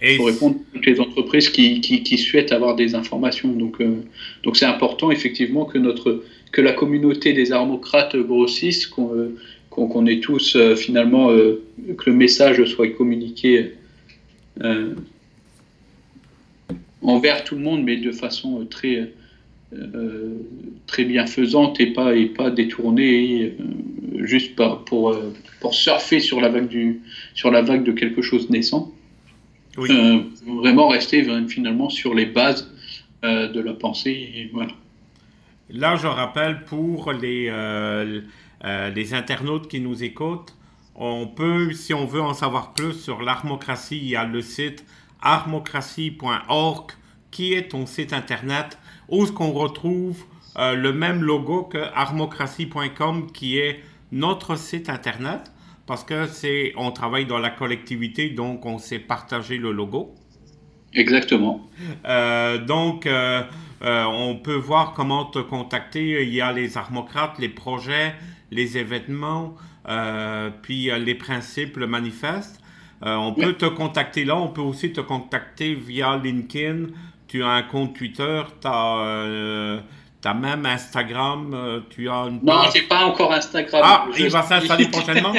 Et 0.01 0.17
pour 0.17 0.27
répondre 0.27 0.55
à 0.55 0.73
toutes 0.73 0.85
les 0.87 0.99
entreprises 0.99 1.49
qui, 1.49 1.79
qui, 1.79 2.17
souhaitent 2.17 2.51
avoir 2.51 2.75
des 2.75 2.95
informations. 2.95 3.49
Donc, 3.49 3.83
donc 4.43 4.57
c'est 4.57 4.65
important 4.65 5.11
effectivement 5.11 5.65
que 5.65 5.77
notre 5.77 6.23
que 6.51 6.59
la 6.59 6.73
communauté 6.73 7.33
des 7.33 7.51
armocrates 7.51 8.15
grossisse, 8.17 8.87
qu'on 8.87 9.31
qu'on 9.69 10.05
ait 10.07 10.19
tous 10.19 10.57
finalement 10.75 11.27
que 11.27 12.09
le 12.09 12.13
message 12.13 12.65
soit 12.65 12.89
communiqué 12.89 13.73
envers 17.03 17.43
tout 17.43 17.53
le 17.53 17.61
monde, 17.61 17.83
mais 17.83 17.97
de 17.97 18.11
façon 18.11 18.65
très 18.65 19.11
très 20.87 21.05
bienfaisante 21.05 21.79
et 21.79 21.87
pas, 21.87 22.15
et 22.15 22.25
pas 22.25 22.51
détournée 22.51 23.55
euh, 23.59 24.25
juste 24.25 24.55
pour, 24.85 25.11
euh, 25.11 25.33
pour 25.59 25.73
surfer 25.73 26.19
sur 26.19 26.41
la, 26.41 26.49
vague 26.49 26.67
du, 26.67 27.01
sur 27.33 27.51
la 27.51 27.61
vague 27.61 27.83
de 27.83 27.91
quelque 27.91 28.21
chose 28.21 28.49
naissant. 28.49 28.91
vraiment 29.77 30.89
rester 30.89 31.25
finalement 31.47 31.89
sur 31.89 32.13
les 32.13 32.25
bases 32.25 32.69
de 33.23 33.59
la 33.61 33.73
pensée. 33.73 34.31
Et 34.35 34.49
voilà. 34.51 34.73
Là, 35.69 35.95
je 35.95 36.07
rappelle 36.07 36.65
pour 36.65 37.13
les, 37.13 37.49
les 38.95 39.13
internautes 39.13 39.69
qui 39.69 39.79
nous 39.79 40.03
écoutent, 40.03 40.53
on 40.95 41.27
peut, 41.27 41.71
si 41.73 41.93
on 41.93 42.05
veut 42.05 42.21
en 42.21 42.33
savoir 42.33 42.73
plus 42.73 42.93
sur 42.93 43.21
l'armocratie, 43.21 43.97
il 43.97 44.09
y 44.09 44.15
a 44.15 44.25
le 44.25 44.41
site 44.41 44.85
armocratie.org 45.21 46.91
qui 47.29 47.53
est 47.53 47.69
ton 47.69 47.85
site 47.85 48.11
internet 48.11 48.77
où 49.11 49.23
est-ce 49.23 49.31
qu'on 49.31 49.51
retrouve 49.51 50.23
euh, 50.57 50.75
le 50.75 50.91
même 50.91 51.21
logo 51.21 51.63
que 51.63 51.77
armocratie.com 51.77 53.31
qui 53.31 53.57
est 53.57 53.81
notre 54.11 54.57
site 54.57 54.89
internet 54.89 55.51
parce 55.85 56.03
que 56.03 56.27
c'est 56.27 56.73
on 56.77 56.91
travaille 56.91 57.25
dans 57.25 57.37
la 57.37 57.49
collectivité 57.49 58.29
donc 58.29 58.65
on 58.65 58.77
s'est 58.77 58.99
partagé 58.99 59.57
le 59.57 59.71
logo. 59.71 60.15
Exactement. 60.93 61.69
Euh, 62.05 62.57
donc 62.57 63.05
euh, 63.05 63.43
on 63.81 64.35
peut 64.35 64.55
voir 64.55 64.93
comment 64.93 65.25
te 65.25 65.39
contacter. 65.39 66.23
Il 66.23 66.33
y 66.33 66.41
a 66.41 66.51
les 66.51 66.77
armocrates, 66.77 67.39
les 67.39 67.49
projets, 67.49 68.13
les 68.51 68.77
événements, 68.77 69.55
puis 70.61 70.91
les 70.99 71.15
principes, 71.15 71.77
le 71.77 71.87
manifeste. 71.87 72.61
on 73.01 73.33
peut 73.33 73.53
te 73.53 73.65
contacter 73.65 74.25
là. 74.25 74.35
On 74.35 74.49
peut 74.49 74.61
aussi 74.61 74.91
te 74.91 75.01
contacter 75.01 75.73
via 75.73 76.17
LinkedIn 76.17 76.87
tu 77.31 77.41
as 77.43 77.49
un 77.49 77.63
compte 77.63 77.95
Twitter, 77.95 78.41
tu 78.61 78.67
as, 78.67 78.97
euh, 79.05 79.79
même 80.35 80.65
Instagram, 80.65 81.53
euh, 81.53 81.79
tu 81.89 82.09
as 82.09 82.25
une 82.27 82.41
Non, 82.43 82.63
j'ai 82.73 82.81
pas 82.81 83.05
encore 83.05 83.31
Instagram. 83.31 83.81
Ah, 83.85 84.07
il 84.17 84.29
va 84.29 84.43
s'installer 84.43 84.87
prochainement 84.91 85.33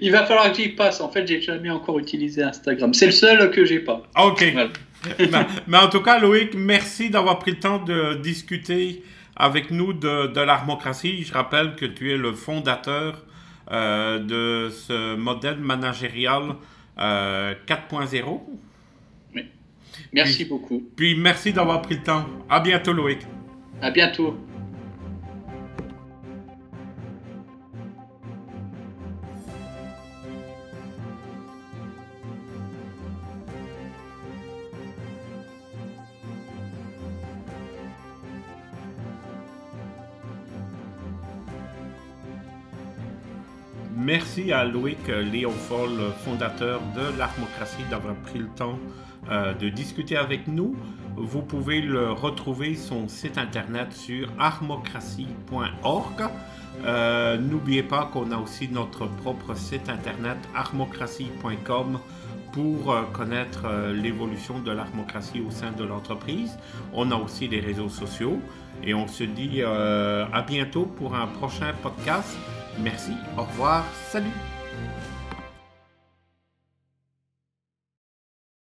Il 0.00 0.10
va 0.10 0.26
falloir 0.26 0.50
que 0.50 0.56
j'y 0.56 0.70
passe. 0.70 1.00
En 1.00 1.08
fait, 1.08 1.24
j'ai 1.24 1.40
jamais 1.40 1.70
encore 1.70 2.00
utilisé 2.00 2.42
Instagram. 2.42 2.92
C'est 2.92 3.06
le 3.06 3.12
seul 3.12 3.52
que 3.52 3.64
j'ai 3.64 3.78
pas. 3.78 4.02
Ok. 4.20 4.52
mais, 5.68 5.78
en 5.78 5.88
tout 5.88 6.00
cas, 6.00 6.18
Loïc, 6.18 6.54
merci 6.56 7.08
d'avoir 7.08 7.38
pris 7.38 7.52
le 7.52 7.60
temps 7.60 7.78
de 7.78 8.14
discuter 8.14 9.04
avec 9.36 9.70
nous 9.70 9.92
de, 9.92 10.26
de 10.26 10.40
l'armocratie. 10.40 11.22
Je 11.22 11.32
rappelle 11.32 11.76
que 11.76 11.86
tu 11.86 12.12
es 12.12 12.16
le 12.16 12.32
fondateur 12.32 13.22
euh, 13.70 14.18
de 14.18 14.70
ce 14.70 15.14
modèle 15.14 15.58
managérial 15.58 16.56
4.0. 16.98 18.40
Merci 20.12 20.44
beaucoup. 20.44 20.82
Puis 20.96 21.16
merci 21.16 21.52
d'avoir 21.52 21.82
pris 21.82 21.96
le 21.96 22.02
temps. 22.02 22.24
À 22.48 22.60
bientôt, 22.60 22.92
Loïc. 22.92 23.20
À 23.80 23.90
bientôt. 23.90 24.36
Merci 44.06 44.52
à 44.52 44.64
Loïc 44.64 45.08
Léofold, 45.08 46.12
fondateur 46.24 46.80
de 46.94 47.18
l'Armocratie, 47.18 47.82
d'avoir 47.90 48.14
pris 48.14 48.38
le 48.38 48.46
temps 48.46 48.78
euh, 49.30 49.54
de 49.54 49.68
discuter 49.68 50.16
avec 50.16 50.46
nous. 50.46 50.76
Vous 51.16 51.42
pouvez 51.42 51.80
le 51.80 52.12
retrouver 52.12 52.74
son 52.74 53.08
site 53.08 53.38
internet 53.38 53.92
sur 53.92 54.28
armocratie.org. 54.38 56.22
Euh, 56.84 57.38
n'oubliez 57.38 57.82
pas 57.82 58.10
qu'on 58.12 58.30
a 58.32 58.36
aussi 58.36 58.68
notre 58.68 59.06
propre 59.06 59.54
site 59.54 59.88
internet 59.88 60.36
armocratie.com 60.54 61.98
pour 62.52 62.92
euh, 62.92 63.02
connaître 63.12 63.66
l'évolution 63.94 64.58
de 64.60 64.70
l'armocratie 64.70 65.40
au 65.40 65.50
sein 65.50 65.72
de 65.72 65.84
l'entreprise. 65.84 66.58
On 66.92 67.10
a 67.10 67.16
aussi 67.16 67.48
les 67.48 67.60
réseaux 67.60 67.88
sociaux 67.88 68.40
et 68.84 68.94
on 68.94 69.08
se 69.08 69.24
dit 69.24 69.62
à 69.62 70.42
bientôt 70.42 70.84
pour 70.84 71.14
un 71.14 71.26
prochain 71.26 71.72
podcast. 71.82 72.36
Merci, 72.78 73.12
au 73.38 73.42
revoir, 73.42 73.84
salut 74.10 74.55